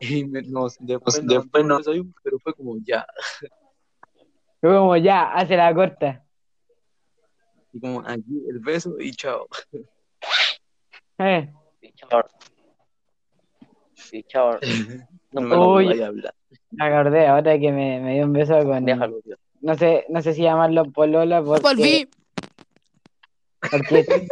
[0.00, 3.06] Y me- nos, después, Pues nos, después nos salimos, pero fue como ya,
[4.60, 6.24] Fue como ya, hace la corta.
[7.72, 9.46] y como aquí el beso y chao.
[11.18, 11.50] Eh.
[11.80, 12.28] Pichor.
[14.10, 14.60] Pichor.
[15.32, 15.84] No Nunca me lo Uy.
[15.86, 16.34] voy a hablar.
[16.70, 19.36] Me acordé ahora que me, me dio un beso con, Déjalo, tío.
[19.60, 22.08] no sé, no sé si llamarlo polola porque, Volví.
[23.70, 24.26] porque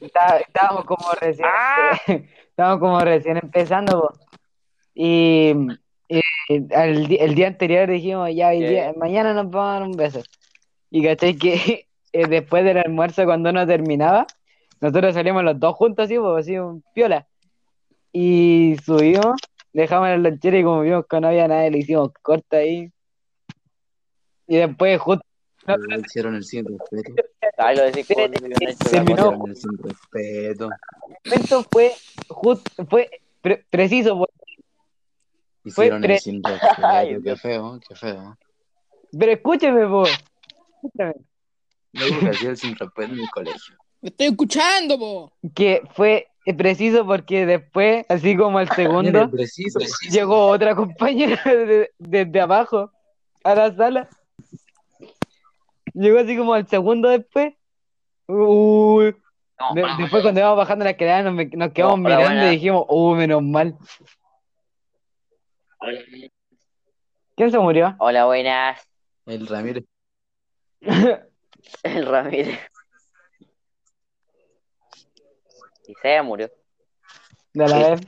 [0.00, 1.46] está- estábamos como recién,
[2.48, 4.12] estábamos como recién empezando.
[4.94, 5.52] Y,
[6.74, 8.68] al di- el día anterior dijimos, ya, hoy ¿Qué?
[8.68, 10.22] día, mañana nos vamos a dar un beso.
[10.90, 14.26] Y caché que eh, después del almuerzo, cuando uno terminaba,
[14.80, 17.26] nosotros salíamos los dos juntos, así, pues, así, un piola.
[18.12, 19.40] Y subimos,
[19.72, 22.90] dejamos el lonchero y como vimos que no había nadie, le hicimos corta ahí.
[24.46, 25.24] Y después, justo
[25.66, 27.14] Le hicieron el sin respeto.
[27.56, 29.44] Ay, lo terminó.
[29.46, 30.68] el sin respeto.
[31.24, 31.92] Esto fue
[32.28, 33.10] justo, fue
[33.40, 34.28] pre- preciso, po.
[35.64, 36.42] Hicieron pre- el.
[36.84, 38.36] Ay, Qué feo, qué feo.
[39.18, 40.04] pero escúcheme, po.
[40.04, 41.14] Escúchame.
[41.92, 43.76] Luego que hacía el sin respeto en el colegio.
[44.02, 45.32] Me estoy escuchando, po.
[45.54, 46.28] Que fue
[46.58, 49.78] preciso porque después, así como al segundo, preciso.
[50.10, 52.90] llegó otra compañera de- desde abajo
[53.42, 54.08] a la sala.
[55.94, 57.54] Llegó así como al segundo después.
[58.26, 59.14] Uy.
[59.60, 63.42] No, De- después cuando íbamos bajando la escalera nos, quedamos mirando y dijimos, uh, menos
[63.42, 63.76] mal.
[67.36, 67.94] ¿Quién se murió?
[67.98, 68.80] Hola, buenas.
[69.26, 69.84] El Ramírez.
[71.82, 72.58] El Ramírez.
[75.86, 76.50] Y se murió.
[77.52, 78.00] De la vez.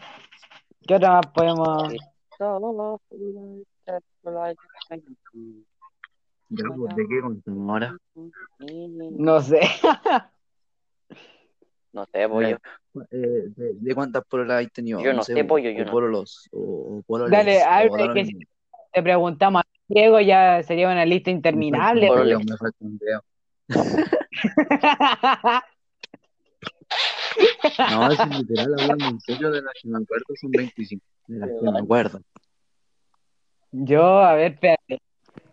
[0.86, 1.92] ¿Qué otra más podemos...?
[6.48, 7.96] Ya, pues, ¿de qué contamos ahora?
[9.10, 9.60] No sé.
[11.92, 12.58] No sé, pollo.
[13.10, 15.01] Eh, de, de cuántas pololas has tenido?
[15.01, 15.90] Yo no sé, pollo, yo o no.
[15.90, 16.59] pololos, o,
[16.98, 18.40] o pololes, Dale, da lo que mismo.
[18.93, 22.02] Te preguntamos a Diego, ya sería una lista interminable.
[22.02, 23.23] Me falta un dedo, me falta un dedo.
[27.90, 31.05] No, es literal, hablando en serio, de las que me acuerdo son 25.
[31.27, 32.20] De las que me acuerdo.
[33.73, 35.02] Yo, a ver, espérate.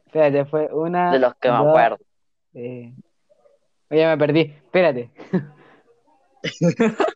[0.06, 1.12] Espérate, fue una.
[1.12, 1.98] De los que me acuerdo.
[2.54, 2.94] eh,
[3.90, 4.42] Oye, me perdí.
[4.42, 5.12] Espérate.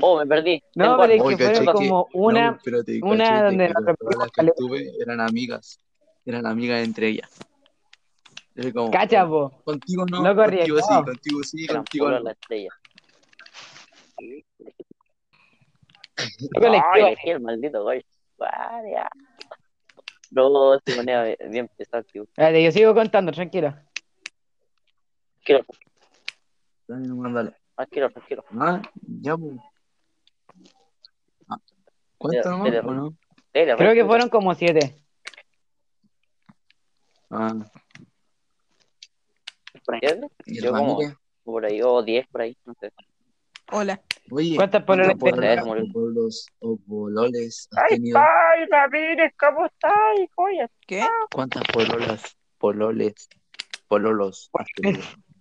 [0.00, 0.62] Oh, me perdí.
[0.74, 2.50] No, pero es que que- como una.
[2.50, 5.78] no, espérate, una donde que la con todas las que repetimos, estuve eran amigas.
[6.26, 7.30] Eran amigas entre ellas.
[8.72, 9.50] Como, Cacha, po.
[9.64, 12.20] Contigo no, Loco contigo sí, contigo sí, contigo no.
[12.20, 12.70] la estrella.
[16.94, 18.04] Ay, el maldito gol.
[18.38, 19.08] Vaya.
[20.30, 20.76] No,
[21.50, 22.22] bien pesado, tío.
[22.24, 23.74] Espérate, yo sigo contando, tranquilo.
[25.44, 25.64] Tranquilo,
[26.86, 27.54] Dale, no, mándale.
[27.74, 28.44] tranquilo, tranquilo.
[28.60, 28.82] Ah,
[29.20, 29.56] ya, pues.
[31.48, 31.58] Ah,
[32.18, 33.16] ¿Cuánto Dele, nomás, dele, o no?
[33.52, 35.02] Dele, Creo que fueron como siete.
[37.30, 37.54] Ah,
[39.84, 40.00] ¿Por ahí?
[40.46, 40.98] Yo como
[41.42, 42.90] por ahí, o 10 por ahí, no sé.
[43.72, 44.00] Hola.
[44.30, 45.60] Oye, ¿Cuántas pololas tenés?
[45.62, 48.18] o polos o pololes has ¡Ay, tenido?
[48.18, 49.32] ay, Ramírez!
[49.38, 49.92] ¿Cómo estás,
[50.34, 50.70] joya?
[50.86, 51.06] ¿Qué?
[51.30, 53.28] ¿Cuántas pololas, pololes,
[53.88, 55.02] pololos has tenido?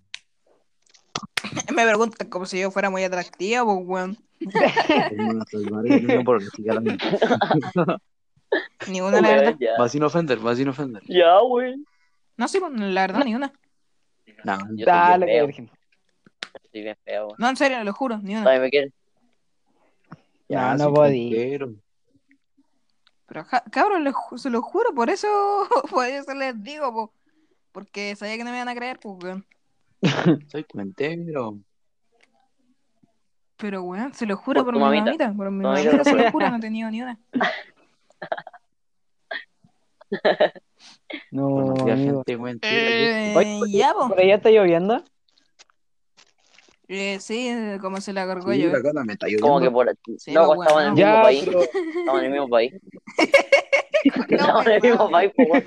[1.75, 4.17] Me preguntan como si yo fuera muy atractiva, pues, weón.
[8.87, 9.55] Ni una, la verdad.
[9.59, 11.01] Ya, Va sin ofender, va sin ofender.
[11.07, 11.83] ya, güey.
[12.37, 13.51] No, sí, la verdad, ni una.
[14.43, 15.45] No, Yo Dale, soy bien feo.
[15.47, 15.71] virgen.
[16.63, 17.27] Estoy bien feo.
[17.37, 18.69] No, en serio, lo juro, ni una.
[18.69, 18.93] Quieren.
[20.49, 21.29] No, no soy podí.
[21.31, 21.73] soltero.
[23.27, 25.27] Pero, ja- cabrón, se lo juro, por eso,
[25.89, 27.13] por eso les digo, po.
[27.71, 29.45] Porque sabía que no me iban a creer, pues, weón.
[30.51, 31.59] Soy cuentero.
[33.57, 35.05] Pero, weón, se lo juro Por mi mamita.
[35.05, 35.33] mamita.
[35.33, 37.19] Por mi mamita se lo juro, no he tenido ni una.
[41.31, 42.37] No, gente.
[42.61, 44.09] Eh, Oye, ya, po.
[44.09, 45.03] ¿Por allá está lloviendo?
[46.87, 47.51] Eh, sí,
[47.81, 48.71] como se la cargó Sí, yo.
[49.41, 49.97] Como que por.
[50.17, 51.43] Sí, no, pues, estamos en el mismo país.
[51.97, 52.73] Estamos en el mismo país.
[54.15, 55.63] No, Estamos en el mismo país, pues.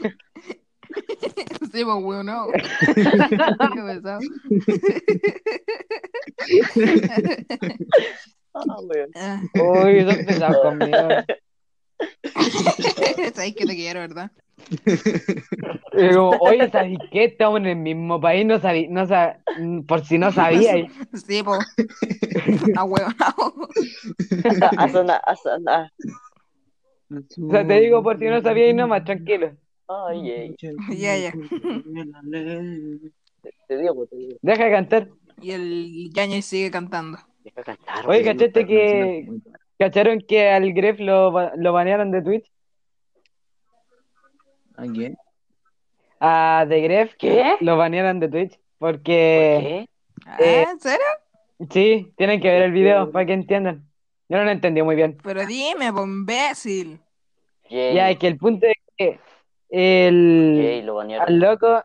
[1.73, 2.47] Sí, pues, weón, no.
[8.55, 9.10] Ah, weón.
[9.52, 11.09] Uy, son pesados conmigo.
[13.35, 14.31] Sabes que te quiero, ¿verdad?
[15.98, 17.24] Y como, oye, ¿sabes qué?
[17.24, 19.36] Estamos en el mismo país, no sabí, no sab-
[19.86, 20.90] por si no sabíais.
[21.27, 21.59] Sí, po.
[22.77, 23.14] Ah, weón.
[24.78, 25.93] A sonar, a sonar.
[27.10, 29.52] O sea, te digo por si no sabíais nomás, tranquilo.
[29.88, 30.56] Ay.
[30.90, 31.32] Ya, ya.
[33.68, 34.38] Te, digo, pues, te digo.
[34.42, 35.08] Deja de cantar.
[35.40, 37.18] Y el Yañez sigue cantando.
[37.44, 38.36] Deja cantar, Oye, weón.
[38.38, 39.28] ¿cachaste que
[39.78, 42.50] cacharon que al Gref lo, lo banearon de Twitch?
[44.76, 45.16] ¿A quién?
[46.20, 47.56] A The Gref ¿Qué?
[47.60, 48.58] lo banearon de Twitch.
[48.78, 49.88] ¿Por Porque, qué?
[50.26, 51.06] ¿Ah, Eh, ¿En serio?
[51.70, 53.88] sí, tienen que ver el video para que entiendan.
[54.28, 55.16] Yo no lo entendí muy bien.
[55.22, 57.00] Pero dime, imbécil.
[57.70, 59.18] Ya, es que el punto es que
[59.68, 61.82] el, lo al loco,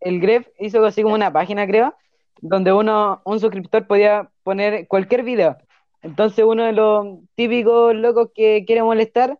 [0.00, 1.94] el Gref hizo así como una página, creo,
[2.40, 5.56] donde uno, un suscriptor podía poner cualquier video.
[6.02, 9.38] Entonces uno de los típicos locos que quiere molestar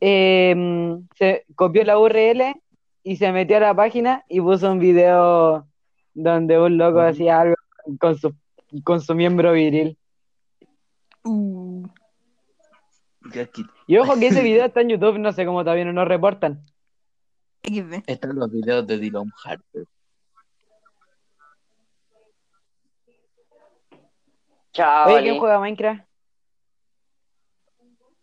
[0.00, 2.54] eh, se copió la URL
[3.02, 5.66] y se metió a la página y puso un video
[6.14, 7.54] donde un loco hacía algo
[7.98, 8.34] con su,
[8.84, 9.96] con su miembro viril.
[11.24, 11.86] Uh,
[13.86, 16.64] Y ojo que ese video está en YouTube, no sé cómo todavía no reportan.
[18.06, 19.84] Están los videos de Dylan Harper.
[24.72, 25.12] Chao.
[25.12, 26.04] Oye, ¿quién juega Minecraft?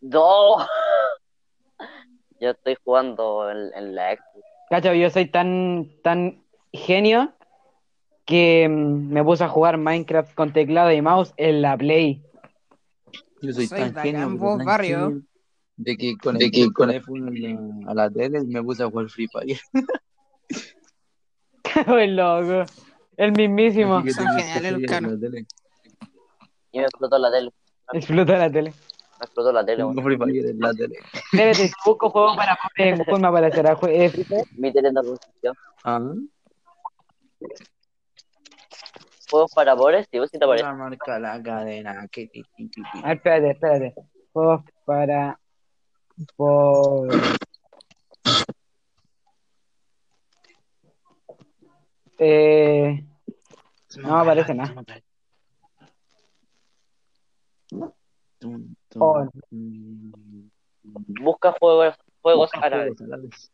[0.00, 0.56] No.
[2.40, 4.46] Yo estoy jugando en, en la Xbox.
[4.70, 7.32] Cacho, yo soy tan, tan genio
[8.24, 12.22] que mm, me puse a jugar Minecraft con teclado y mouse en la Play.
[13.42, 14.98] Yo soy, Soy tan genio, tan barrio.
[14.98, 15.22] genio
[15.76, 19.28] de que conecté el teléfono a la, a la tele me puse a jugar Free
[19.28, 19.58] Fire.
[21.86, 22.70] el loco.
[23.16, 24.02] El mismísimo.
[24.02, 25.12] Que Son geniales los caros.
[25.12, 25.46] en la tele.
[26.72, 27.52] Y me explotó la tele.
[27.92, 28.70] Explota la tele.
[28.70, 29.78] Me explotó la tele.
[29.78, 30.98] Tengo Free Fire en la tele.
[31.32, 32.58] Para
[33.88, 34.44] en Free Fire.
[34.56, 35.02] Mi tele no.
[35.84, 36.12] Ah,
[39.30, 40.64] Juegos para pobres, sí, vos sí te aparece.
[40.66, 42.08] la marca la cadena.
[42.08, 42.98] Que, que, que, que, que.
[42.98, 43.94] A ver, espérate, espérate.
[44.32, 45.38] Juegos para.
[46.36, 47.08] Por.
[52.18, 53.04] Eh,
[53.96, 54.74] No aparece nada.
[58.96, 59.26] Oh.
[60.82, 62.98] Busca juegos, juegos busca árabes.
[62.98, 63.52] juegos.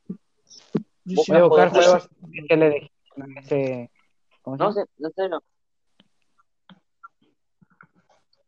[1.04, 2.08] Busca voy a buscar juegos juegos
[2.48, 2.90] que le dejé.
[3.36, 3.90] Ese,
[4.42, 5.40] ¿Cómo se No sé, no sé, no.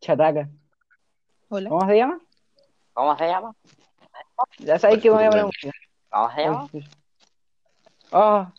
[0.01, 0.49] Chataca.
[1.49, 1.71] Hola.
[1.71, 2.21] ¿Cómo se llama?
[2.93, 3.55] ¿Cómo se llama?
[4.59, 5.73] Ya sabéis que voy a poner música.
[6.11, 6.69] ¿Cómo se llama?
[8.11, 8.53] Oh,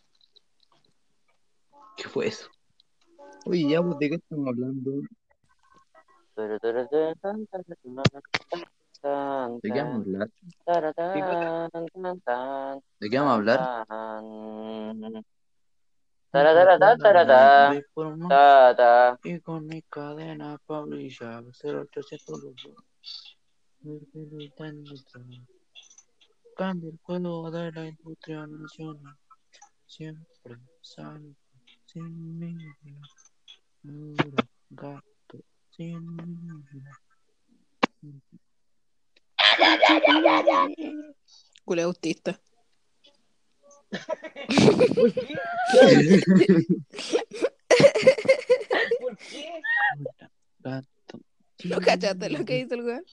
[1.98, 2.50] ¿Qué fue eso?
[3.46, 4.92] Oye, ya, pues, ¿de qué estamos hablando?
[6.36, 6.48] ¿De
[9.62, 10.30] ¿De qué vamos a hablar?
[13.00, 13.60] ¿De qué vamos a hablar?
[16.32, 17.70] Taratara, taratara.
[17.70, 19.20] Voy por más Ta, ta.
[19.24, 22.76] Y con mi cadena pa' brillar, 0800 lujos.
[26.56, 29.18] Cambia el juego de la industria nacional.
[29.88, 31.34] Siempre sale
[31.86, 32.56] sin mí.
[33.82, 34.36] Puro
[34.70, 35.40] gato
[35.72, 36.64] sin mí.
[41.66, 42.40] Culé autista.
[50.60, 51.20] Gato.
[51.64, 53.04] ¿No cachaste lo que hizo el weón?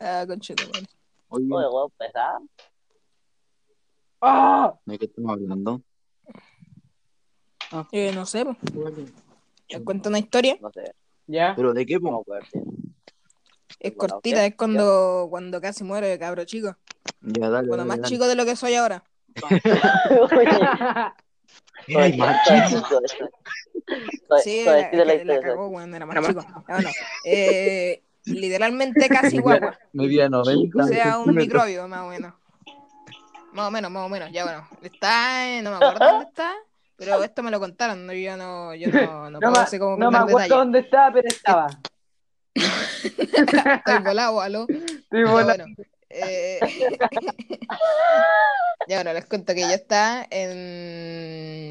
[0.00, 0.64] Ah, conchito.
[1.28, 2.46] Oye, weón, pesado.
[4.20, 4.80] oh.
[4.84, 5.82] ¿de qué estamos hablando?
[7.92, 8.56] Eh, no sé, pues.
[9.78, 10.56] ¿Te cuento una historia?
[10.60, 10.92] No sé,
[11.26, 11.54] Ya.
[11.56, 11.94] ¿Pero de qué?
[11.94, 12.20] no me po?
[12.20, 12.46] acuerdo.
[13.80, 16.76] Es Bueno, cortita, es cuando, cuando casi muere de cabro chico.
[17.20, 18.08] Ya, dale, Bueno, dale, más dale.
[18.08, 19.02] chico de lo que soy ahora.
[19.42, 19.60] Más.
[24.42, 26.44] Sí, la, la cagó, weón, era más chico.
[26.68, 26.90] Bueno,
[27.24, 29.78] eh, literalmente casi guagua.
[29.92, 30.84] Medía 90.
[30.84, 32.32] O sea, un microbio, más o menos.
[33.52, 34.30] Más o menos, más o menos.
[34.32, 36.54] Ya bueno, está, en- no me acuerdo dónde está,
[36.96, 38.08] pero esto me lo contaron.
[38.10, 40.58] Yo no, yo no, no No, puedo me, así como no me contar acuerdo detalles.
[40.58, 41.66] dónde estaba, pero estaba.
[43.04, 44.66] Estoy volado, aló.
[44.68, 44.76] Sí,
[45.12, 45.44] Ya, bueno.
[45.44, 45.64] bueno,
[46.10, 46.60] eh,
[48.88, 51.68] ya bueno, les cuento que ya está en.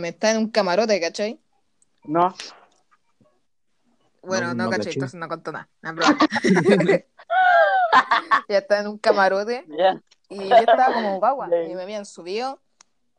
[0.00, 1.38] me Está en un camarote, ¿cachai?
[2.04, 2.34] No.
[4.22, 4.86] Bueno, No, no, no ¿cachai?
[4.86, 4.94] caché.
[4.98, 5.68] Entonces no contó nada.
[5.82, 5.94] No,
[8.48, 9.64] ya está en un camarote
[10.28, 11.62] y yo estaba como guagua Ya.
[11.64, 12.60] y me habían subido,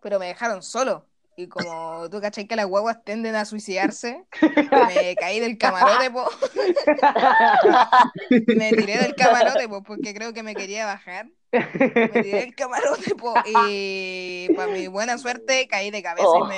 [0.02, 1.06] pero me dejaron solo.
[1.38, 2.48] Y como tú, ¿cachai?
[2.48, 4.24] Que las guaguas tienden a suicidarse,
[4.72, 6.30] me caí del camarote, po.
[8.48, 11.28] me tiré del camarote, po, porque creo que me quería bajar.
[11.52, 16.58] Me tiré del camarote, po, y para mi buena suerte caí de cabeza y me,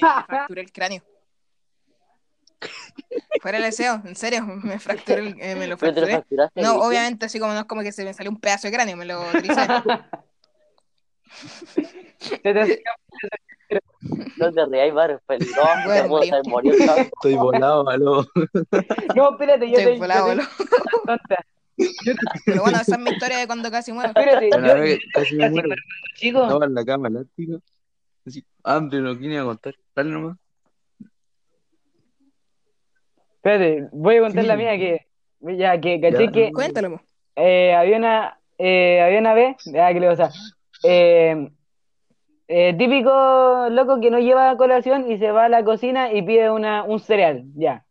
[0.00, 1.02] me fracturé el cráneo.
[3.42, 6.12] Fuera el deseo, en serio, me fracturé, el- eh, me lo lo fracturé.
[6.12, 6.62] fracturaste.
[6.62, 8.96] No, obviamente, así como no es como que se me salió un pedazo de cráneo,
[8.96, 9.66] me lo tricé.
[12.18, 12.82] Se te
[14.38, 15.68] No te rías, Bar, peligroso.
[16.08, 16.22] Bueno.
[17.02, 18.24] Estoy volado, aló.
[19.16, 20.28] No, espérate, yo Estoy te, volado,
[21.06, 21.44] tonta.
[22.46, 24.08] Pero bueno, esa es mi historia de cuando casi muero.
[24.08, 25.68] Espérate, Una yo casi me muero.
[25.68, 25.82] muero,
[26.14, 26.42] chico.
[26.42, 27.58] Estaba en la cama elástica.
[28.26, 29.74] Así, hambre, no quiero contar.
[29.94, 30.36] Dale nomás.
[33.36, 34.48] Espérate, voy a contar Sí.
[34.48, 35.06] la mía que
[35.56, 36.32] ya que caché Ya.
[36.32, 37.00] que Cuéntalo,
[37.36, 40.30] eh, había una eh, había una vez, ya que le pasa,
[40.82, 41.50] eh,
[42.48, 46.50] eh, típico loco que no lleva colación y se va a la cocina y pide
[46.50, 47.84] una, un cereal, ya,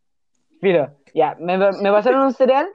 [0.61, 2.67] filo, ya, me, me pasaron un cereal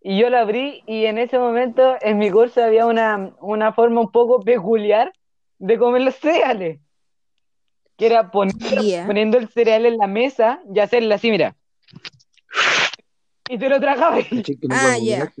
[0.00, 4.00] y yo lo abrí y en ese momento en mi curso había una, una forma
[4.00, 5.12] un poco peculiar
[5.58, 6.80] de comer los cereales,
[7.96, 9.06] que era poner Yeah.
[9.06, 11.56] poniendo el cereal en la mesa y hacerle así, mira.
[13.48, 14.24] y te lo tragabas.
[14.70, 15.32] Ah, ya.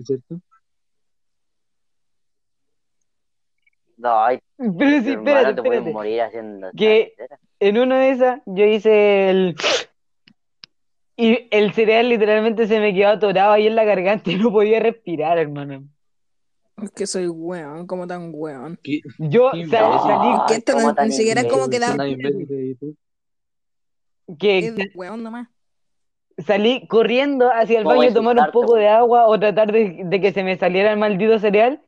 [3.98, 7.14] No, ay, Pero sí, espérate, te morir haciendo Que-.
[7.60, 9.56] En una de esas, yo hice el.
[11.16, 14.78] Y el cereal literalmente se me quedó atorado ahí en la garganta y no podía
[14.78, 15.82] respirar, hermano.
[16.80, 18.78] Es que soy weón, como tan weón.
[18.84, 19.00] ¿Qué?
[19.18, 21.80] Yo Qué sal- salí Que esto ¿cómo no, ni siquiera es como que
[24.94, 25.48] weón nomás.
[26.38, 30.02] salí corriendo hacia el ¿Cómo baño a tomar un poco de agua o tratar de,
[30.04, 31.82] de que se me saliera el maldito cereal.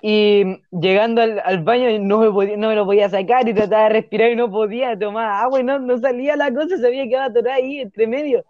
[0.00, 3.84] Y llegando al, al baño no me, podía- no me lo podía sacar y trataba
[3.84, 7.08] de respirar y no podía tomar agua y no, no salía la cosa, se había
[7.08, 8.44] quedado atorada ahí entre medio.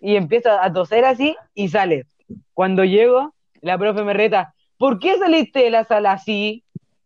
[0.00, 2.06] Y empiezo a toser así y sale.
[2.54, 6.62] Cuando llego, la profe me reta, ¿por qué saliste de la sala así?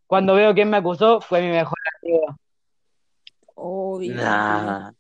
[0.07, 2.37] Cuando veo quién me acusó, fue mi mejor amigo.
[3.55, 4.15] Obvio.
[4.15, 4.91] Nah.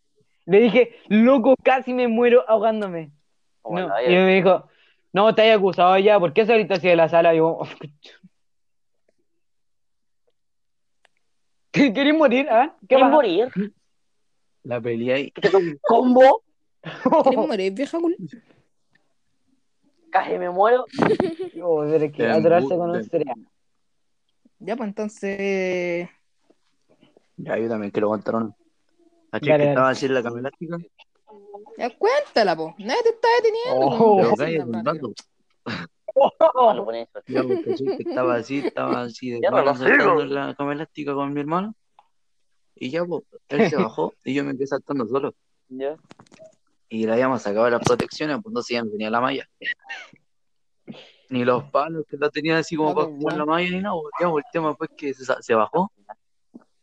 [0.46, 3.10] Le dije, loco, casi me muero ahogándome.
[3.62, 4.68] Como No, la y me dijo,
[5.12, 7.34] no, te hay acusado ya, ¿por qué saliste así de la sala?
[7.34, 7.90] Y yo, ¿Qué-
[11.72, 12.48] ¿Querés morir?
[12.50, 12.74] ¿Ah?
[12.80, 13.14] ¿Qué ¿Quieres pasa?
[13.14, 13.48] morir?
[14.64, 15.30] La pelea ahí.
[15.30, 16.42] Toque un combo,
[17.22, 17.98] ¿Quieres morir, vieja
[20.10, 20.84] casi me muero.
[21.62, 23.36] Oh, pero es que atorarse con un cereal.
[24.58, 26.08] Ya, pues entonces.
[27.36, 28.56] Ya, yo también quiero contar uno.
[29.30, 29.68] Dale, Caché que dale.
[29.68, 30.76] estaba en la cama elástica,
[31.78, 32.74] Ya cuéntala, po.
[32.78, 33.86] Nadie te está deteniendo.
[33.86, 34.34] Oh.
[34.36, 35.12] pero no,
[37.26, 41.74] Ya, que estaba así, estaba así de Ya saltando la cama elástica con mi hermano.
[42.74, 45.34] Y ya, pues, él se bajó y yo me quedé saltando solo.
[45.68, 45.96] ¿Ya?
[46.88, 49.48] Y le habíamos sacado las protecciones, pues ya no tenía la malla.
[51.28, 53.94] Ni los palos que la tenía así como para jugar la malla ni nada.
[53.94, 55.92] pues, ya, pues, el tema fue que se, se bajó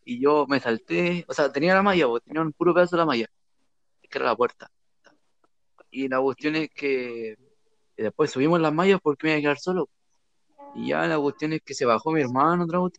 [0.06, 3.02] y yo me salté, o sea, tenía la malla, pues, tenía un puro pedazo de
[3.02, 3.28] la malla,
[4.02, 4.72] que era la puerta.
[5.92, 7.36] Y la cuestión es que
[7.98, 9.90] y después subimos las mallas porque me iba a quedar solo.
[10.76, 12.94] Y ya la cuestión es que se bajó mi hermano otra vez.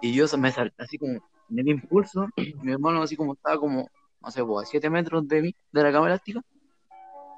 [0.00, 2.28] Y yo me salté así como en el impulso,
[2.62, 3.88] mi hermano así como estaba como,
[4.20, 6.40] no sé, a 7 metros de mí, de la cama elástica.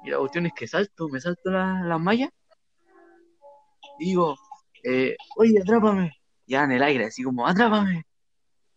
[0.03, 2.29] Y la cuestión es que salto, me salto la- las mallas.
[3.99, 4.35] Y digo,
[4.83, 6.11] eh, oye, atrápame.
[6.47, 8.03] Ya en el aire, así como, atrápame.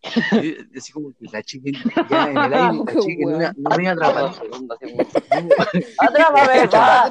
[0.03, 1.71] Y así como que la chica
[2.09, 4.21] ya en el aire, la Qué chica no, me- no me iba a atrapar.
[4.23, 5.03] Dos segundos, así como,
[5.97, 6.67] ¡Atrápame!
[6.67, 7.03] ¡Va!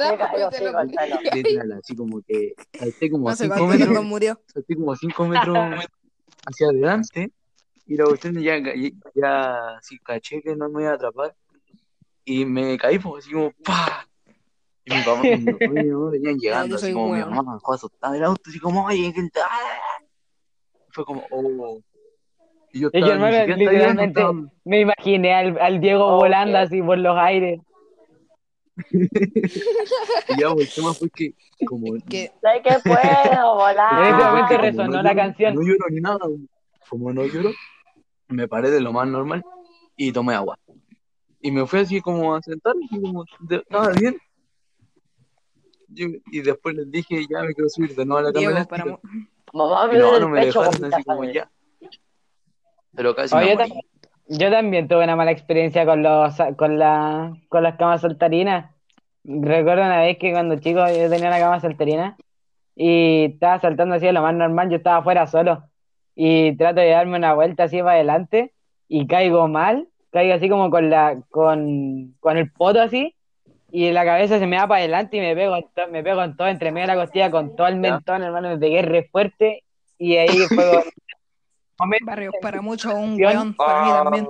[1.79, 5.57] Así como que salté como No sé 5 cuántos metros, salté como 5 metros
[6.45, 7.33] hacia adelante
[7.87, 8.73] y la cuestión ya, ya,
[9.15, 11.35] ya sí caché que no me iba a atrapar
[12.25, 14.07] y me caí pues, así como ¡pah!
[14.85, 18.25] Y mi papá mi mamá venían llegando, así como mi mamá me dejó asustada del
[18.25, 19.99] auto, así como ¡ay, que ¡ah!
[20.91, 21.81] Fue como ¡oh!
[22.73, 26.17] Y yo estaba, hermano, siquiera estaba llorando, literalmente estaba- me imaginé al, al Diego Oh,
[26.17, 27.61] volando qué- así por los aires.
[30.29, 31.35] Y ya, pues, el tema fue que
[31.67, 34.25] como Que ¡Sé que puedo En ese volar!
[34.33, 35.55] momento resonó no la lloro- canción.
[35.55, 36.19] No lloro ni nada.
[36.89, 37.51] Como no lloro,
[38.29, 39.45] me paré de lo más normal
[39.97, 40.59] y tomé agua.
[41.41, 44.17] Y me fui así como a sentar, así como, estaba bien.
[45.89, 48.41] Yo- y después les dije, ya me quiero subir de nuevo a la
[48.85, 48.99] mu-
[49.55, 51.51] Mamá Y me no, no me dejaron así como ya.
[52.95, 53.69] Pero casi Oye, me yo, morí.
[53.69, 53.83] también,
[54.29, 58.71] yo también tuve una mala experiencia con los con la con las camas saltarinas.
[59.25, 62.17] Recuerdo una vez que cuando chico yo tenía una cama saltarina
[62.77, 65.65] y estaba saltando así de lo más normal, yo estaba afuera solo
[66.15, 68.53] y trato de darme una vuelta así para adelante
[68.89, 73.15] y caigo mal, caigo así como con la con, con el poto así
[73.71, 76.23] y la cabeza se me va para adelante y me pego en to- me pego
[76.23, 79.05] en todo entre medio de la costilla con todo el mentón, hermano, me pegué re
[79.11, 79.65] fuerte
[79.99, 80.85] y ahí fue
[81.83, 84.29] momento Barrios, para muchos un weón, para mí también.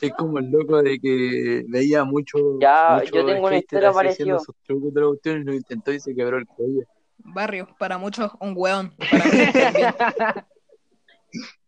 [0.00, 2.38] Es como el loco de que veía mucho.
[2.60, 4.38] Ya, mucho yo tengo una historia parecida.
[4.38, 6.82] sus trucos de la cuestión y lo intentó y se quebró el cuello.
[7.18, 8.94] Barrios, para muchos un weón.
[8.96, 9.80] Para mí.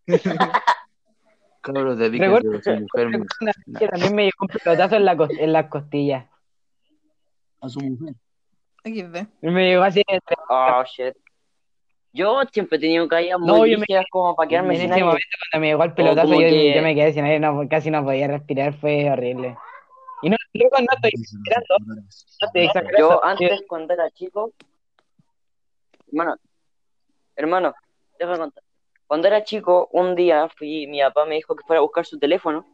[1.60, 3.09] Cabros, Recuerdo- a su mujer,
[3.78, 6.26] que también me llegó un pelotazo en, la en las costillas.
[7.60, 8.14] a su mujer.
[8.84, 9.26] XD.
[9.43, 11.16] Me llegó así entre- Oh, shit.
[12.16, 14.94] Yo siempre he tenido caídas muy No, yo me- como para quedarme en sin ese
[14.94, 15.05] aire.
[15.06, 17.90] momento cuando me llegó el pelotazo yo, que- yo me quedé sin aire, no, casi
[17.90, 19.56] no podía respirar, fue horrible.
[20.22, 22.98] Y no, loco, no estoy exagerando, no estoy exagerando.
[22.98, 24.52] Yo antes, cuando era chico,
[26.09, 26.36] hermano,
[27.36, 27.74] hermano,
[28.18, 28.62] déjame contar.
[29.06, 32.18] Cuando era chico, un día fui, mi papá me dijo que fuera a buscar su
[32.18, 32.64] teléfono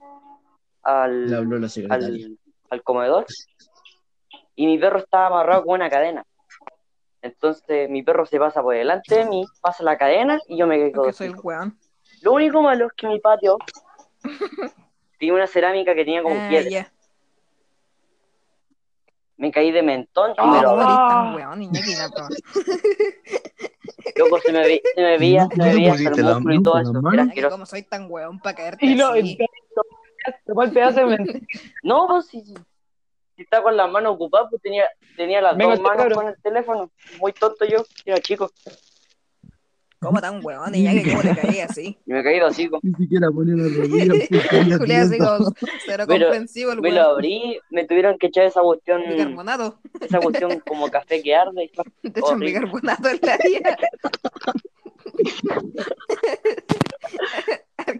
[0.84, 2.06] al, Le habló la secretaria.
[2.06, 2.38] al,
[2.70, 3.26] al comedor
[4.54, 6.24] y mi perro estaba amarrado con una cadena.
[7.22, 10.76] Entonces mi perro se pasa por delante de mí, pasa la cadena y yo me
[10.76, 11.78] quedo Porque soy weón.
[12.20, 13.58] Lo único malo es que mi patio
[15.18, 16.68] tenía una cerámica que tenía como Ah, piedra.
[16.68, 16.92] ya.
[19.36, 20.76] me caí de mentón y ¿Cómo me lo?
[24.16, 26.54] Loco, se me, vi- se me veía, ¿No- se no me veía hasta el músculo
[26.54, 26.92] y todo eso.
[27.12, 27.50] Era.
[27.50, 29.38] ¿cómo soy tan weón para caerte Y lo, así?
[30.46, 31.40] tomó el pedazo de mentira.
[31.82, 32.42] No, pues si,
[33.42, 34.84] si estaba con las manos ocupadas, pues tenía,
[35.16, 36.18] tenía las Venga, dos manos cabrón.
[36.18, 36.90] con el teléfono.
[37.20, 38.50] Muy tonto yo, era chico.
[40.00, 41.10] ¿Cómo tan weón, Iñaki?
[41.10, 41.96] ¿Cómo te caí así?
[42.06, 42.80] Y me caí de hocico.
[42.82, 44.12] Ni siquiera ponía la rodilla.
[44.28, 45.44] pues, Julián así tirando.
[45.44, 45.54] como
[45.86, 47.10] cero Pero comprensivo el Me lo weón.
[47.12, 49.78] abrí, me tuvieron que echar esa cuestión, Bicarbonato.
[50.00, 51.70] esa cuestión como café que arde.
[52.02, 53.76] y Te echan bicarbonato en la vida.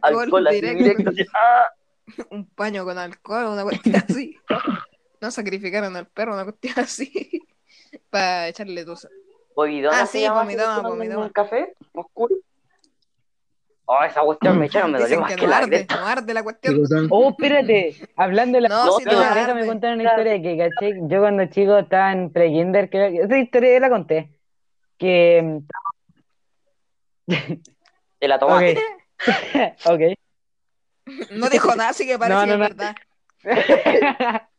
[0.03, 0.83] Alcohol, Alcohol así directo.
[0.83, 1.11] directo.
[1.11, 1.67] así, ¡ah!
[2.31, 4.37] Un paño con alcohol, una cuestión así.
[5.23, 7.43] No sacrificaron al perro, una cuestión así.
[8.11, 9.09] Para echarle tusa.
[9.55, 11.19] Pomidona Ah, sí, pomidona.
[11.19, 12.35] Un café oscuro.
[13.85, 16.33] Oh, esa cuestión me echaron, me dolió más que que no la arde, no arde
[16.35, 17.09] la ¿Qué cuestión.
[17.11, 17.97] Oh, espérate.
[18.17, 18.69] Hablando de la.
[18.69, 19.67] No, pero no déjame arde.
[19.67, 20.95] contar una historia que caché.
[21.03, 24.39] Yo cuando chico estaba en pre-kinder, que- esa historia ya la conté.
[24.99, 25.61] Que.
[27.27, 28.41] Te la Ok.
[28.41, 28.83] tomaste.
[29.85, 30.01] ok.
[31.33, 32.77] No dijo nada, así que parece No, que no, es no.
[33.45, 34.47] verdad.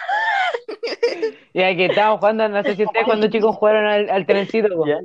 [1.54, 4.68] Ya que estábamos jugando, no sé si ustedes cuando chicos jugaron al, al trencito.
[4.86, 4.98] Ya.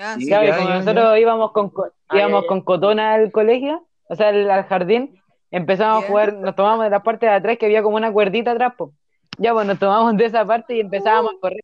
[0.00, 4.28] Ah, Sí, como nosotros íbamos con co- Ah, íbamos con cotona al colegio, o sea,
[4.28, 5.20] al, al jardín,
[5.50, 6.06] empezamos Ya.
[6.06, 8.74] a jugar, nos tomamos de la parte de atrás que había como una cuerdita atrás,
[8.76, 8.92] po.
[9.38, 11.62] Ya, pues nos tomamos de esa parte y empezábamos a correr.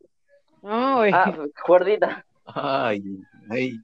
[0.63, 1.11] Uy.
[1.13, 1.33] Ah,
[1.65, 2.25] cuerdita.
[2.45, 3.03] Ay,
[3.51, 3.79] ay.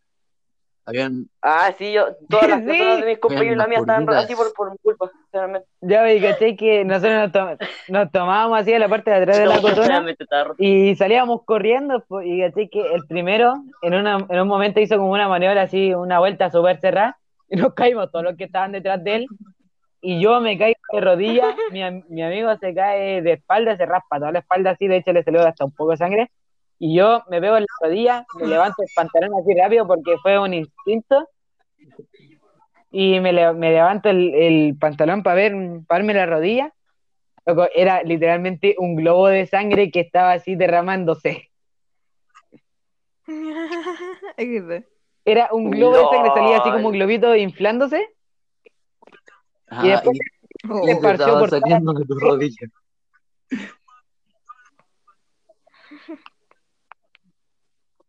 [0.91, 2.67] Habían, Ah, sí, yo, todas las Sí.
[2.67, 5.69] personas de mis compañeros y la mía estaban así por, por mi culpa, sinceramente.
[5.81, 9.39] Ya, y caché que nosotros nos, to- nos tomábamos así de la parte de atrás
[9.39, 10.05] de la cotona
[10.59, 14.97] y salíamos corriendo, po, y caché que el primero en, una, en un momento hizo
[14.99, 17.17] como una maniobra así, una vuelta súper cerrada,
[17.49, 19.27] y nos caímos todos los que estaban detrás de él,
[20.03, 23.87] y yo me caigo de rodillas, mi, am- mi amigo se cae de espalda, se
[23.87, 26.31] raspa toda la espalda así, de hecho le salió hasta un poco de sangre,
[26.81, 30.39] y yo me veo en la rodilla, me levanto el pantalón así rápido porque fue
[30.39, 31.29] un instinto,
[32.91, 35.53] y me, le- me levanto el, el pantalón para ver,
[35.87, 36.75] para verme la rodilla,
[37.75, 41.51] era literalmente un globo de sangre que estaba así derramándose.
[45.25, 48.09] Era un globo de sangre, salía así como un globito inflándose
[49.69, 50.19] ah, y después
[50.69, 52.67] Oh, y le estaba por toda- tu rodilla.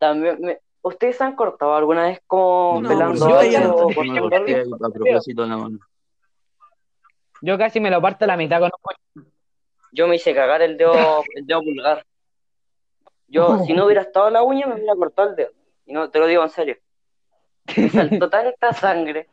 [0.02, 3.76] También me- ¿Ustedes se han cortado alguna vez como No, pelando yo algo ya no.
[3.76, 4.76] o Me cortando corté algo?
[4.84, 5.78] a propósito la mano.
[7.44, 8.72] Yo casi me lo parto a la mitad con
[9.14, 9.32] un.
[9.92, 12.04] Yo me hice cagar el dedo, el dedo pulgar.
[13.28, 15.52] Yo, si no hubiera estado la uña, me hubiera cortado el dedo.
[15.86, 16.78] Y no, te lo digo en serio.
[17.78, 19.30] Me saltó tanta sangre.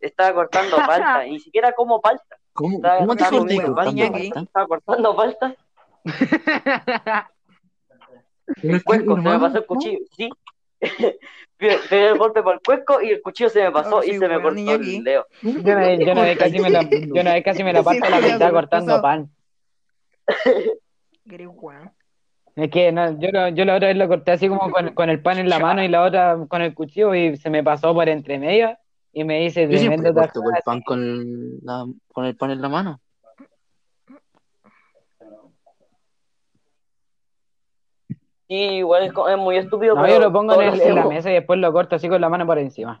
[0.00, 2.38] Estaba cortando palta, y ni siquiera como palta.
[2.52, 5.54] ¿Cómo, Estaba, cómo te cortando estaba cortando palta.
[8.54, 10.30] Que, Cuesco, se me pasó el cuchillo, sí.
[10.80, 14.12] Pe- Pegué el golpe por el cuesco y el cuchillo se me pasó Oh, y
[14.12, 15.26] sí, se me cortó el dedo.
[15.42, 17.82] Yo una vez, yo una vez casi me la, yo una vez casi me la
[17.82, 19.02] parto a la mitad sí, cortando pasó.
[19.02, 19.30] pan.
[22.56, 25.22] Es que no, yo, yo la otra vez lo corté así como con, con el
[25.22, 28.08] pan en la mano y la otra con el cuchillo y se me pasó por
[28.08, 28.76] entre medio
[29.12, 32.68] y me siempre tremendo corto con el pan con, la, con el pan en la
[32.68, 33.00] mano.
[38.50, 41.06] Sí, igual es, es muy estúpido, No, pero yo lo pongo en, el- en la
[41.06, 43.00] mesa y después lo corto así con la mano por encima.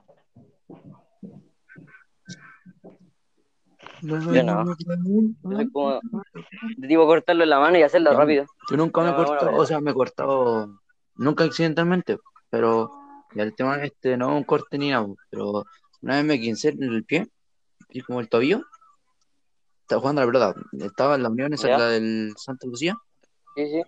[4.02, 4.64] Yo no.
[5.42, 6.00] Yo soy como
[6.76, 8.44] de tipo cortarlo en la mano y hacerlo rápido.
[8.70, 9.62] Yo nunca me he cortado, bueno.
[9.62, 10.80] o sea, me he cortado,
[11.16, 12.18] nunca accidentalmente,
[12.48, 12.92] pero
[13.34, 15.64] ya el tema este no es un corte ni nada, pero
[16.00, 17.26] una vez me quince en el pie,
[17.88, 18.62] y como el tobillo,
[19.82, 22.96] estaba jugando a la pelota, estaba en la Unión, esa la del Santa Lucía,
[23.56, 23.82] Sí, sí.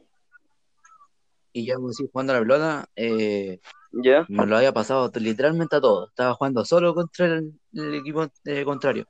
[1.53, 3.61] Y ya pues, así jugando a la pelota, eh,
[3.93, 4.24] Ya.
[4.29, 8.65] me lo había pasado literalmente a todo, estaba jugando solo contra el, el equipo eh,
[8.65, 9.07] contrario,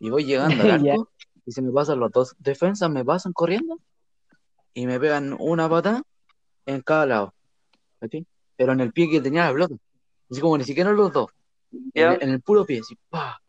[0.00, 1.10] y voy llegando al arco,
[1.46, 3.78] y se me pasan los dos defensas, me pasan corriendo,
[4.74, 6.02] y me pegan una pata
[6.66, 7.34] en cada lado.
[8.00, 8.26] ¿cachai?
[8.56, 9.74] Pero en el pie que tenía la pelota.
[10.30, 11.30] Así como ni siquiera en los dos.
[11.72, 12.12] En, Ya.
[12.14, 13.40] el- en el puro pie, así, pa.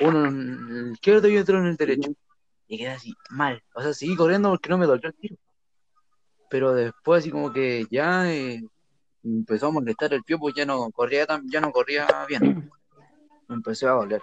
[0.00, 2.12] Uno en el izquierdo y otro en el derecho.
[2.68, 3.62] Y quedé así, mal.
[3.74, 5.36] O sea, seguí corriendo porque no me dolió el tiro.
[6.50, 8.60] Pero después así como que ya eh,
[9.22, 12.42] empezó a molestar el pie, pues ya no corría tan, ya no corría bien.
[13.48, 14.22] Me empezó a doler.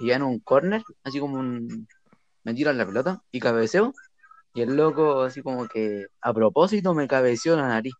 [0.00, 1.88] Y ya en un corner, así como un,
[2.44, 3.92] me tiran la pelota y cabeceo.
[4.54, 7.94] Y el loco así como que a propósito me cabeceó la nariz.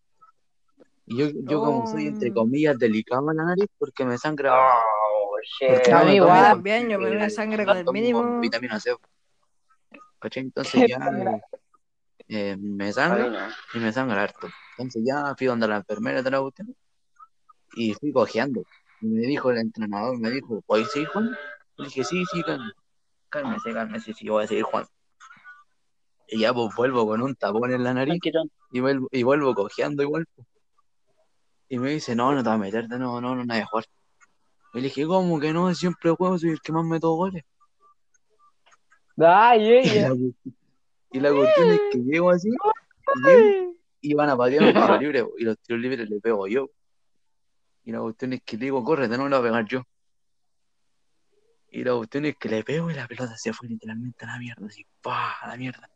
[1.05, 2.33] Y yo, yo como soy entre Oh.
[2.35, 4.53] comillas delicado en la nariz porque me sangra.
[4.53, 5.35] Oh,
[5.67, 6.43] porque no me igual.
[6.43, 8.39] También, yo me doy sangre con el mínimo.
[8.39, 8.95] Vitamina C.
[10.19, 10.43] ¿cachai?
[10.43, 10.99] Entonces ya
[12.29, 14.47] eh, me sangra y me sangra harto.
[14.77, 16.75] Entonces ya fui donde la enfermera de la cuestión
[17.73, 18.63] y fui cojeando.
[19.01, 21.35] Y me dijo el entrenador, me dijo, ¿puedes seguir jugando?
[21.77, 22.73] Le dije, sí, sí, cálmese,
[23.29, 24.89] cálmese, cálmese, sí, voy a seguir jugando.
[26.27, 28.19] Y ya pues vuelvo con un tapón en la nariz
[28.71, 30.27] y vuelvo, y vuelvo cojeando igual.
[31.67, 33.61] Y me dice, no, no te vas a meter, de nuevo, no, no, no hay
[33.61, 33.85] a jugar.
[34.75, 35.73] Y le dije, ¿cómo que no?
[35.73, 37.43] Siempre juego, soy el que más meto goles.
[39.17, 40.11] Ay, ella.
[41.11, 44.97] y la cuestión es que llego así, y llego, y van a patear un tiro
[44.99, 46.69] libre, po, y los tiros libres le pego yo.
[47.83, 49.83] Y la cuestión es que le digo, córrete, no le voy a pegar yo.
[51.71, 54.39] Y la cuestión es que le pego y la pelota se fue literalmente a la
[54.39, 55.89] mierda, así, pa, a la mierda.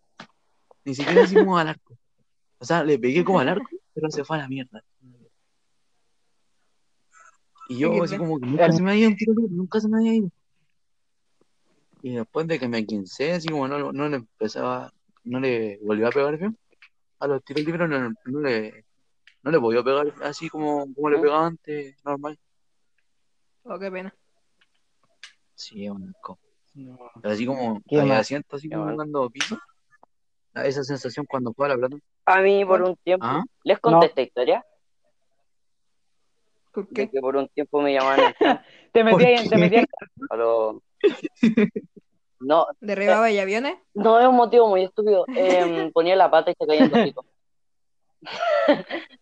[0.85, 1.97] Ni siquiera como al arco.
[2.59, 4.83] O sea, le pegué como al arco, pero se fue a la mierda.
[7.69, 9.87] Y yo así como que nunca se me había ido un tiro libre, nunca se
[9.87, 10.29] me había ido.
[12.01, 14.93] Y después de que me quincé, así como no, no le empezaba,
[15.23, 16.57] no le volvió a pegar bien,
[17.19, 18.85] a los tiros libres no, no le,
[19.43, 22.37] no le podía pegar así como, como le pegaba antes, normal.
[23.63, 24.13] Oh, qué pena.
[25.55, 26.37] Sí, es un asco.
[27.23, 28.11] Así como mal.
[28.11, 29.57] asiento, así como jugando piso,
[30.55, 31.97] esa sensación cuando juega la plata.
[32.25, 33.43] A mí por un tiempo, ¿Ah?
[33.63, 34.65] ¿les conté esta historia?
[36.73, 37.09] ¿Por De qué?
[37.11, 38.33] que por un tiempo me llamaban
[38.91, 39.85] Te metí ¿Por ahí, te metí ahí.
[40.29, 40.81] a los-
[42.45, 43.75] No, ¿Derribaba y aviones?
[43.93, 45.25] no es un motivo muy estúpido.
[45.35, 46.99] Em, ponía la pata y se caían dos.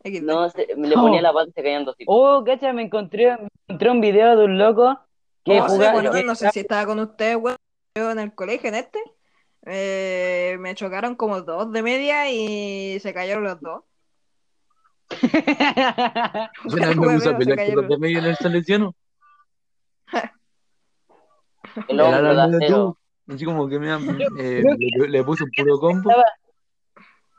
[0.03, 0.21] XD.
[0.23, 2.13] No, se- le ponía la pata y se caían dos hijos.
[2.15, 4.99] Oh, cacha, me encontré, me encontré un video de un loco
[5.43, 5.93] que Oh, sí, jugaba.
[5.93, 7.57] bueno, que- no sé si estaba con ustedes, weón.
[7.95, 8.99] En el colegio, en este,
[9.65, 13.83] eh, me chocaron como dos de media y se cayeron los dos.
[16.65, 17.75] Yo una vez me puse a Hueveo, se pelear con cayeron.
[17.83, 18.95] los de medio en el salesiano.
[21.87, 22.97] El hombre de acero.
[23.27, 23.93] Así como que me,
[24.39, 24.63] eh,
[24.97, 26.11] le, le puse un puro combo.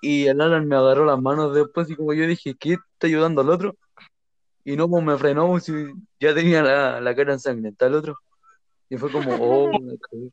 [0.00, 3.40] Y el Alan me agarró las manos después y como yo dije, ¿qué está ayudando
[3.40, 3.76] al otro?
[4.64, 5.72] Y no, pues me frenó, pues, si
[6.20, 8.18] ya tenía la, la cara ensangrentada el otro.
[8.88, 10.30] Y fue como, oh, me cagué.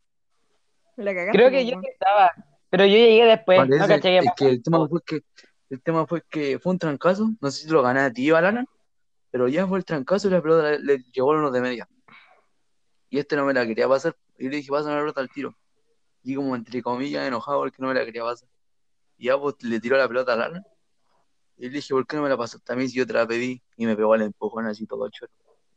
[0.95, 2.31] Cagaste, Creo que pues, yo estaba,
[2.69, 5.21] pero yo llegué después, no Parece, caché qué es que el tema fue que
[5.69, 8.35] el tema fue que fue un trancazo, no sé si lo gané a ti o
[8.35, 8.67] al Alan,
[9.31, 11.87] pero ya fue el trancazo y la pelota le, le llegó a uno de media.
[13.09, 14.15] Y este no me la quería pasar.
[14.37, 15.55] Y le dije, pásame la pelota al tiro.
[16.23, 18.47] Y como entre comillas enojado porque no me la quería pasar.
[19.17, 20.63] Y ya pues le tiró la pelota al Alan.
[21.57, 23.27] Y le dije, ¿por qué no me la pasaste a mí si yo te la
[23.27, 23.61] pedí?
[23.75, 25.31] Y me pegó el empujón así todo choro.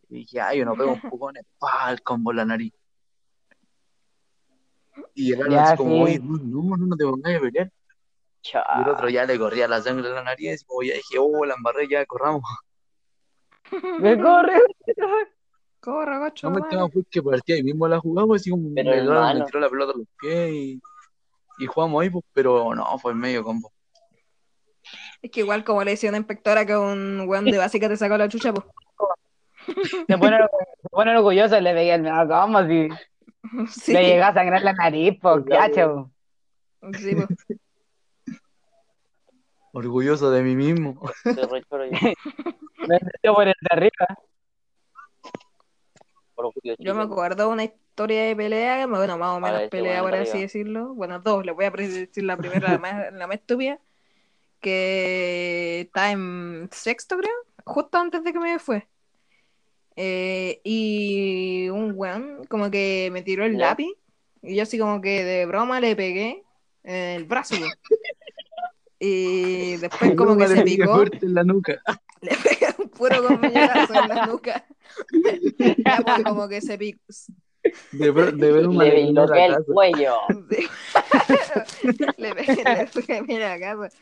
[0.09, 1.45] Y dije, ay, yo no pego empujones.
[1.59, 1.91] ¡Pah!
[1.91, 2.73] El combo en la nariz.
[5.15, 7.73] Y el Alan así como, oye, no, no, no, no te pongas a pelear.
[8.45, 11.17] Y el otro ya le corría la sangre en la nariz y como ya dije,
[11.19, 12.43] oh, la embarré, ya corramos.
[14.01, 14.61] Me corre.
[15.83, 18.93] Corre, gacho, No me tema fue que partía ahí mismo la jugamos, así como Pero
[18.93, 19.39] el Alan hermano.
[19.41, 20.81] me tiró la pelota a los pies y,
[21.59, 23.73] y jugamos ahí, pues, pero no, fue en medio combo.
[25.23, 28.17] Es que igual como le decía una inspectora que un weón de básica te sacó
[28.17, 28.65] la chucha, pues.
[30.09, 32.89] Se pone, se pone orgulloso, le veía el no, ¿cómo si
[33.71, 36.11] Sí, le llega a sangrar la nariz, po, cacho?
[36.99, 37.29] sí, pues.
[39.73, 41.01] Orgulloso de mí mismo.
[41.25, 44.07] Me metió por el de arriba.
[46.79, 50.41] Yo me acuerdo de una historia de pelea, bueno, más o menos pelea, por así
[50.41, 50.95] decirlo.
[50.95, 53.79] Bueno, dos, les voy a decir la primera, la más, la más estúpida,
[54.61, 58.87] que está en sexto, creo, justo antes de que me fue.
[59.97, 63.69] Eh, y un weón como que me tiró el Ya.
[63.69, 63.95] lápiz
[64.43, 66.43] y yo así como que de broma le pegué
[66.83, 67.55] en el brazo.
[68.99, 71.81] Y después como que se picó, fuerte en la nuca.
[72.21, 74.67] le pegué un puro coñazo en la nuca.
[75.85, 77.01] Ya, pues, como que se picó.
[77.93, 79.65] De, bro- de ver una Le la disloqué el casa.
[79.73, 80.17] cuello.
[80.51, 80.67] Sí.
[82.17, 83.95] le pegué, mira acá, pues.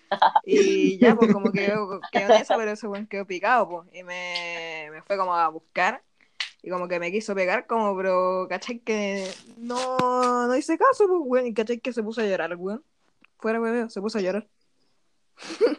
[0.45, 3.87] Y ya, pues como que quedó, en eso, pero ese weón quedó picado, pues.
[3.93, 6.03] Y me, me fue como a buscar.
[6.63, 8.79] Y como que me quiso pegar, como, pero, ¿cachai?
[8.81, 9.27] Que
[9.59, 11.47] no, no hice caso, pues, weón.
[11.47, 11.81] Y ¿cachai?
[11.81, 12.83] Que se puso a llorar, weón.
[13.39, 14.49] Fuera, weón, se puso a llorar.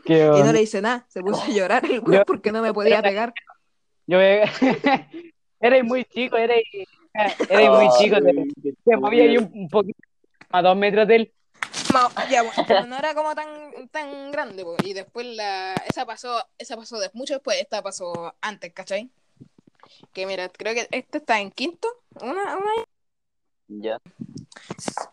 [0.05, 2.73] Qué Y no le hice nada, se puso a llorar el weón porque no me
[2.73, 3.33] podía pegar.
[4.07, 4.43] Yo ve-
[5.59, 6.63] eres muy chico, eres,
[7.49, 9.99] eres muy chico, te, te movía ahí un, un poquito
[10.49, 11.33] a dos metros de él.
[11.93, 14.75] No, ya, bueno, pero no era como tan, tan grande, po.
[14.83, 19.09] y después la, esa pasó, esa pasó de, mucho después, esta pasó antes, ¿cachai?
[20.13, 21.87] Que mira, creo que este está en quinto,
[22.21, 22.71] una, una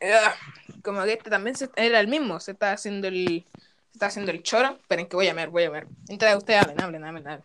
[0.01, 0.35] Ya.
[0.82, 4.31] Como que este también se- era el mismo, se está haciendo el, se está haciendo
[4.31, 5.86] el choro, esperen que voy a ver, voy a ver.
[6.09, 7.44] Mientras ustedes hablen, hablen, hablen, hablen.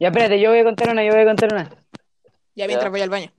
[0.00, 1.68] Ya, espérate, yo voy a contar una, yo voy a contar una.
[2.56, 3.30] Ya mientras voy al baño.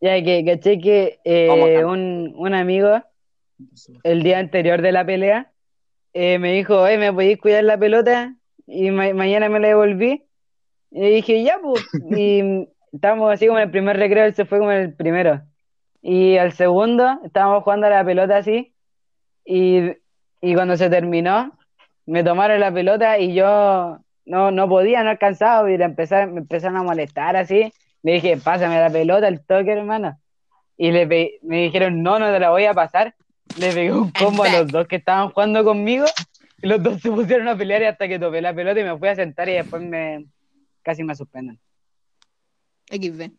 [0.00, 3.02] Ya que caché que eh, un, un amigo
[4.02, 5.50] el día anterior de la pelea,
[6.12, 8.34] eh, me dijo, ¿me podéis cuidar la pelota?
[8.66, 10.24] Y ma- mañana me la devolví.
[10.90, 11.82] Y le dije, ya, pues.
[12.14, 15.40] Y estábamos así como en el primer recreo, él se fue como en el primero.
[16.02, 18.74] Y al segundo, estábamos jugando a la pelota así.
[19.46, 19.92] Y,
[20.42, 21.56] y cuando se terminó,
[22.04, 25.70] me tomaron la pelota y yo no, no podía, no alcanzaba.
[25.70, 27.72] Y la empecé- me empezaron a molestar así.
[28.02, 30.18] Le dije, pásame la pelota, el toque, hermano.
[30.76, 33.14] Y le pe- me dijeron, no, no te la voy a pasar.
[33.58, 36.06] Le pegué un combo a los dos que estaban jugando conmigo.
[36.62, 38.96] Y los dos se pusieron a pelear y hasta que topé la pelota y me
[38.98, 40.26] fui a sentar y después me
[40.82, 41.58] casi me suspenden.
[42.90, 43.30] XD.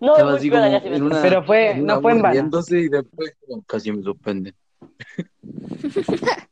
[0.00, 2.00] No, Estaba muy así piola, como casi me en una- Pero fue- en no una
[2.02, 2.60] fue en vano.
[2.70, 3.36] y después
[3.66, 4.54] casi me suspenden.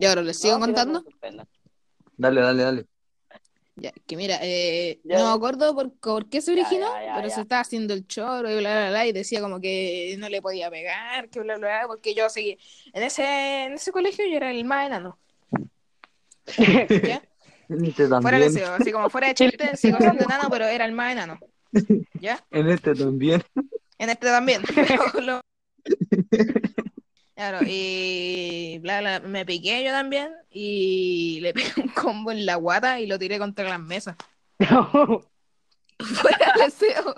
[0.00, 1.04] Y ahora les sigo No, contando.
[1.32, 1.46] no.
[2.16, 2.86] Dale, dale, dale.
[3.76, 5.18] Ya, que mira, eh, Ya.
[5.18, 7.34] no me acuerdo por, por qué se originó, ya, ya, pero ya.
[7.34, 10.42] se estaba haciendo el choro y bla, bla, bla, y decía como que no le
[10.42, 12.58] podía pegar, que bla, bla, bla, porque yo seguí.
[12.92, 15.18] En ese, en ese colegio yo era el más enano.
[16.56, 17.22] ¿Ya?
[17.68, 20.92] En este Fuera de así como fuera de chiste, sigo siendo enano, pero era el
[20.92, 21.38] más enano.
[22.20, 22.42] ¿Ya?
[22.50, 23.42] En este también.
[23.98, 24.62] En este también.
[24.74, 25.40] pero lo-
[27.40, 32.56] Claro, y bla, bla, me piqué yo también y le pegué un combo en la
[32.56, 34.14] guata y lo tiré contra las mesas.
[34.58, 37.14] Fuera de deseo.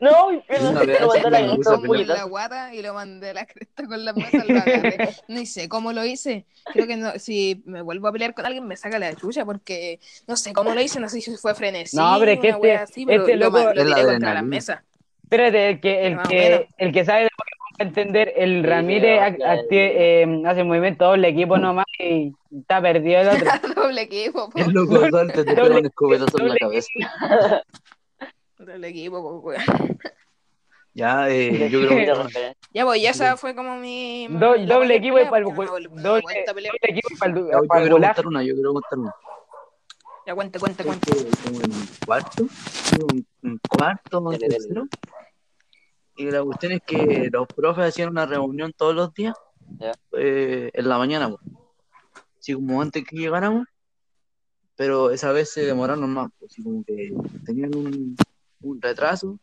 [0.00, 3.86] No, lo mandó a la cresta con la guata y lo mandé a la cresta
[3.86, 4.44] con las mesas.
[5.28, 5.34] Lo.
[5.34, 6.46] No sé cómo lo hice.
[6.72, 10.00] Creo que no, si me vuelvo a pelear con alguien me saca la chucha porque
[10.26, 11.00] no sé cómo lo hice.
[11.00, 11.98] No sé si fue frenesí.
[11.98, 14.44] No, pero es que este- así, pero este lo, loco- lo la tiré contra las
[14.44, 14.80] mesas.
[15.30, 18.64] Espérate, el que, el o que, el que sabe de Pokémon va a entender, el
[18.64, 23.48] Ramírez sí, eh, hace movimiento doble equipo nomás y está perdido el otro.
[23.76, 24.58] Doble equipo, po.
[24.58, 27.62] El loco salta, te pega un escopetazo en la doble cabeza.
[28.58, 29.52] Doble equipo, po.
[30.94, 32.54] Ya, eh, yo creo que.
[32.74, 34.26] Ya, pues, ya esa fue como mi.
[34.28, 36.44] Do- doble equipo y para el doble,
[36.82, 39.14] equipo para el, yo, quiero contar una, yo quiero contar una.
[40.30, 41.10] Ya, cuente, cuente, cuente.
[41.42, 41.72] como en
[42.06, 42.46] cuarto,
[43.12, 44.38] en, en cuarto, dale.
[44.48, 44.86] tercero.
[46.16, 49.34] Y la cuestión es que los profes hacían una reunión todos los días,
[49.80, 49.90] Ya.
[50.16, 51.40] eh, en la mañana, pues.
[52.38, 53.66] así como antes que llegáramos,
[54.76, 57.12] pero esa vez se demoraron más, pues, así como que
[57.44, 58.16] tenían un,
[58.62, 59.36] un retraso.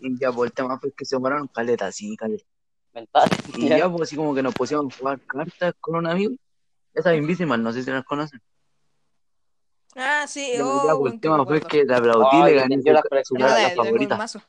[0.00, 2.44] Y ya, pues el tema fue que se demoraron caleta, sí, caleta.
[2.92, 3.30] Mental.
[3.58, 6.34] Y ya, pues así como que nos pusimos a jugar cartas con un amigo.
[6.92, 8.42] Esa Invisimal, no sé si las conocen.
[9.96, 12.92] Ah, sí, oh, pues que tema me fue que le aplaudí, Ay, le gané yo
[12.92, 14.16] las su, tengo un favorita.
[14.16, 14.42] mazo.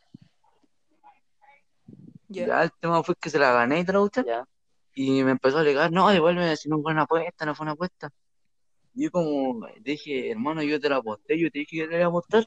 [2.29, 2.47] Ya.
[2.47, 4.25] Ya el tema fue que se la gané y todo usted.
[4.25, 4.47] Ya.
[4.95, 7.73] Y me empezó a alegar, no, devuélveme si no fue una apuesta, no fue una
[7.73, 8.09] apuesta.
[8.95, 12.05] Y yo como dije, hermano, yo te la aposté, yo te dije que te iba
[12.05, 12.45] a apostar.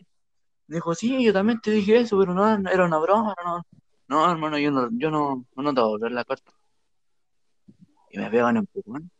[0.66, 3.62] Dijo, sí, yo también te dije eso, pero no, no, era una broma, no.
[4.08, 6.52] No, hermano, yo no, yo no, no te voy a volver la carta.
[8.10, 9.10] Y me pegan empujón.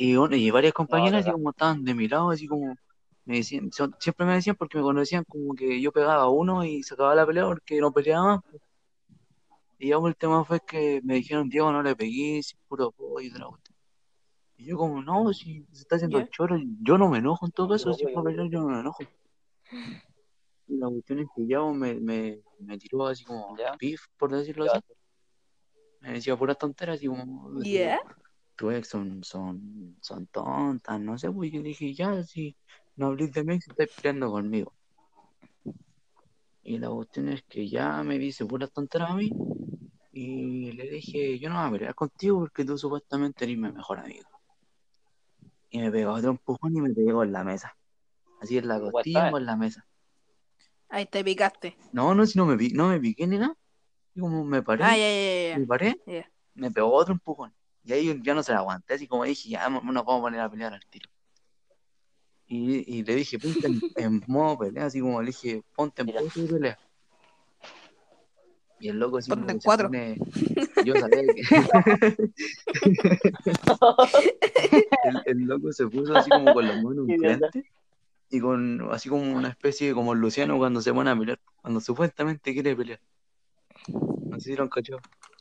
[0.00, 2.76] Y, bueno, y varias compañeras así como estaban de mi lado, así como
[3.24, 6.64] me decían, son- siempre me decían porque me conocían como que yo pegaba a uno
[6.64, 8.40] y se acababa la pelea porque no peleaba más.
[8.48, 8.62] pues.
[9.80, 13.20] Y pues, el tema fue que me dijeron, Diego, no le pegué, es puro pollo
[13.20, 13.48] y de la.
[14.56, 16.24] Y yo como, no, si se está haciendo Ya.
[16.24, 18.22] el choro, yo no me enojo en todo caso, Yo, si yo.
[18.22, 19.02] pelear yo no me enojo.
[20.68, 23.74] Y la cuestión es que ya me, me, me tiró así como Ya.
[23.80, 24.72] beef, por decirlo Ya.
[24.72, 24.80] así.
[26.00, 27.98] Me decía puras tonteras, así como, Ya.
[28.70, 32.56] Ex son, son, son tontas, no sé, pues yo dije, ya, si
[32.96, 34.74] no hablís de mi ex, estáis peleando conmigo.
[36.62, 39.32] Y la cuestión es que ya me dice puras tonteras a mí,
[40.12, 44.00] y le dije, yo no voy a pelear contigo porque tú supuestamente eres mi mejor
[44.00, 44.28] amigo.
[45.70, 47.76] Y me pegó otro empujón y me pegó en la mesa.
[48.40, 49.86] Así en la costilla o en la mesa.
[50.88, 51.76] Ahí te picaste.
[51.92, 53.54] No, no, si no me, no me piqué ni nada.
[54.14, 56.00] Y como me paré, Ah, me paré,
[56.54, 57.52] me pegó otro empujón.
[57.84, 60.20] Y ahí yo ya no se la aguanté, así como dije, ya no nos vamos
[60.20, 61.08] a poner a pelear al tiro.
[62.46, 66.08] Y, y le dije, ponte en, en modo pelea, así como le dije, ponte en
[66.08, 66.78] de pelea.
[68.80, 69.88] Y el loco así Ponte como en cuatro.
[69.88, 70.18] pone-
[70.84, 71.42] Yo sabía que...
[75.04, 77.50] el, el loco se puso así como con las manos Qué en idiota.
[77.50, 77.70] frente
[78.30, 81.80] y con así como una especie de como Luciano cuando se pone a pelear, cuando
[81.80, 83.00] supuestamente quiere pelear.
[83.88, 85.00] No sé si lo han cachado.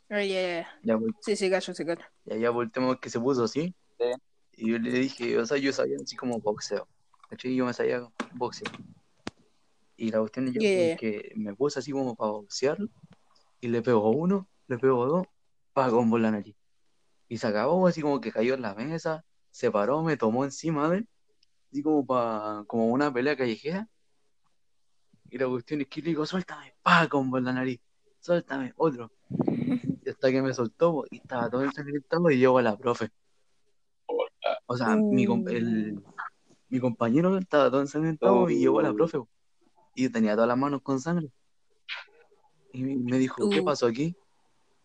[0.10, 0.68] Ah, ya,
[1.22, 2.06] Sí, sí, cacho, sí, cacho.
[2.26, 3.76] y allá por el tema es que se puso así.
[4.00, 4.06] Sí.
[4.54, 6.88] Y yo le dije, o sea, yo sabía así como boxeo.
[7.30, 7.56] ¿Cachai?
[7.56, 8.72] Yo me sabía boxeo.
[9.98, 10.96] Y la cuestión es yo Yeah.
[10.98, 12.78] que me puse así como para boxear.
[13.60, 15.28] Y le pegó uno, le pegó dos,
[15.74, 16.56] para con la nariz.
[17.28, 20.88] Y se acabó así como que cayó en la mesa, se paró, me tomó encima
[20.90, 21.10] de él,
[21.72, 23.90] así como para como una pelea callejera.
[25.30, 27.82] Y la cuestión es que le digo, suéltame, pa, combo en la nariz,
[28.22, 29.12] suéltame, otro.
[30.18, 33.12] Hasta que me soltó, y estaba todo ensangrentado y llegó la profe.
[34.66, 36.04] O sea, mi, com- el,
[36.70, 39.30] mi compañero estaba todo ensangrentado y llegó la profe, po.
[39.94, 41.30] y yo tenía todas las manos con sangre.
[42.74, 44.16] Y me- dijo, ¿qué pasó aquí?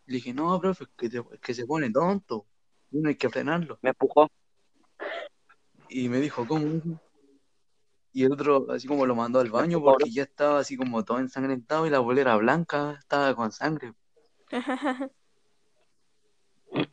[0.05, 2.47] Le dije, no, profe, es que, te- es que se pone tonto,
[2.91, 3.79] y uno hay que frenarlo.
[3.81, 4.29] Me empujó.
[5.89, 6.67] Y me dijo, ¿cómo?
[6.67, 7.01] hijo?".
[8.13, 11.03] Y el otro, así como lo mandó al baño empujó, porque ya estaba así como
[11.03, 13.95] todo ensangrentado y la bolera blanca estaba con sangre.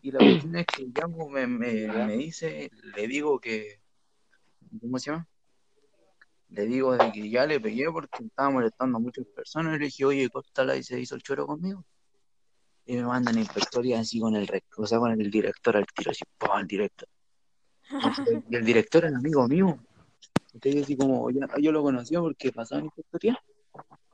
[0.01, 3.80] Y la cuestión es que pues, me, me, me dice, le digo que,
[4.81, 5.27] ¿cómo se llama?
[6.49, 9.76] Le digo que ya le pegué porque estaba molestando a muchas personas.
[9.76, 11.85] Y le dije, oye, córtala y se hizo el choro conmigo.
[12.85, 16.11] Y me mandan a inspectoría así con el o sea, con el director al tiro,
[16.11, 16.57] así, ¡pum!
[16.60, 17.07] el director.
[18.49, 19.80] Y el director era amigo mío.
[20.53, 23.39] Entonces, así como, ya, yo lo conocía porque pasaba en inspectoría.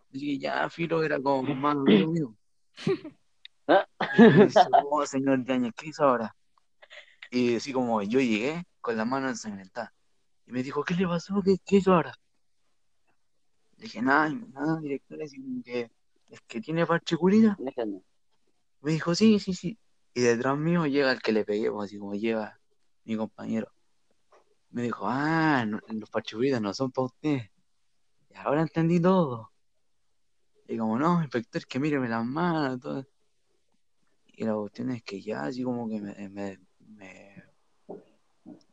[0.10, 2.36] Así que ya, Filo era como más amigo mío.
[4.18, 4.60] Y me dice,
[4.90, 6.36] oh, señor Yañez, ¿qué hizo ahora?
[7.32, 9.94] Y así como yo llegué con la mano ensangrentada.
[10.46, 11.42] Y me dijo, ¿qué le pasó?
[11.44, 12.14] ¿Qué, qué hizo ahora?
[13.78, 15.92] Le dije, nada, nada, director, como que
[16.28, 16.86] es que tiene.
[17.58, 18.02] Déjenme.
[18.82, 19.78] Me dijo, sí, sí, sí.
[20.14, 22.60] Y detrás mío llega el que le pegué, pues así como llega
[23.04, 23.72] mi compañero.
[24.70, 27.42] Me dijo, ah, no- los parchuritas no son para usted.
[28.30, 29.52] Y ahora entendí todo.
[30.68, 33.06] Y como, no, inspector, que míreme las manos, todo.
[34.38, 37.44] Y la cuestión es que ya así como que me, me, me-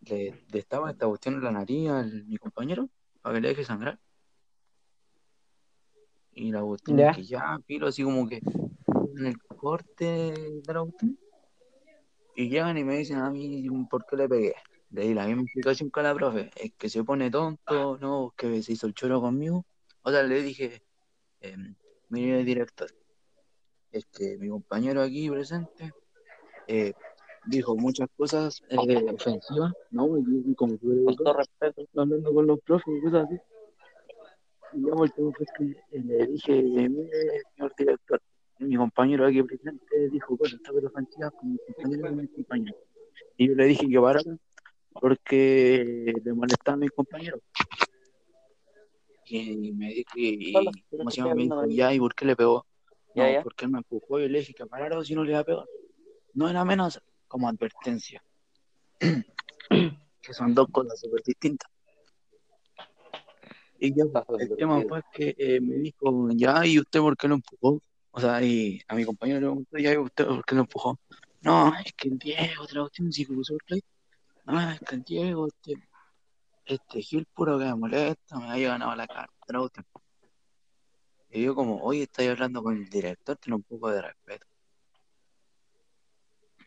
[0.03, 2.89] le destaba esta cuestión en la nariz a mi compañero
[3.21, 3.99] para que le deje sangrar.
[6.35, 7.11] Y la cuestión Ya.
[7.11, 8.41] es que ya, pilo, así como que
[9.17, 11.19] en el corte de la cuestión.
[12.35, 14.55] Y llegan y me dicen a mí por qué le pegué.
[14.91, 16.51] Le di la misma explicación que a la profe.
[16.57, 19.65] Es que se pone tonto, no, que se hizo el choro conmigo.
[20.03, 20.83] O sea, le dije,
[21.41, 21.57] eh,
[22.09, 22.91] mire director,
[23.93, 25.93] es que mi compañero aquí presente
[26.67, 26.93] eh,
[27.47, 28.77] dijo muchas cosas eh,
[29.13, 30.19] ofensivas, ¿no?
[30.19, 31.83] Y yo como todo respeto.
[31.97, 33.39] hablando con los profes y cosas así.
[34.75, 38.21] Y fue que eh, le dije, mire, señor director,
[38.59, 42.77] mi compañero aquí presente dijo cosas súper ofensivas con mi compañero y mi compañero.
[43.37, 44.37] Y yo le dije que parara
[45.01, 47.41] porque le molestaba a mis compañeros.
[49.27, 51.35] Y me dijo, y, y- ¿cómo se llama?
[51.35, 52.65] Me dijo, ya, ¿y por qué le pegó?
[53.15, 53.43] No, ya.
[53.43, 55.45] porque él me empujó y le dije que parara o si no le iba a
[55.45, 55.65] pegar.
[56.35, 58.23] No era amenaza, como advertencia.
[60.23, 61.71] que son dos cosas súper distintas.
[63.79, 64.05] Y ya,
[64.39, 67.81] el tema fue que eh, me dijo, ya, ¿y usted por qué lo empujó?
[68.13, 71.01] O sea, y a mi compañero le preguntó, ya, ¿y usted por qué lo empujó?
[71.41, 73.83] No, es que el Diego, otra cuestión, si cruzó el play.
[74.47, 75.75] No, es que el Diego, este,
[76.65, 79.85] este Gil puro que me molesta, me había ganado la carta, otra cuestión.
[81.33, 84.47] Y yo como, oye, estoy hablando con el director, tiene un poco de respeto.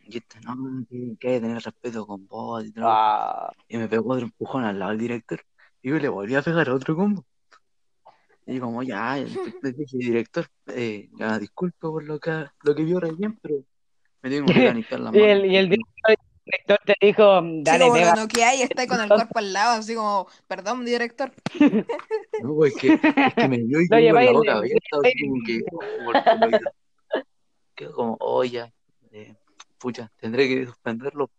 [0.08, 0.56] Y este, no,
[0.90, 2.86] que, que hay que tener respeto con vos y todo.
[2.88, 5.42] Ah, Y me pegó otro empujón al lado del director.
[5.82, 7.26] Y yo le volví a pegar otro combo.
[8.48, 9.34] Y como, ya, el
[9.64, 13.56] le dije, director, eh, ya, disculpe por lo que, lo que vio recién, pero
[14.22, 15.32] me tengo que ir a limpiar las Y manos.
[15.32, 18.16] el, y el director, el director te dijo, Sí, dale, como pega.
[18.16, 21.32] lo que hay, está con el cuerpo al lado, así como, perdón, director.
[22.44, 25.44] No, pues es que, es que me vio y con la boca abierta, así como
[25.46, 25.84] que, oh,
[27.94, 28.72] como, oh, ya,
[29.12, 29.36] eh,
[29.78, 31.30] pucha, tendré que suspenderlo.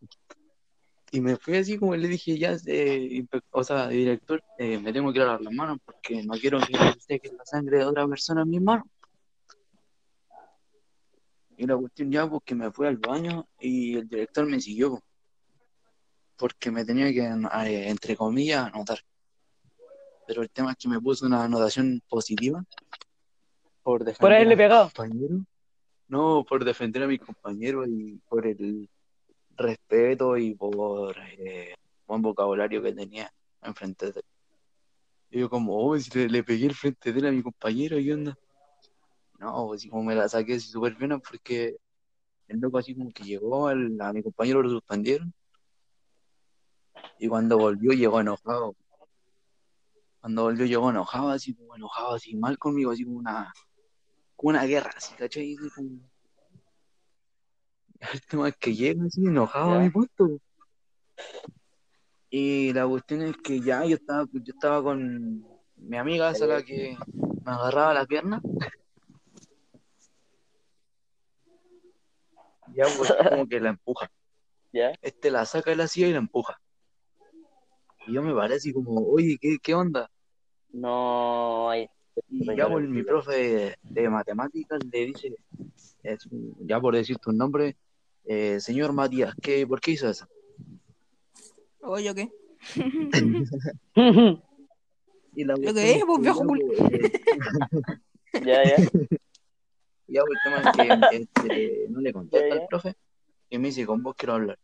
[1.12, 5.12] Y me fui así como le dije, ya, eh, o sea, director, eh, me tengo
[5.12, 8.43] que lavar las manos porque no quiero que se que la sangre de otra persona
[8.43, 8.87] en mis manos.
[11.57, 15.03] Y la cuestión ya, porque me fui al baño y el director me siguió, po,
[16.37, 18.99] porque me tenía que, eh, entre comillas, anotar.
[20.27, 22.62] Pero el tema es que me puso una anotación positiva
[23.83, 24.91] por defender Por haberle pegado.
[24.95, 25.41] compañeros.
[26.09, 28.89] No, por defender a mis compañeros y por el
[29.57, 31.74] respeto y por eh,
[32.07, 34.27] buen vocabulario que tenía enfrente de él.
[35.31, 37.97] Y yo como, oh, si le, le pegué el frente de él a mi compañero,
[37.97, 38.39] ¿qué onda?
[39.38, 41.76] No, pues así como me la saqué así súper bien porque
[42.48, 45.32] el loco así como que llegó, a mi compañero lo suspendieron
[47.18, 48.76] y cuando volvió llegó enojado.
[50.20, 53.52] Cuando volvió llegó enojado, así como enojado, así mal conmigo, así como una,
[54.34, 55.56] como una guerra, así, ¿cachai?
[55.58, 56.00] Así como...
[58.12, 60.38] El tema es que llega así enojado a mi puesto.
[62.28, 65.46] Y la cuestión es que ya yo estaba, yo estaba con
[65.76, 66.98] mi amiga, esa la que
[67.44, 68.42] me agarraba la pierna.
[72.74, 74.10] Ya pues como que la empuja.
[74.72, 74.93] ¿Ya?
[75.01, 76.60] Este la saca de la silla y la empuja.
[78.06, 80.10] Y yo me paré así como, oye, ¿qué, qué onda?
[80.70, 81.88] No, hay.
[82.28, 85.34] Y ya por mi profe de, de matemáticas le dice,
[86.60, 87.76] ya por decir tu nombre,
[88.24, 90.26] eh, señor Matías, ¿qué, ¿por qué hizo eso?
[91.80, 92.30] Oye, ¿qué?
[95.36, 96.66] Y la Lo que es, pues, viejo culo.
[96.66, 97.12] pues,
[98.47, 98.76] Ya, ya.
[100.09, 102.95] Ya, pues, el tema es que este, no le contesta al profe
[103.51, 104.59] y me dice, con vos quiero hablar.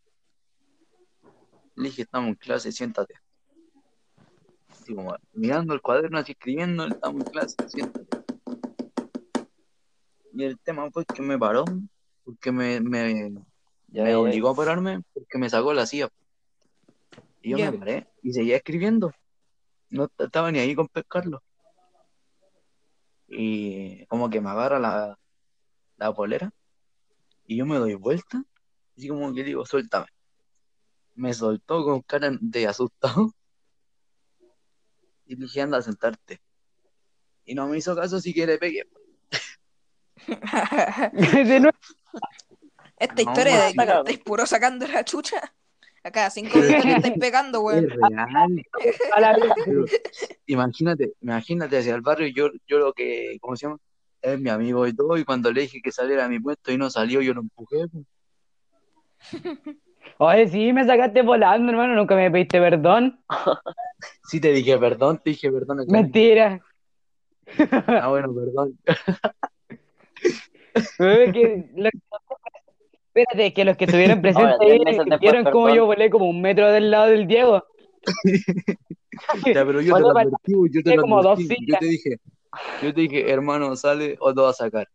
[1.75, 3.15] Le dije, estamos en clase, siéntate.
[4.69, 8.19] Así como mirando el cuaderno, así escribiendo, estamos en clase, siéntate.
[10.35, 11.65] Y el tema fue que me paró,
[12.25, 13.33] porque me, me,
[13.89, 14.19] Ya, me ya.
[14.19, 16.09] obligó a pararme, porque me sacó la silla.
[17.43, 19.13] Y yo me paré y seguía escribiendo.
[19.91, 21.43] No estaba ni ahí con pescarlo.
[23.29, 25.19] Y como que me agarra la,
[26.03, 26.53] la polera
[27.47, 28.43] y yo me doy vuelta,
[28.97, 30.07] así como que digo, suéltame.
[31.15, 33.33] Me soltó con cara de asustado
[35.27, 36.41] y dije, anda a sentarte.
[37.45, 38.21] Y no me hizo caso,
[38.59, 38.89] pegué.
[41.13, 41.77] De nuevo.
[42.99, 45.55] Esta No, historia de que estáis puro sacando la chucha.
[46.05, 47.83] Acá, cinco minutos le estáis pegando, Es.
[49.65, 49.85] Pero
[50.47, 53.79] imagínate, imagínate hacia el barrio, yo, yo lo que, ¿cómo se llama?
[54.23, 56.79] Es mi amigo y todo, y cuando le dije que saliera a mi puesto y
[56.79, 57.87] no salió, yo lo empujé.
[60.19, 61.95] Oye, sí, me sacaste volando, hermano.
[61.95, 63.21] Nunca me pediste perdón.
[64.25, 65.81] Sí te dije perdón, te dije perdón.
[65.81, 65.93] acá.
[65.93, 66.61] Mentira.
[67.87, 68.79] Ah, bueno, perdón.
[70.99, 71.91] Que lo-
[73.15, 74.79] Espérate, que los que estuvieron presentes ahí
[75.21, 77.63] vieron cómo yo volé como un metro del lado del Diego.
[79.45, 81.57] Ya, pero yo te lo advertí, yo te lo advertí.
[81.67, 82.17] Yo te dije,
[82.83, 84.89] yo te dije, hermano, sale o te va a sacar.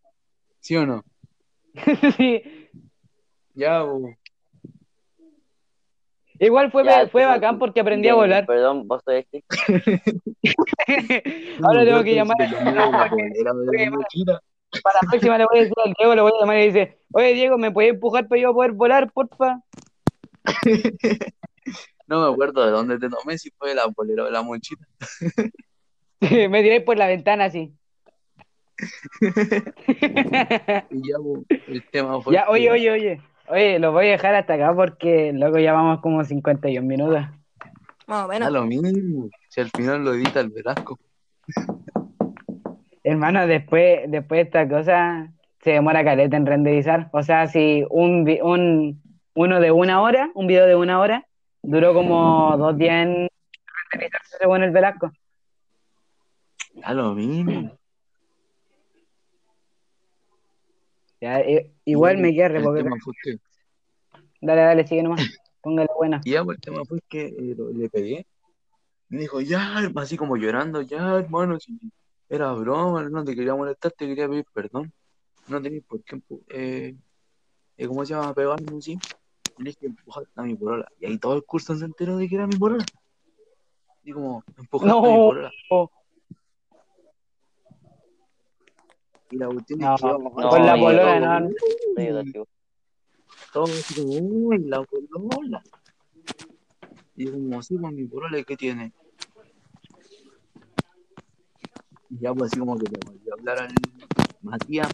[0.60, 1.04] ¿Sí o no?
[2.18, 2.42] Sí.
[3.54, 4.10] Ya, bo.
[6.40, 8.46] Igual fue, Ya, fue pero- bacán porque aprendí a volar.
[8.46, 9.44] Perdón, vos sois este.
[11.64, 12.38] Ahora No me tengo acuerdo que llamar.
[14.84, 17.00] Para la próxima le voy a decir al Diego, le voy a llamar y dice,
[17.14, 19.62] oye Diego, ¿me puedes empujar para yo poder volar, porfa?
[22.06, 24.86] No me acuerdo de dónde te tomé, si fue de la o de la mochila.
[26.50, 27.74] me tiráis por la ventana así.
[30.90, 31.18] Y ya,
[31.68, 32.34] el tema fue.
[32.34, 33.22] ya, oye, oye, oye.
[33.50, 37.24] Oye, lo voy a dejar hasta acá porque, loco, ya vamos como 51 minutos.
[38.06, 38.52] Más o menos.
[38.52, 39.30] lo mismo.
[39.50, 41.00] Si al final lo edita el Velasco.
[43.04, 45.32] Hermano, después, después esta cosa
[45.62, 47.10] se demora caleta en renderizar.
[47.14, 49.02] O sea, si un, vi- un
[49.34, 51.26] uno de una hora, un video de una hora,
[51.62, 53.30] duró como dos días en
[53.92, 55.12] renderizarse según el Velasco.
[56.82, 57.72] Da lo mismo.
[61.20, 62.32] Ya, i- igual me
[62.84, 63.40] tema fue que-
[64.40, 65.22] Dale, dale, sigue nomás.
[65.62, 66.22] Póngale buena.
[66.24, 68.28] Y ya, pues, el tema fue que eh, lo- le pegué.
[69.10, 71.76] Me dijo, ya, hermano", así como llorando, ya, hermano, si
[72.30, 74.94] era broma, no te quería molestar, te quería pedir perdón.
[75.48, 76.94] No tenías por qué, empu- eh,
[77.78, 78.36] eh, ¿cómo se llama?
[78.36, 78.78] Pegarme.
[78.78, 80.88] Y le dije, empujaste a mi polola.
[81.00, 82.86] Y ahí todo el curso se enteró de que era mi polola.
[84.04, 85.28] Y como, empujaste a mi No.
[85.30, 85.52] polola.
[89.30, 91.50] Y la cuestión No, es que no, con la polola, todo, no.
[91.96, 92.48] Soy educativo.
[93.54, 95.64] todo así como, uy, la polola.
[97.16, 98.94] Y como, sí, pues mi polola, ¿qué tiene?
[102.10, 103.74] Y ya pues así como que le volvió a hablar al
[104.42, 104.88] Matías,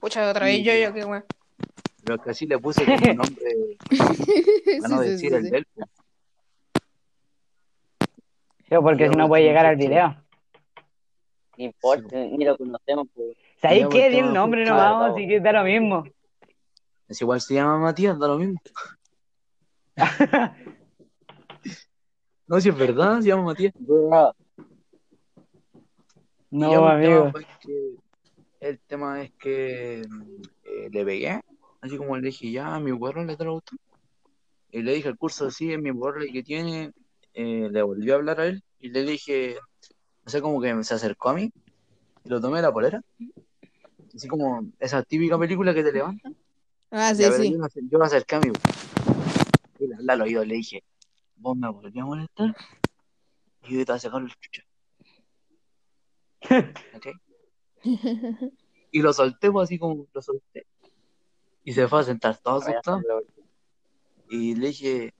[0.00, 1.24] Pucha, otra vez yo, yo, qué weón.
[2.02, 3.76] pero que así le puse como nombre,
[4.80, 5.50] para no Sí, decir sí, el sí.
[5.50, 5.66] del.
[8.70, 10.16] Yo, porque si no puede llegar al video.
[11.58, 13.06] No importa, ni lo conocemos.
[13.14, 13.36] Pues.
[13.60, 14.08] ¿Sabéis qué?
[14.10, 15.14] Di el nombre nomás, Claro.
[15.14, 16.04] así que da lo mismo.
[17.08, 18.60] Es igual se llama Matías, da lo mismo.
[22.48, 23.72] No, si es verdad, se llama Matías.
[26.50, 27.32] No, tema amigo.
[27.60, 27.94] que-
[28.60, 31.40] el tema es que eh, le pegué,
[31.80, 33.74] así como le dije, ya, mi burro le gustó.
[34.70, 36.92] Y le dije al curso, sí, es mi burro que tiene.
[37.34, 39.56] Eh, le volví a hablar a él y le dije,
[40.32, 41.52] no sé, como que se acercó a mí
[42.24, 43.02] y lo tomé de la polera.
[44.14, 46.34] Así como esa típica película que te levantan.
[46.90, 47.52] Ah, sí, sí.
[47.52, 48.50] Yo, me acer- yo me acerqué a mi
[49.78, 50.82] y al oído, le dije,
[51.36, 52.56] vos me volví a molestar
[53.64, 54.62] y yo te voy a sacar el chucha.
[56.96, 57.06] ¿Ok?
[58.90, 60.66] Y lo solté, pues así como lo solté.
[61.64, 63.02] Y se fue a sentar todo asustado.
[64.30, 65.12] Y le dije,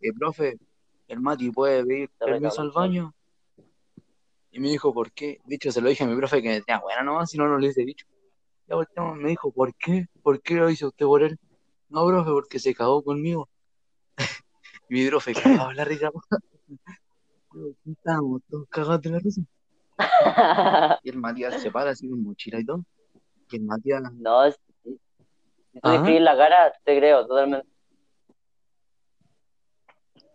[0.00, 0.58] eh, profe,
[1.06, 3.14] el Mati puede pedir permiso al baño.
[4.50, 5.40] Y me dijo, ¿por qué?
[5.44, 7.58] Dicho, se lo dije a mi profe que me tenía buena nomás, si no, no
[7.58, 8.06] le hubiese dicho.
[8.66, 10.06] Ya volteamos, me dijo, ¿por qué?
[10.22, 11.38] ¿Por qué lo hizo usted por él?
[11.88, 13.48] No, profe, porque se cagó conmigo.
[14.88, 16.10] y mi profe cagado la risa.
[17.86, 19.42] Estábamos todos cagados de la risa.
[21.02, 22.84] Y el Matías se para así con mochila y todo.
[23.50, 24.58] Y el Matías, no, si,
[25.72, 27.68] si tú describís la cara, te creo totalmente.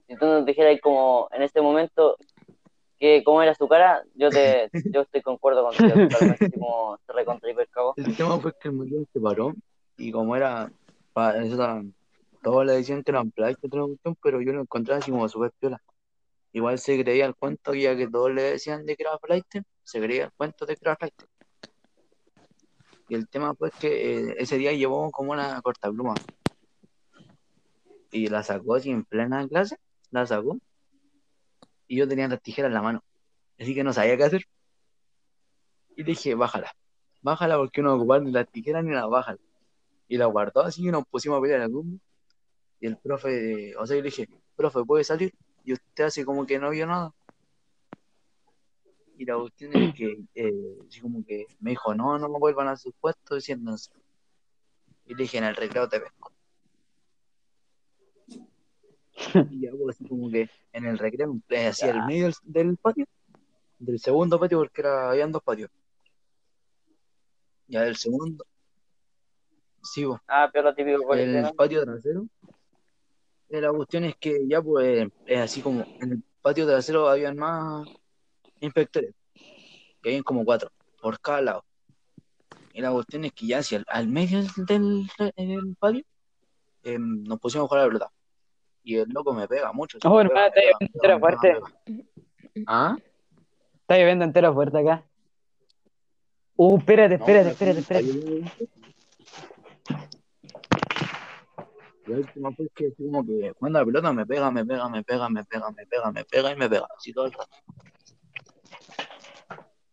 [0.07, 2.17] Si tú nos dijeras como en este momento
[3.03, 7.49] que cómo era su cara, yo te, yo estoy concuerdo contigo totalmente, como se recontra
[7.97, 9.53] el tema fue que el Matías se paró.
[9.97, 10.71] Y como era,
[11.11, 11.83] pa- eso era-
[12.41, 13.57] todos le decían que eran plagio
[14.21, 15.81] pero yo lo encontraba así como súper piola.
[16.53, 19.47] Igual se creía el cuento, ya que todos le decían de que era flight,
[19.83, 21.13] se creía el cuento de que era flight.
[23.09, 26.15] Y el tema fue que eh, ese día llevó como una cortapluma.
[28.11, 29.75] Y la sacó así en plena clase,
[30.11, 30.57] la sacó.
[31.93, 33.03] Y yo tenía las tijeras en la mano.
[33.59, 34.45] Así que no sabía qué hacer.
[35.95, 36.71] Y dije, bájala.
[37.21, 39.37] Bájala porque no ocupar ni las tijeras ni las bájala.
[40.07, 41.99] Y la guardó así y nos pusimos a pelear al grupo.
[42.79, 45.35] Y el profe, o sea, yo le dije, profe, ¿puede salir?
[45.63, 47.13] Y usted hace como que no vio nada.
[49.15, 52.75] Y la cuestión es que, eh, como que me dijo, no, no me vuelvan a
[52.75, 53.91] sus puestos diciéndose.
[55.05, 56.32] Y le dije, en el recreo te pesco.
[59.51, 62.77] Y ya, pues, así como que en el recreo, eh, así al medio del, del
[62.77, 63.05] patio,
[63.79, 65.69] del segundo patio, porque era, habían dos patios.
[67.67, 68.45] Ya del segundo,
[69.81, 71.53] sí, pues, Ah, pero lo típico el ¿no?
[71.53, 72.27] patio trasero.
[73.49, 77.37] eh, La cuestión es que ya pues es así como en el patio trasero habían
[77.37, 77.87] más
[78.59, 79.13] inspectores,
[80.01, 80.71] que habían como cuatro
[81.01, 81.65] por cada lado.
[82.73, 86.03] Y la cuestión es que ya hacia el, al medio del, del patio
[86.83, 88.11] eh, nos pusimos a jugar a la pelota.
[88.83, 89.97] Y el loco me pega mucho.
[90.03, 91.57] Oh, me pega, hermano, está lloviendo entero fuerte.
[92.67, 92.97] ¿Ah?
[93.81, 95.03] Está lloviendo entero fuerte acá.
[96.55, 98.07] Uh, espérate, No, espérate, espérate, espérate.
[102.05, 105.03] Y el último fue que como que cuando la pelota me pega, me pega, me
[105.03, 107.57] pega, me pega, me pega, me pega y me pega, así todo el rato.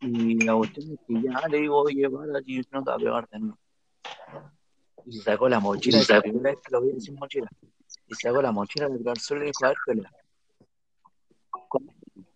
[0.00, 2.98] Y la cuestión es que ya le digo, oye, para, si no te va a
[2.98, 3.58] pegar de nuevo.
[5.06, 7.48] Y se sacó la mochila, esa es la primera vez que lo vi sin mochila.
[8.10, 10.10] Y se sacó la mochila del garzón y le dijo, a ver, pelea.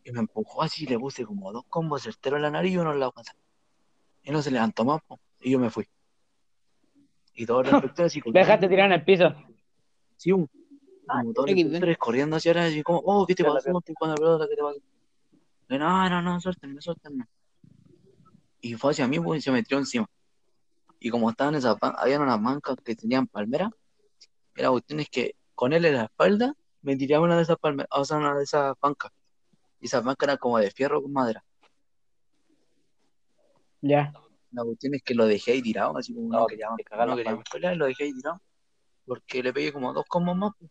[0.05, 2.77] Y me empujó así y le puse como dos combos certeros en la nariz y
[2.79, 3.33] uno en la guata.
[4.23, 5.19] Y no se levantó más, po.
[5.41, 5.87] y yo me fui.
[7.35, 9.35] Y todos los inspectores así Me dejaste tirar en el piso.
[10.17, 10.49] Sí, un-
[11.07, 11.61] como todos los XD.
[11.61, 13.81] inspectores corriendo hacia atrás, así como, oh, ¿qué te pasó?
[13.85, 14.75] ¿qué te pasó?
[15.69, 17.25] Y, no, no, no, suéltenme, suéltenme.
[18.61, 20.07] Y fue hacia mí, pues, y se metió encima.
[21.01, 23.71] Y como estaban esas, habían unas bancas que tenían palmera,
[24.57, 27.59] y la cuestión es que con él en la espalda me tiraba una de esas
[27.59, 29.11] palmeras, o sea, una de esas bancas.
[29.81, 31.45] Y esas bancas eran como de fierro con madera.
[33.81, 34.13] Ya.
[34.53, 37.11] La cuestión es que lo dejé ahí tirado, así como no, No, queríamos, te cagaron
[37.11, 38.41] no las queríamos pelear, lo dejé ahí tirado.
[39.07, 40.53] Porque le pegué como dos combos más.
[40.59, 40.71] pues.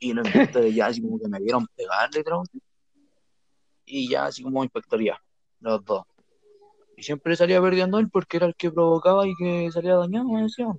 [0.00, 0.24] Y los
[0.58, 2.42] inspectores ya así como que me vieron pegarle, creo.
[3.86, 5.20] Y ya así como inspectoría,
[5.60, 6.04] los dos.
[6.96, 10.42] Y siempre salía perdiendo él porque era el que provocaba y que salía dañado, me
[10.42, 10.78] decían.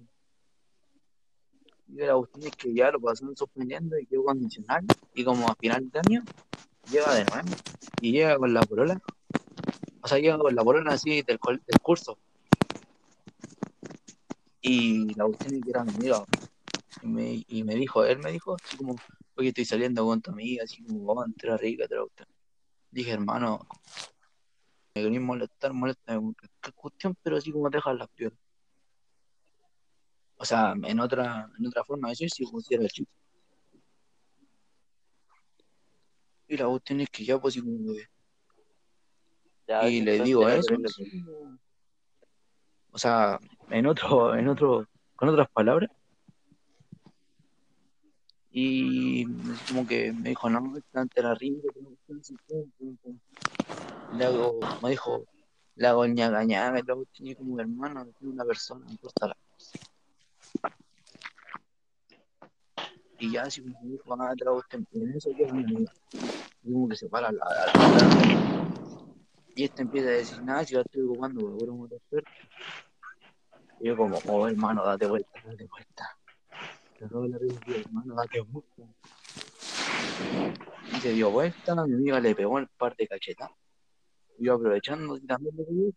[1.87, 4.85] Y la cuestión es que ya lo pasaron suspendiendo y quedó condicional.
[5.13, 6.23] Y como a final de año,
[6.91, 7.49] llega de nuevo.
[8.01, 9.01] Y llega con la polola.
[10.01, 11.39] O sea, llega con la polola así del,
[11.81, 12.17] curso.
[14.61, 16.23] Y la cuestión es que era mi amiga.
[17.01, 18.95] Y me, y me dijo, él me dijo, así como,
[19.35, 22.27] oye, estoy saliendo con tu amiga, así como, vamos a entrar rica, te la cuestión.
[22.89, 23.67] Dije, hermano,
[24.95, 26.19] me querés molestar, molesta
[26.73, 28.44] cuestión, pero así como dejar las piernas.
[30.37, 33.11] O sea, en otra, en otra forma de decir, si pusiera el chico.
[36.47, 38.07] Y la cuestión es que ya, pues, que-
[39.67, 40.75] Ya, y sí, le digo era eso.
[40.75, 41.59] como-
[42.91, 43.39] O sea,
[43.69, 45.89] en otro, en otro, con otras palabras.
[48.51, 49.25] Y
[49.67, 52.95] como que me dijo, no, esta ante la rinda, que no cuestión, así, pum, pum,
[52.97, 53.19] pum.
[54.17, 55.25] Le hago, me dijo,
[55.75, 59.37] le hago ñaga ñaga, y cuestión, y como hermano, una persona, no importa la
[63.17, 63.49] Y ya me
[64.35, 65.91] te la cuestión, y en eso llega mi amiga.
[66.63, 67.45] Y como que se para la,
[69.55, 72.31] Y este empieza a decir, nada, si yo estoy ocupando, puro motor suerte.
[73.79, 76.17] Y yo como, oh, hermano, date vuelta, date vuelta.
[76.99, 78.83] Le robo hermano, date vuelta.
[80.91, 83.49] Y se dio vuelta, mi amiga le pegó el par de cachetas.
[84.37, 85.93] Y yo aprovechando, también le pegué.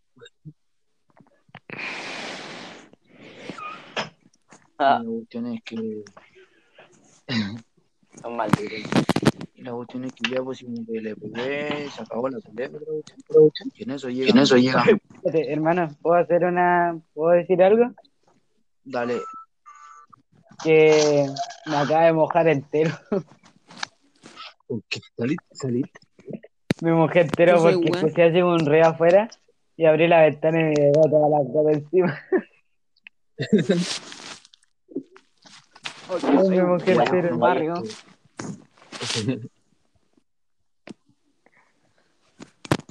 [4.79, 6.05] Ah, Y la cuestión es que,
[8.23, 8.91] son malditos.
[9.55, 13.03] y la cuestión es que ya pues como que le pegué, se acabó la cuestión.
[13.75, 14.31] Y en eso llega.
[14.31, 14.85] En eso llega.
[15.25, 17.01] Hermano, ¿puedo hacer una.
[17.15, 17.93] ¿Puedo decir algo?
[18.85, 19.21] Dale,
[20.65, 21.27] Que
[21.67, 22.97] me acaba de mojar entero.
[24.67, 25.01] ¿por qué?
[25.17, 25.45] ¿Saliste?
[25.53, 26.01] ¿Saliste?
[26.81, 29.29] Enteró Yo soy porque escuché así un reo afuera
[29.77, 32.19] y abrí la ventana y me llegó toda la gota encima.
[36.09, 37.83] Mujer barrio.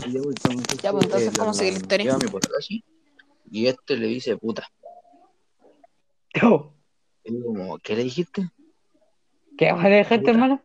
[0.06, 2.18] Y ya, pues, entonces, Ya, entonces, ¿cómo sigue la historia?
[2.18, 2.27] Mi
[2.57, 2.84] así,
[3.49, 4.68] y este le dice puta.
[6.44, 6.72] Oh,
[7.23, 8.52] Y yo como, ¿qué le dijiste?
[9.57, 10.61] ¿Qué vas a dejarte, hermano?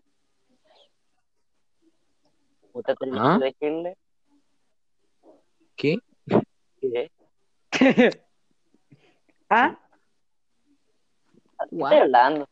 [2.75, 3.39] ¿Usted te ¿Ah?
[3.41, 3.97] decirle
[5.77, 5.99] ¿Qué?
[6.81, 7.11] que
[9.49, 9.79] ¿Ah?
[11.71, 12.49] ¿Qué estoy hablando?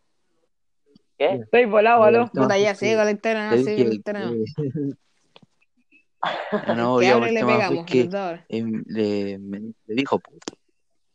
[1.19, 1.35] ¿Qué?
[1.35, 2.31] Estoy volado, aló.
[2.32, 4.20] Puta, ya, que sigue con la le no, sigue con la historia.
[4.20, 4.32] no.
[4.32, 4.95] que-
[6.77, 7.87] no, Que ya, le pegamos.
[7.87, 8.09] que
[8.49, 10.57] em, le, me- le dijo puto.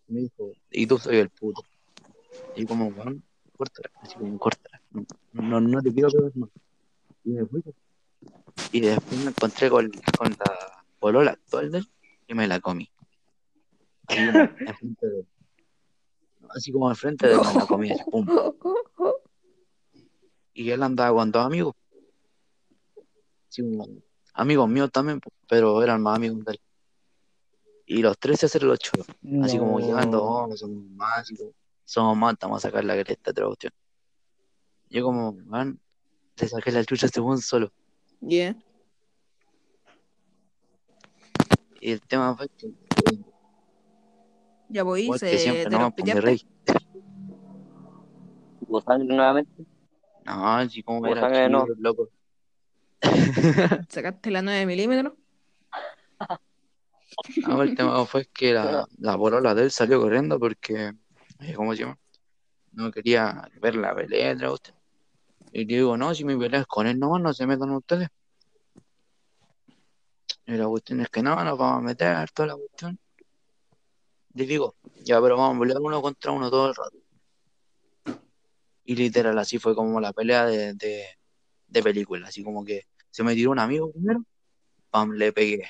[0.07, 1.63] Me dijo, y tú soy el puto.
[2.55, 3.23] Y como, weón,
[3.57, 4.81] córtala, así como, córtala.
[4.91, 5.03] No,
[5.33, 6.49] no, no te quiero pegar más.
[7.23, 7.63] Y me fui.
[8.71, 11.87] Y después me encontré con, con la polola actual de él
[12.27, 12.89] y me la comí.
[16.49, 18.25] Así como como enfrente de la pum.
[20.57, 21.73] Y él andaba con dos amigos.
[24.33, 25.19] Amigos míos también,
[25.49, 26.59] pero eran más amigos de él.
[27.87, 29.05] Y los tres se hacen los choros.
[29.43, 29.85] Así como No.
[29.85, 31.51] llegando, oh, somos más, así como,
[31.83, 33.73] somos más, estamos a sacar la cresta de otra cuestión.
[34.89, 35.79] Yo como, man,
[36.37, 37.71] le saqué la chucha a este buen solo.
[38.21, 38.55] Yeah.
[41.81, 42.71] Y el tema fue que,
[44.75, 46.45] Ya voy, igual se siempre, no, pues.
[48.67, 49.65] ¿Hubo sangre nuevamente?
[50.25, 51.65] No, así como era sangre, no.
[51.77, 52.09] loco.
[53.87, 55.13] Sacaste la 9 milímetros.
[57.47, 60.91] No, el tema fue que la, la polola de él salió corriendo porque,
[61.39, 61.97] eh, ¿cómo se llama?
[62.73, 64.77] No quería ver la pelea entre ustedes.
[65.53, 68.09] Y le digo, no, si mi pelea es con él nomás, no se metan ustedes.
[70.45, 72.99] Y la cuestión es que no, nos vamos a meter, toda la cuestión.
[74.35, 76.97] Digo, ya, pero vamos a pelear uno contra uno todo el rato.
[78.83, 81.05] Y literal, así fue como la pelea de, de,
[81.67, 84.23] de película, así como que se me tiró un amigo primero,
[84.91, 85.63] pam, le pegué.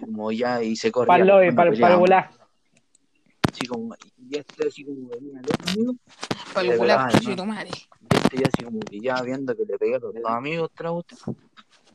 [0.00, 1.08] Como ya, y se corría.
[1.08, 2.00] Para el lobby, cuando para el peleábamos.
[2.00, 2.30] volá.
[3.52, 5.94] Así como, y este así como venía el otro amigo,
[6.78, 7.46] cular, ¿no?
[7.46, 7.70] madre.
[7.70, 10.70] y este ya así como que ya viendo que le pegué a los dos amigos,
[10.72, 11.36] otra cuestión,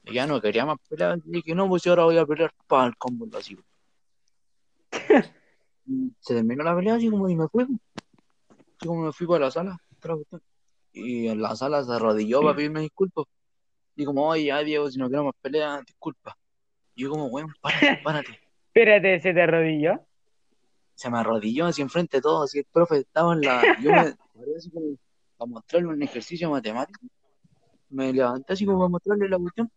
[0.03, 2.53] y ya no quería más pelear, y dije, no, pues yo ahora voy a pelear
[2.67, 3.57] para el combo así.
[6.19, 7.63] Se terminó la pelea así como y me fui.
[7.63, 9.77] Así como me fui para la sala.
[10.91, 13.25] Y en la sala se arrodilló para pedirme disculpas.
[13.95, 16.35] Y como, oye, ya Diego, si no quiero más peleas, disculpa.
[16.95, 18.39] Y yo como, weón, párate, párate.
[18.67, 19.99] Espérate, ¿se te arrodilló?
[20.95, 24.15] se me arrodilló así enfrente de todos, así el profe estaba en la, yo me
[24.33, 24.97] paré así como
[25.39, 27.01] a mostrarle un ejercicio matemático,
[27.89, 29.71] me levanté así como para mostrarle la cuestión,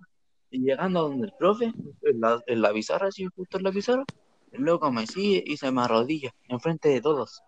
[0.51, 3.73] y llegando a donde el profe, en la, en la pizarra, así justo en la
[3.73, 4.05] pizarra,
[4.53, 7.43] el loco me sigue y se me arrodilla enfrente de todos.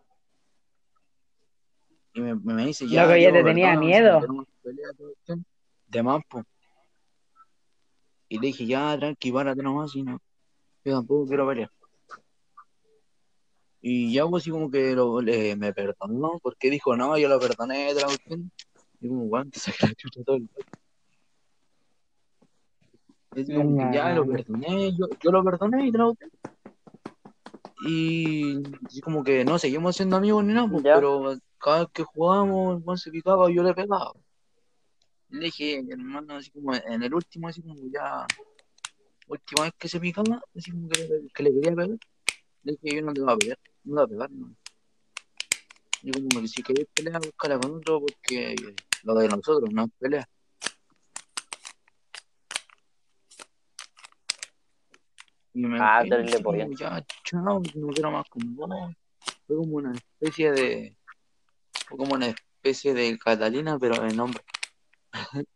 [2.15, 4.07] Y me, me dice, ya, Loco, ya Diego, te tenía miedo.
[4.09, 5.47] si no queremos pelear, toda cuestión".
[5.86, 6.43] de más, po.
[8.28, 10.20] Y le dije, ya, tranqui, párate nomás, y no,
[10.85, 11.70] yo tampoco quiero pelear.
[13.81, 17.39] Y ya pues así como que lo, le- me perdonó, porque dijo, no, yo lo
[17.39, 18.51] perdoné cuestión.
[19.01, 20.49] Y como, weón, te saqué la chucha todo el
[23.55, 26.31] como que ya lo perdoné, yo, yo lo perdoné y cuestión.
[27.81, 32.02] Y así como que no seguimos siendo amigos ni nada, pues, pero cada vez que
[32.05, 34.12] jugábamos, el se picaba, yo le pegaba.
[35.31, 38.26] Y le dije, hermano, así como en el último, así como ya,
[39.28, 41.98] última vez que se picaba, así como que, le- que le quería pegar,
[42.65, 44.55] le dije, yo no te voy a pegar, no te voy a pegar, no.
[46.02, 48.55] Y como que si querés pelear, búscala con otro, porque
[49.02, 50.28] lo de nosotros no es pelea.
[55.58, 56.68] Y me Ah, como, pollo.
[56.78, 58.70] ya, chao, no quiero más con vos.
[59.44, 60.96] Fue como una especie de,
[61.88, 64.40] fue como una especie de Catalina, pero en nombre.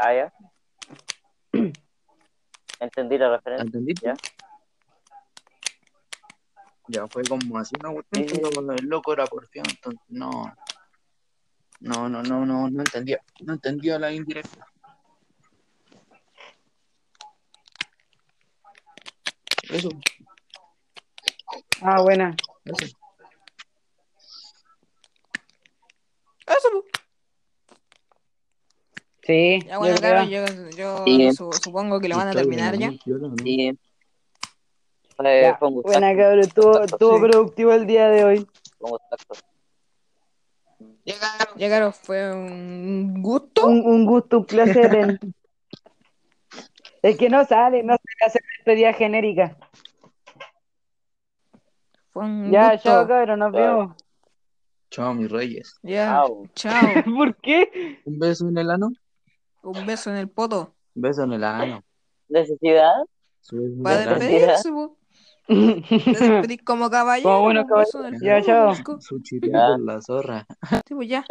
[0.00, 0.32] Ah, ya.
[2.80, 3.64] Entendí la referencia.
[3.66, 4.06] ¿Entendiste?
[4.06, 4.14] Ya.
[6.88, 10.52] Ya fue como así una cuestión, Sí, sí, pero el loco era porfiado, entonces no,
[11.80, 14.66] no, no, no, no, no entendía, no entendía la indirecta.
[19.72, 19.88] Eso,
[21.82, 22.36] Ah, buena.
[22.64, 22.86] eso.
[29.24, 30.46] Sí, Ya bueno, yo cabrón, creo.
[30.46, 31.32] yo, yo Sí.
[31.32, 32.90] su- supongo que lo van a terminar ya.
[33.42, 33.78] Sí.
[35.22, 35.58] Ya.
[35.60, 36.40] Buena, cabrón.
[36.40, 37.20] Estuvo, estuvo Sí.
[37.22, 38.46] productivo el día de hoy.
[41.04, 43.66] Ya, claro, fue un gusto.
[43.66, 45.20] Un, un gusto, un placer.
[47.02, 49.56] Es que no sale, no sale hacer despedida genérica.
[52.10, 52.88] Fue un Ya, gusto.
[52.88, 53.62] chao, cabrón, nos Chao.
[53.78, 53.96] vemos.
[54.90, 55.78] Chao, mis reyes.
[55.82, 56.46] Ya, Chao.
[56.54, 56.72] chao.
[57.16, 58.00] ¿Por qué?
[58.04, 58.90] Un beso en el ano.
[59.62, 60.74] Un beso en el poto.
[60.94, 61.82] Un beso en el ano.
[62.28, 62.92] ¿Necesidad?
[63.82, 64.96] Para despedirse, po.
[65.48, 67.30] Te como caballero.
[67.30, 68.20] Como el caballeros.
[68.20, 68.74] Ya, chao.
[69.00, 70.46] Su chipito en la zorra.
[70.86, 71.24] Sí, pues ya.